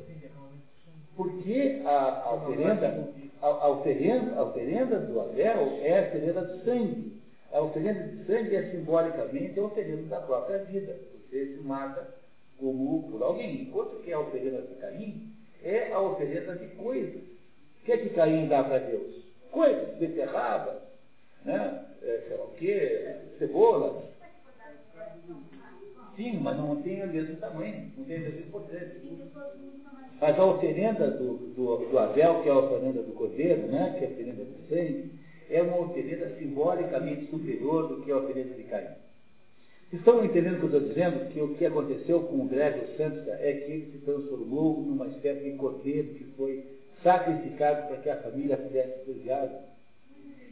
[1.16, 3.08] Porque a, a, oferenda,
[3.42, 7.22] a, a, oferenda, a oferenda do Abel é a oferenda de sangue.
[7.52, 10.96] A oferenda de sangue é simbolicamente a oferenda da própria vida.
[11.28, 12.14] Você se mata
[12.58, 13.62] como por alguém.
[13.62, 15.32] Enquanto que a oferenda de Caim
[15.62, 17.22] é a oferenda de coisas.
[17.22, 19.24] O que é que Caim dá para Deus?
[19.50, 20.82] Coisas, beterraba,
[21.44, 21.84] né?
[22.02, 24.02] É, sei lá o quê, cebola.
[26.16, 28.96] Sim, mas não tem o mesmo tamanho, não tem a mesma importância.
[30.18, 33.94] Mas a oferenda do, do, do Abel, que é a oferenda do cordeiro, né?
[33.98, 35.10] que é a oferenda do sangue,
[35.50, 38.86] é uma oferenda simbolicamente superior do que a oferenda de Caim.
[39.92, 41.28] Estão entendendo o que eu estou dizendo?
[41.28, 45.44] Que o que aconteceu com o Gregor Samsa é que ele se transformou numa espécie
[45.44, 46.64] de cordeiro que foi
[47.02, 49.48] sacrificado para que a família pudesse ser.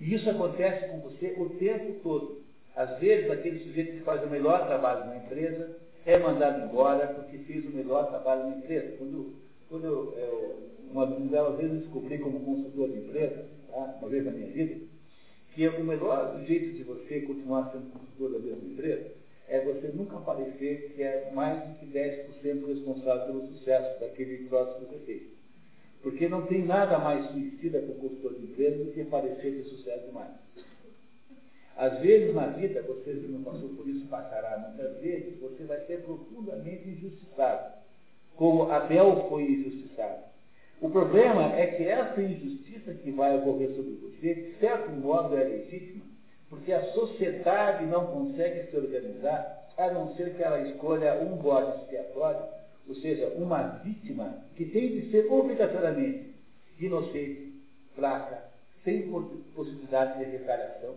[0.00, 2.43] E isso acontece com você o tempo todo.
[2.76, 7.38] Às vezes, aquele sujeito que faz o melhor trabalho na empresa é mandado embora porque
[7.38, 8.96] fez o melhor trabalho na empresa.
[8.98, 9.34] Quando,
[9.68, 13.96] quando eu, eu uma, uma vez eu descobri como consultor de empresa, tá?
[14.00, 14.84] uma vez na minha vida,
[15.54, 19.12] que o melhor jeito de você continuar sendo consultor da mesma empresa
[19.48, 24.80] é você nunca parecer que é mais do que 10% responsável pelo sucesso daquele troço
[24.80, 25.22] que você fez.
[26.02, 29.64] Porque não tem nada mais suicida para o consultor de empresa do que parecer ter
[29.64, 30.32] sucesso demais.
[31.76, 36.02] Às vezes na vida, você não passou por isso, passará muitas vezes, você vai ser
[36.02, 37.72] profundamente injustiçado,
[38.36, 40.22] como Abel foi injustiçado.
[40.80, 45.44] O problema é que essa injustiça que vai ocorrer sobre você, de certo modo, é
[45.44, 46.04] legítima,
[46.48, 51.80] porque a sociedade não consegue se organizar, a não ser que ela escolha um bode
[51.80, 52.42] expiatório,
[52.88, 56.34] ou seja, uma vítima que tem de ser obrigatoriamente
[56.78, 57.52] inocente,
[57.96, 58.44] fraca,
[58.84, 59.10] sem
[59.54, 60.94] possibilidade de retaliação,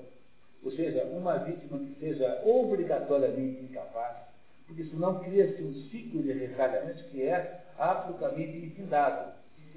[0.68, 4.18] ou seja, uma vítima que seja obrigatoriamente incapaz,
[4.68, 9.32] porque senão cria-se um ciclo de retalhamento que é absolutamente infindado.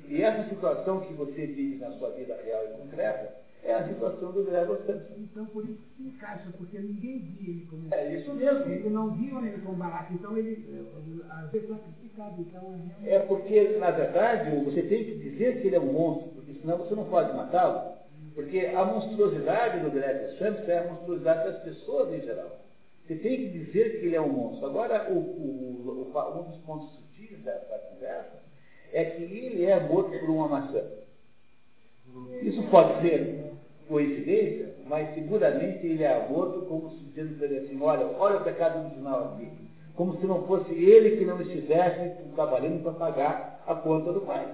[0.09, 4.33] E essa situação que você vive na sua vida real e concreta é a situação
[4.33, 5.15] do Gregor Samson.
[5.19, 8.65] Então, por isso que se encaixa, porque ninguém via ele como É isso mesmo.
[8.65, 10.85] Ele não via ele como barato, então ele,
[11.31, 12.41] às vezes, é criticado.
[12.41, 16.55] Então, é porque, na verdade, você tem que dizer que ele é um monstro, porque
[16.55, 18.00] senão você não pode matá-lo.
[18.35, 22.61] Porque a monstruosidade do Gregor Samson é a monstruosidade das pessoas em geral.
[23.07, 24.67] Você tem que dizer que ele é um monstro.
[24.67, 28.41] Agora, o, o, o, um dos pontos sutis dessa conversa
[28.93, 30.83] é que ele é morto por uma maçã.
[32.43, 33.53] Isso pode ser
[33.89, 39.35] coincidência, mas seguramente ele é morto como se dizendo assim, olha, olha o pecado original
[39.35, 39.51] aqui.
[39.95, 44.47] Como se não fosse ele que não estivesse trabalhando para pagar a conta do pai.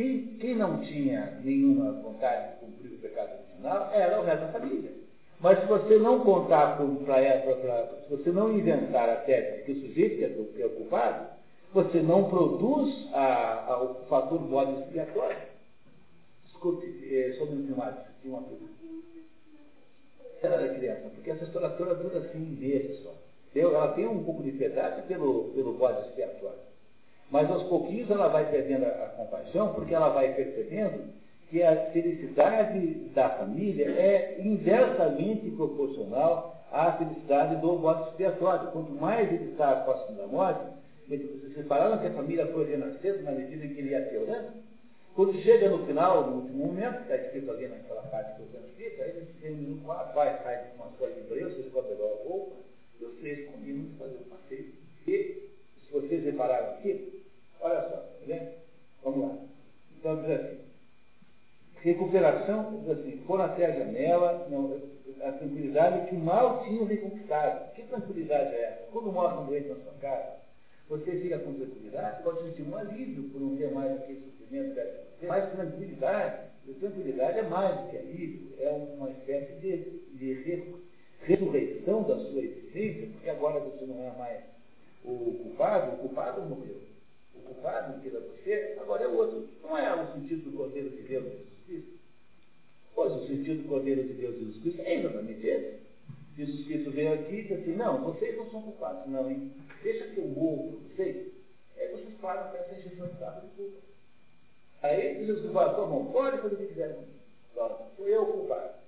[0.00, 4.52] Quem, quem não tinha nenhuma vontade de cumprir o pecado original era o resto da
[4.52, 4.92] família.
[5.40, 9.80] Mas se você não contar para ela, se você não inventar a tese que o
[9.82, 11.26] sujeito que é, culpado,
[11.74, 15.36] você não produz a, a, o fator bode expiatório.
[16.46, 18.72] Escute, é, sobre o climático, tinha uma pergunta.
[20.42, 23.12] Ela era criança, porque essa história toda dura assim meses só.
[23.54, 26.69] Ela tem um pouco de piedade pelo, pelo bode expiatório.
[27.30, 31.12] Mas aos pouquinhos ela vai perdendo a, a compaixão, porque ela vai percebendo
[31.48, 38.70] que a felicidade da família é inversamente proporcional à felicidade do bode expiatório.
[38.70, 40.60] Quanto mais ele está próximo da morte,
[41.08, 44.48] vocês repararam que a família foi renascendo na medida em que ele ia piorando?
[45.14, 48.64] Quando chega no final, no último momento, está escrito ali naquela parte que eu tenho
[48.68, 51.96] escrito, aí se reúnem com a pai, sai com uma folha de breu, vocês podem
[51.96, 52.56] pegar a roupa,
[53.00, 54.72] e três combinam de fazer um passeio.
[55.08, 55.50] E,
[55.92, 57.22] vocês repararam aqui,
[57.60, 58.50] olha só, vendo?
[59.02, 59.38] Vamos lá.
[59.98, 60.58] Então diz assim,
[61.82, 64.80] recuperação, diz assim, foram até a janela, não,
[65.26, 67.72] a tranquilidade que mal tinha reconquistado.
[67.74, 68.90] Que tranquilidade é essa?
[68.92, 70.40] Quando mostra um doente na sua casa,
[70.88, 74.74] você fica com tranquilidade, pode sentir um alívio por não ter mais aquele sofrimento
[75.20, 76.50] você, mas tranquilidade,
[76.80, 79.76] tranquilidade é mais do que alívio, é uma espécie de,
[80.14, 80.66] de
[81.24, 84.40] ressurreição da sua existência, porque agora você não é mais
[85.04, 86.80] o culpado, o culpado morreu.
[87.34, 89.48] O culpado, que era você, agora é outro.
[89.62, 91.98] Não é o sentido do Cordeiro de Deus, Jesus Cristo.
[92.94, 95.80] Pois o sentido do Cordeiro de Deus, Jesus Cristo, é exatamente esse.
[96.36, 99.52] Jesus Cristo veio aqui e disse assim, não, vocês não são culpados, não, hein?
[99.82, 101.32] Deixa que eu morro por vocês.
[101.76, 103.78] Aí vocês param com essa injeção de capa de culpa.
[104.82, 107.86] Aí Jesus fala, tá bom, pode fazer o que quiser comigo.
[107.96, 108.80] sou eu o culpado.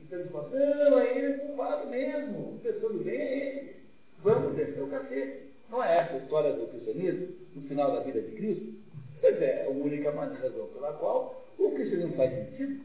[0.00, 2.38] Então eles falam, não, aí ele é culpado mesmo.
[2.38, 3.76] O pessoa do bem é ele.
[4.22, 5.49] Vamos descer o cacete.
[5.70, 8.74] Não é essa a história do cristianismo, no final da vida de Cristo?
[9.20, 12.80] Pois é, a única razão pela qual o cristianismo faz sentido.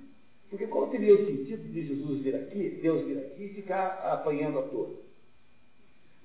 [0.49, 4.59] Porque qual seria o sentido de Jesus vir aqui, Deus vir aqui e ficar apanhando
[4.59, 4.97] a todos?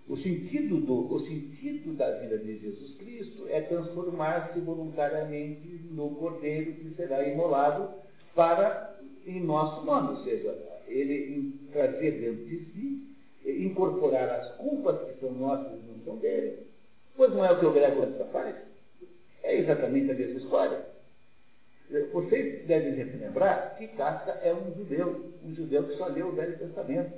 [0.09, 6.73] O sentido, do, o sentido da vida de Jesus Cristo é transformar-se voluntariamente no cordeiro
[6.73, 7.91] que será imolado
[8.35, 10.57] para em nosso nome, ou seja,
[10.89, 13.10] ele trazer dentro de si,
[13.45, 16.67] incorporar as culpas que são nossas e não são dele.
[17.17, 18.57] Pois não é o que o Gregor faz?
[19.43, 20.87] É exatamente a mesma história.
[22.13, 26.57] Vocês devem lembrar que Kafka é um judeu, um judeu que só leu o Velho
[26.57, 27.13] Testamento.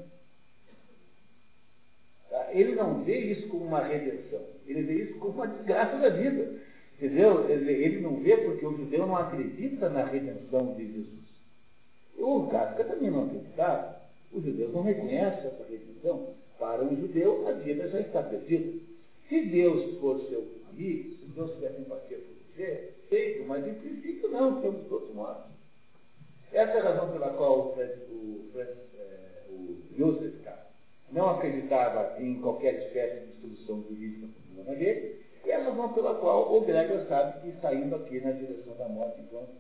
[2.31, 2.49] Tá?
[2.53, 6.59] Ele não vê isso como uma redenção, ele vê isso como uma desgraça da vida.
[6.97, 7.51] Entendeu?
[7.51, 11.23] Ele não vê porque o judeu não acredita na redenção de Jesus.
[12.17, 14.02] O Kafka também não acreditava.
[14.33, 16.35] Os judeus não reconhecem essa redenção.
[16.59, 18.79] Para um judeu, a vida já está perdida.
[19.29, 24.31] Se Deus for seu amigo, se Deus tiver simpatia por você, feito, mas em princípio
[24.31, 25.53] não, estamos todos mortos.
[26.53, 28.67] Essa é a razão pela qual o, Fred, o, é,
[29.51, 30.67] o Joseph K.
[31.11, 35.65] não acreditava em qualquer espécie de solução jurídica para o problema dele, e é a
[35.65, 39.51] razão pela qual o Gregor sabe que saindo aqui na direção da morte enquanto.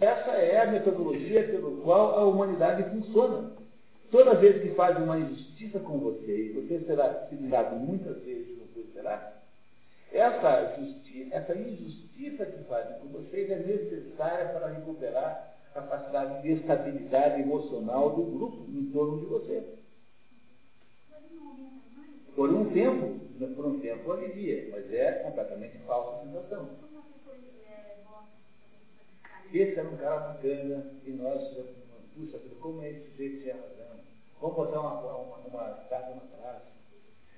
[0.00, 3.52] Essa é a metodologia pela qual a humanidade funciona.
[4.12, 8.84] Toda vez que faz uma injustiça com você, e você será civilizado muitas vezes, você
[8.92, 9.32] será,
[10.12, 10.78] essa,
[11.30, 18.10] essa injustiça que fazem com vocês é necessária para recuperar a capacidade de estabilidade emocional
[18.10, 19.64] do grupo em torno de você.
[22.36, 23.18] Por um tempo,
[23.56, 26.68] por um tempo alivia, mas é completamente falsa a sensação.
[29.54, 31.42] Esse era um cara bacana e nós,
[32.14, 33.96] puxa, como é esse jeito tinha razão?
[34.40, 36.72] Vamos botar uma, uma, uma na praça.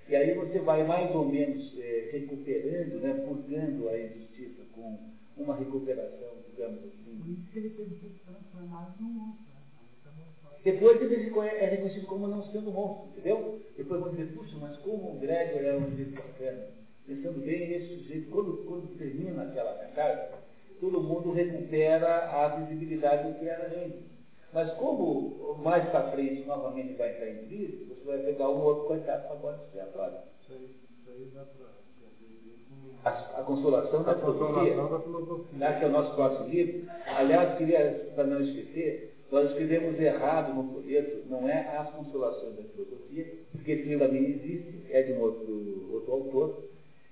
[0.09, 4.99] E aí você vai mais ou menos é, recuperando, né, purgando a injustiça com
[5.37, 7.19] uma recuperação, digamos assim.
[7.19, 9.55] Por isso que ele tem sido transformado num monstro.
[9.55, 10.61] né?
[10.63, 13.61] Depois ele é reconhecido como não sendo monstro, entendeu?
[13.77, 16.65] Depois vão dizer, puxa, mas como o Gregor é um sujeito bacana.
[17.07, 20.39] Pensando bem, esse sujeito, quando, quando termina aquela carta,
[20.81, 24.14] todo mundo recupera a visibilidade do que era antes.
[24.55, 28.85] Mas como mais para frente novamente vai entrar em crise, você vai pegar um outro
[28.85, 30.17] coitado para bode expiatório.
[30.43, 35.59] Isso aí, isso aí dá para A, a consolação da A filosofia, consolação da filosofia.
[35.59, 36.85] né, que é o nosso próximo livro.
[37.05, 42.63] Aliás, queria, para não esquecer, nós escrevemos errado no folheto, não é as consolações da
[42.63, 46.55] filosofia, porque esse livro também existe, é de um outro, outro autor,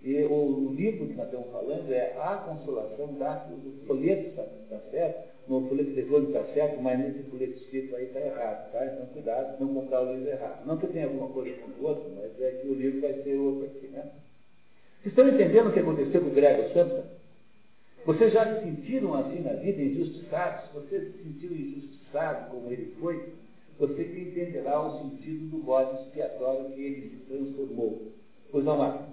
[0.05, 3.83] e o, o livro que nós estamos falando é A Consolação da Filosofia.
[3.83, 8.07] O folheto está, está certo, no folheto eletrônico está certo, mas nesse folheto escrito aí
[8.07, 8.85] está errado, tá?
[8.85, 10.66] Então cuidado, não comprar o livro errado.
[10.66, 13.37] Não que tenha alguma coisa com o outro, mas é que o livro vai ser
[13.37, 14.11] outro aqui, né?
[15.07, 17.05] Estão entendendo o que aconteceu com o Gregor Samsa?
[18.05, 20.69] Vocês já se sentiram assim na vida, injustiçados?
[20.73, 23.33] Você se sentiu injustiçado como ele foi?
[23.79, 28.12] Você entenderá o sentido do bode expiatório que ele se transformou.
[28.51, 29.12] Pois não, Marcos?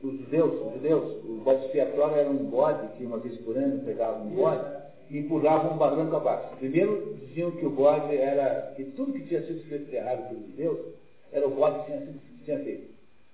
[0.00, 3.84] Os judeus, os judeus, o bode expiatório era um bode que uma vez por ano
[3.84, 4.64] pegava um bode
[5.10, 6.56] e empurrava um barranco abaixo.
[6.56, 10.46] Primeiro diziam que o bode era, que tudo que tinha sido feito de errado pelos
[10.50, 10.78] judeus
[11.32, 12.88] era o bode que tinha, sido, tinha feito.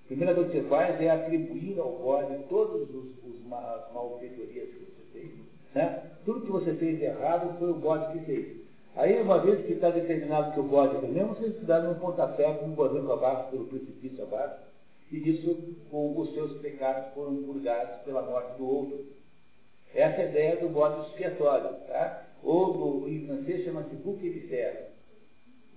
[0.04, 5.02] A primeira coisa que você faz é atribuir ao bode todas as malfeitorias que você
[5.12, 5.30] fez.
[5.74, 6.02] Né?
[6.24, 8.63] Tudo que você fez de errado foi o bode que fez.
[8.96, 11.94] Aí, uma vez que está determinado que o bode é mesmo, você se dá num
[11.94, 14.62] pontapé com um barranco abaixo, pelo precipício abaixo,
[15.10, 19.04] e isso com os seus pecados foram purgados pela morte do outro.
[19.92, 22.24] Essa é a ideia do bode expiatório, tá?
[22.44, 24.86] Ou do, em francês chama-se bouc émissaire.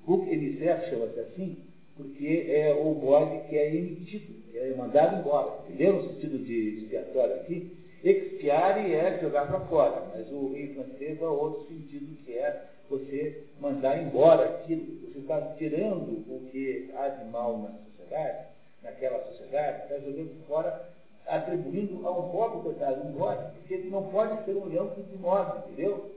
[0.05, 1.57] Bouc émissaire chama-se assim,
[1.95, 5.59] porque é o bode que é emitido, é mandado embora.
[5.67, 5.93] Entendeu?
[5.93, 11.25] No sentido de expiatório aqui, expiare é jogar para fora, mas o em francês é
[11.25, 14.85] outro sentido que é você mandar embora aquilo.
[15.01, 18.47] Você está tirando o que há de mal na sociedade,
[18.83, 20.89] naquela sociedade, está jogando fora,
[21.27, 25.03] atribuindo a um pobre coitado um bode, porque ele não pode ser um leão que
[25.03, 26.11] se move, entendeu?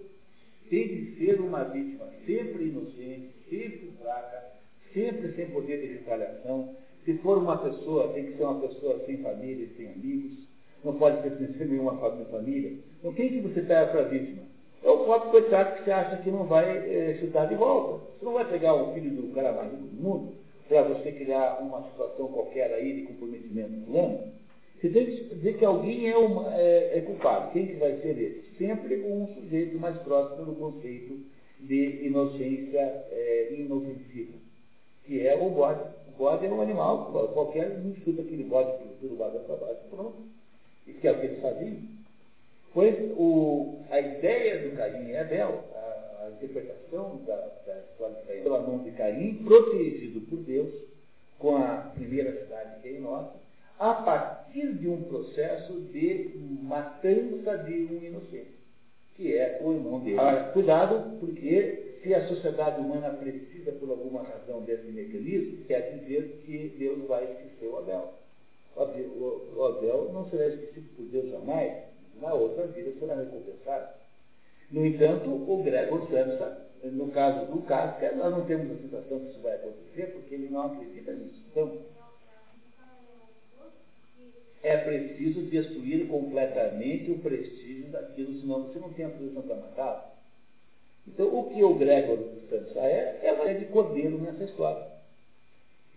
[0.68, 4.44] Tem de ser uma vítima sempre inocente, sempre fraca,
[4.94, 6.76] sempre sem poder de retaliação.
[7.04, 10.38] Se for uma pessoa, tem que ser uma pessoa sem família, sem amigos,
[10.84, 12.78] não pode pertencer a nenhuma família.
[12.98, 14.49] Então quem que você pega para vítima?
[14.82, 18.04] É o pobre coitado que você acha que não vai é, chutar de volta.
[18.18, 20.32] Você não vai pegar o filho do cara mais rico do mundo
[20.68, 24.32] para você criar uma situação qualquer aí de comprometimento plano.
[24.80, 27.52] Você tem que dizer que alguém é, uma, é, é culpado.
[27.52, 28.44] Quem que vai ser ele?
[28.56, 31.18] Sempre um sujeito mais próximo do conceito
[31.60, 32.80] de inocência
[33.10, 34.32] é, inofensiva,
[35.04, 35.82] que é o bode.
[36.08, 40.22] O bode é um animal, qualquer um chuta aquele bode pelo lado para baixo, pronto.
[40.86, 41.99] E que é o que eles faziam.
[42.72, 47.36] Pois o, a ideia do Caim e Abel, a, a interpretação da,
[47.66, 50.72] da história de Caim, pela mão de Caim, protegido por Deus,
[51.38, 53.34] com a primeira cidade que é nossa,
[53.78, 56.32] a partir de um processo de
[56.62, 58.54] matança de um inocente,
[59.16, 60.20] que é o irmão dele.
[60.20, 66.42] Ah, cuidado, porque se a sociedade humana precisa, por alguma razão, desse mecanismo, quer dizer
[66.44, 68.14] que Deus vai esquecer o Abel.
[68.76, 71.72] O Abel não será esquecido por Deus jamais,
[72.20, 73.88] na outra vida será recompensado.
[74.70, 79.30] No entanto, o Gregor Samsa, no caso do Kafka, nós não temos a sensação que
[79.30, 81.42] isso vai acontecer, porque ele não acredita nisso.
[81.50, 81.78] Então,
[84.62, 90.02] é preciso destruir completamente o prestígio daquilo, senão você não tem a posição para matá-lo.
[91.08, 92.18] Então, o que o Gregor
[92.48, 94.86] Samsa é, é uma de cordeiro nessa história.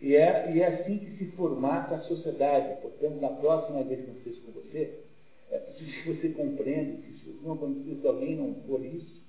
[0.02, 2.82] E é, e é assim que se formata a sociedade.
[2.82, 5.00] Portanto, na próxima vez que eu fiz com você,
[5.54, 9.22] é preciso que você compreenda que se, alguém não for isso,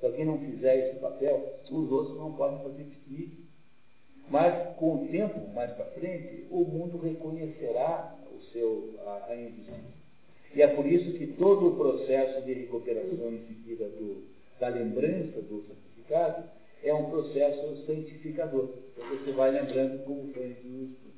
[0.00, 3.48] se alguém não fizer esse papel, os outros não podem fazer piquenique.
[4.30, 9.36] Mas, com o tempo, mais para frente, o mundo reconhecerá o seu, a, a.
[10.54, 14.24] E é por isso que todo o processo de recuperação em seguida do,
[14.58, 16.44] da lembrança do santificado
[16.82, 18.68] é um processo santificador.
[18.94, 21.08] Porque você vai lembrando como foi justo.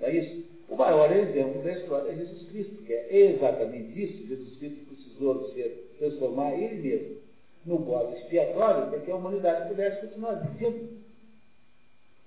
[0.00, 0.55] Não é isso?
[0.68, 4.26] O maior exemplo da história é Jesus Cristo, que é exatamente isso.
[4.26, 7.16] Jesus Cristo precisou ser, transformar ele mesmo
[7.64, 10.88] no bode expiatório para que a humanidade pudesse continuar vivendo.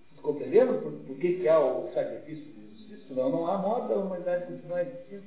[0.10, 3.14] Vocês compreenderam por, por que, que há o sacrifício de Jesus Cristo?
[3.14, 5.24] Não, não há modo da humanidade continuar existindo.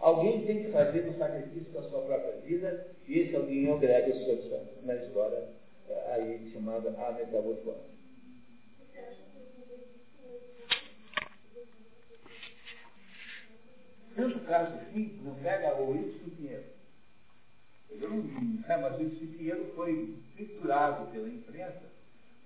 [0.00, 3.78] Alguém tem que fazer o sacrifício da sua própria vida, e esse alguém é o
[3.78, 5.48] Gregor Samson, na história
[6.12, 7.90] aí chamada A Metamorfose.
[14.20, 16.64] Tanto caso assim, não pega o Wilson Pinheiro.
[17.90, 18.22] Eu não,
[18.68, 21.90] mas o Pinheiro foi triturado pela imprensa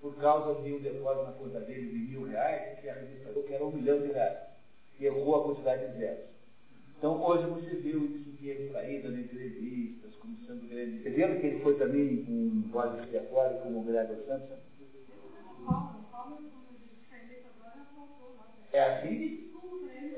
[0.00, 3.42] por causa de um depósito na conta dele de mil reais, que a revista falou
[3.42, 4.38] que era um milhão de reais.
[5.00, 6.24] E errou a quantidade de zeros.
[6.96, 11.02] Então hoje você vê o Wilson Pinheiro aí dando entrevistas, como sendo grande.
[11.02, 14.58] Você vendo que ele foi também um voz expiatório como o Gregor Samson?
[18.72, 19.44] É assim?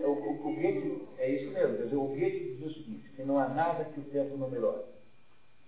[0.00, 0.95] O, o, o Goethe,
[1.26, 1.76] é isso mesmo.
[1.76, 4.48] Quer dizer, o Goethe diz o seguinte, que não há nada que o tempo não
[4.48, 4.84] melhore.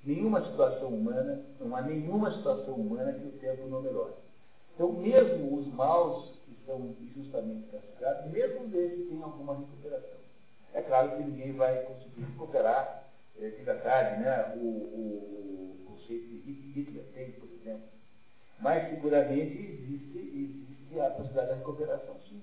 [0.05, 4.13] Nenhuma situação humana, não há nenhuma situação humana que o tempo não melhore.
[4.75, 10.19] Então, mesmo os maus que são injustamente castigados, mesmo desses têm alguma recuperação.
[10.73, 13.05] É claro que ninguém vai conseguir recuperar
[13.41, 17.89] é, de verdade né, o, o, o conceito de Hitler tem, por exemplo.
[18.61, 22.43] Mas seguramente existe, existe a possibilidade da recuperação, sim.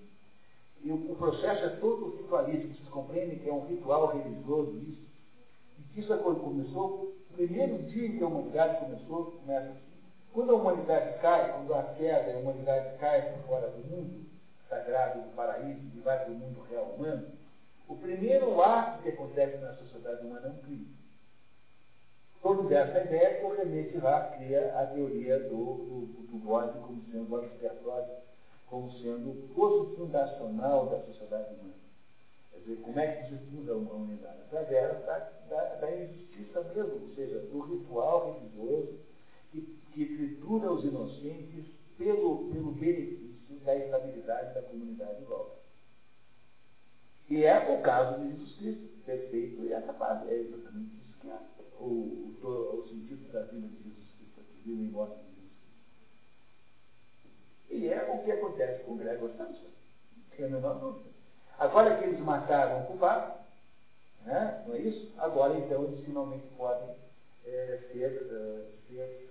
[0.86, 2.76] E o, o, processo é todo ritualístico.
[2.76, 5.02] Vocês compreendem que é um ritual religioso isso?
[5.80, 9.72] E que isso é quando começou, o primeiro dia em que a humanidade começou, começa
[9.72, 9.80] assim.
[10.32, 14.26] Quando a humanidade cai, quando a queda a humanidade cai para fora do mundo
[14.70, 17.30] sagrado, do paraíso, e vai para o mundo real humano,
[17.88, 20.96] o primeiro ato que acontece na sociedade humana é um crime.
[22.44, 23.84] Todo dessa ideia, que o René
[24.38, 28.14] cria a teoria do, do, do bode como sendo bode expiatório,
[28.68, 31.74] como sendo o posto fundacional da sociedade humana.
[32.52, 34.42] Quer dizer, como é que se funda a humanidade?
[34.42, 35.20] Através da,
[35.50, 39.00] da, da injustiça mesmo, ou seja, do ritual religioso
[39.52, 39.62] que,
[39.94, 41.66] que tritura os inocentes
[41.98, 45.56] pelo, pelo benefício da estabilidade da comunidade em volta.
[47.30, 50.30] E é o caso de Jesus Cristo, perfeito e acabado.
[50.30, 51.40] É exatamente isso que é
[51.80, 55.35] o, o, o sentido da vida de Jesus Cristo, a vida e morte de.
[57.70, 59.68] E é o que acontece com Gregor Samson,
[60.36, 61.10] sem a menor dúvida.
[61.58, 63.34] Agora que eles mataram o culpado,
[64.26, 65.12] né, não é isso?
[65.18, 66.96] Agora então eles finalmente podem
[67.46, 69.30] é, ser, uh, ser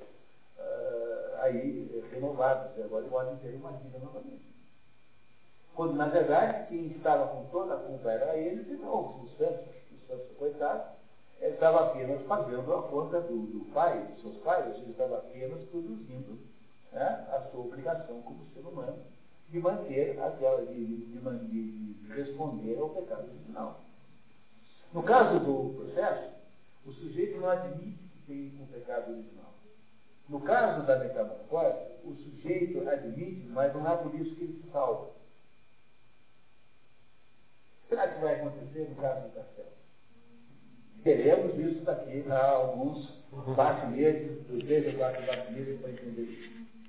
[0.58, 4.54] uh, aí renovados, agora podem ter uma vida novamente.
[5.74, 9.66] Quando, na verdade, quem estava com toda a culpa era eles e não o Santos.
[9.90, 10.94] O Santos, coitado,
[11.40, 16.38] estava apenas pagando a conta do, do pai, dos seus pais, ele estava apenas produzindo
[16.94, 18.98] né, a sua obrigação como ser humano
[19.50, 23.80] de manter aquela, de, de, de, de responder ao pecado original.
[24.92, 26.30] No caso do processo,
[26.86, 29.52] o sujeito não admite que tem um pecado original.
[30.28, 34.70] No caso da metamorfose, o sujeito admite, mas não é por isso que ele se
[34.70, 35.10] salva.
[37.88, 39.68] Será que vai acontecer no caso do castelo?
[41.02, 43.12] Teremos isso daqui a alguns
[43.54, 46.64] bate-meses, três ou quatro bate-meses para entender isso.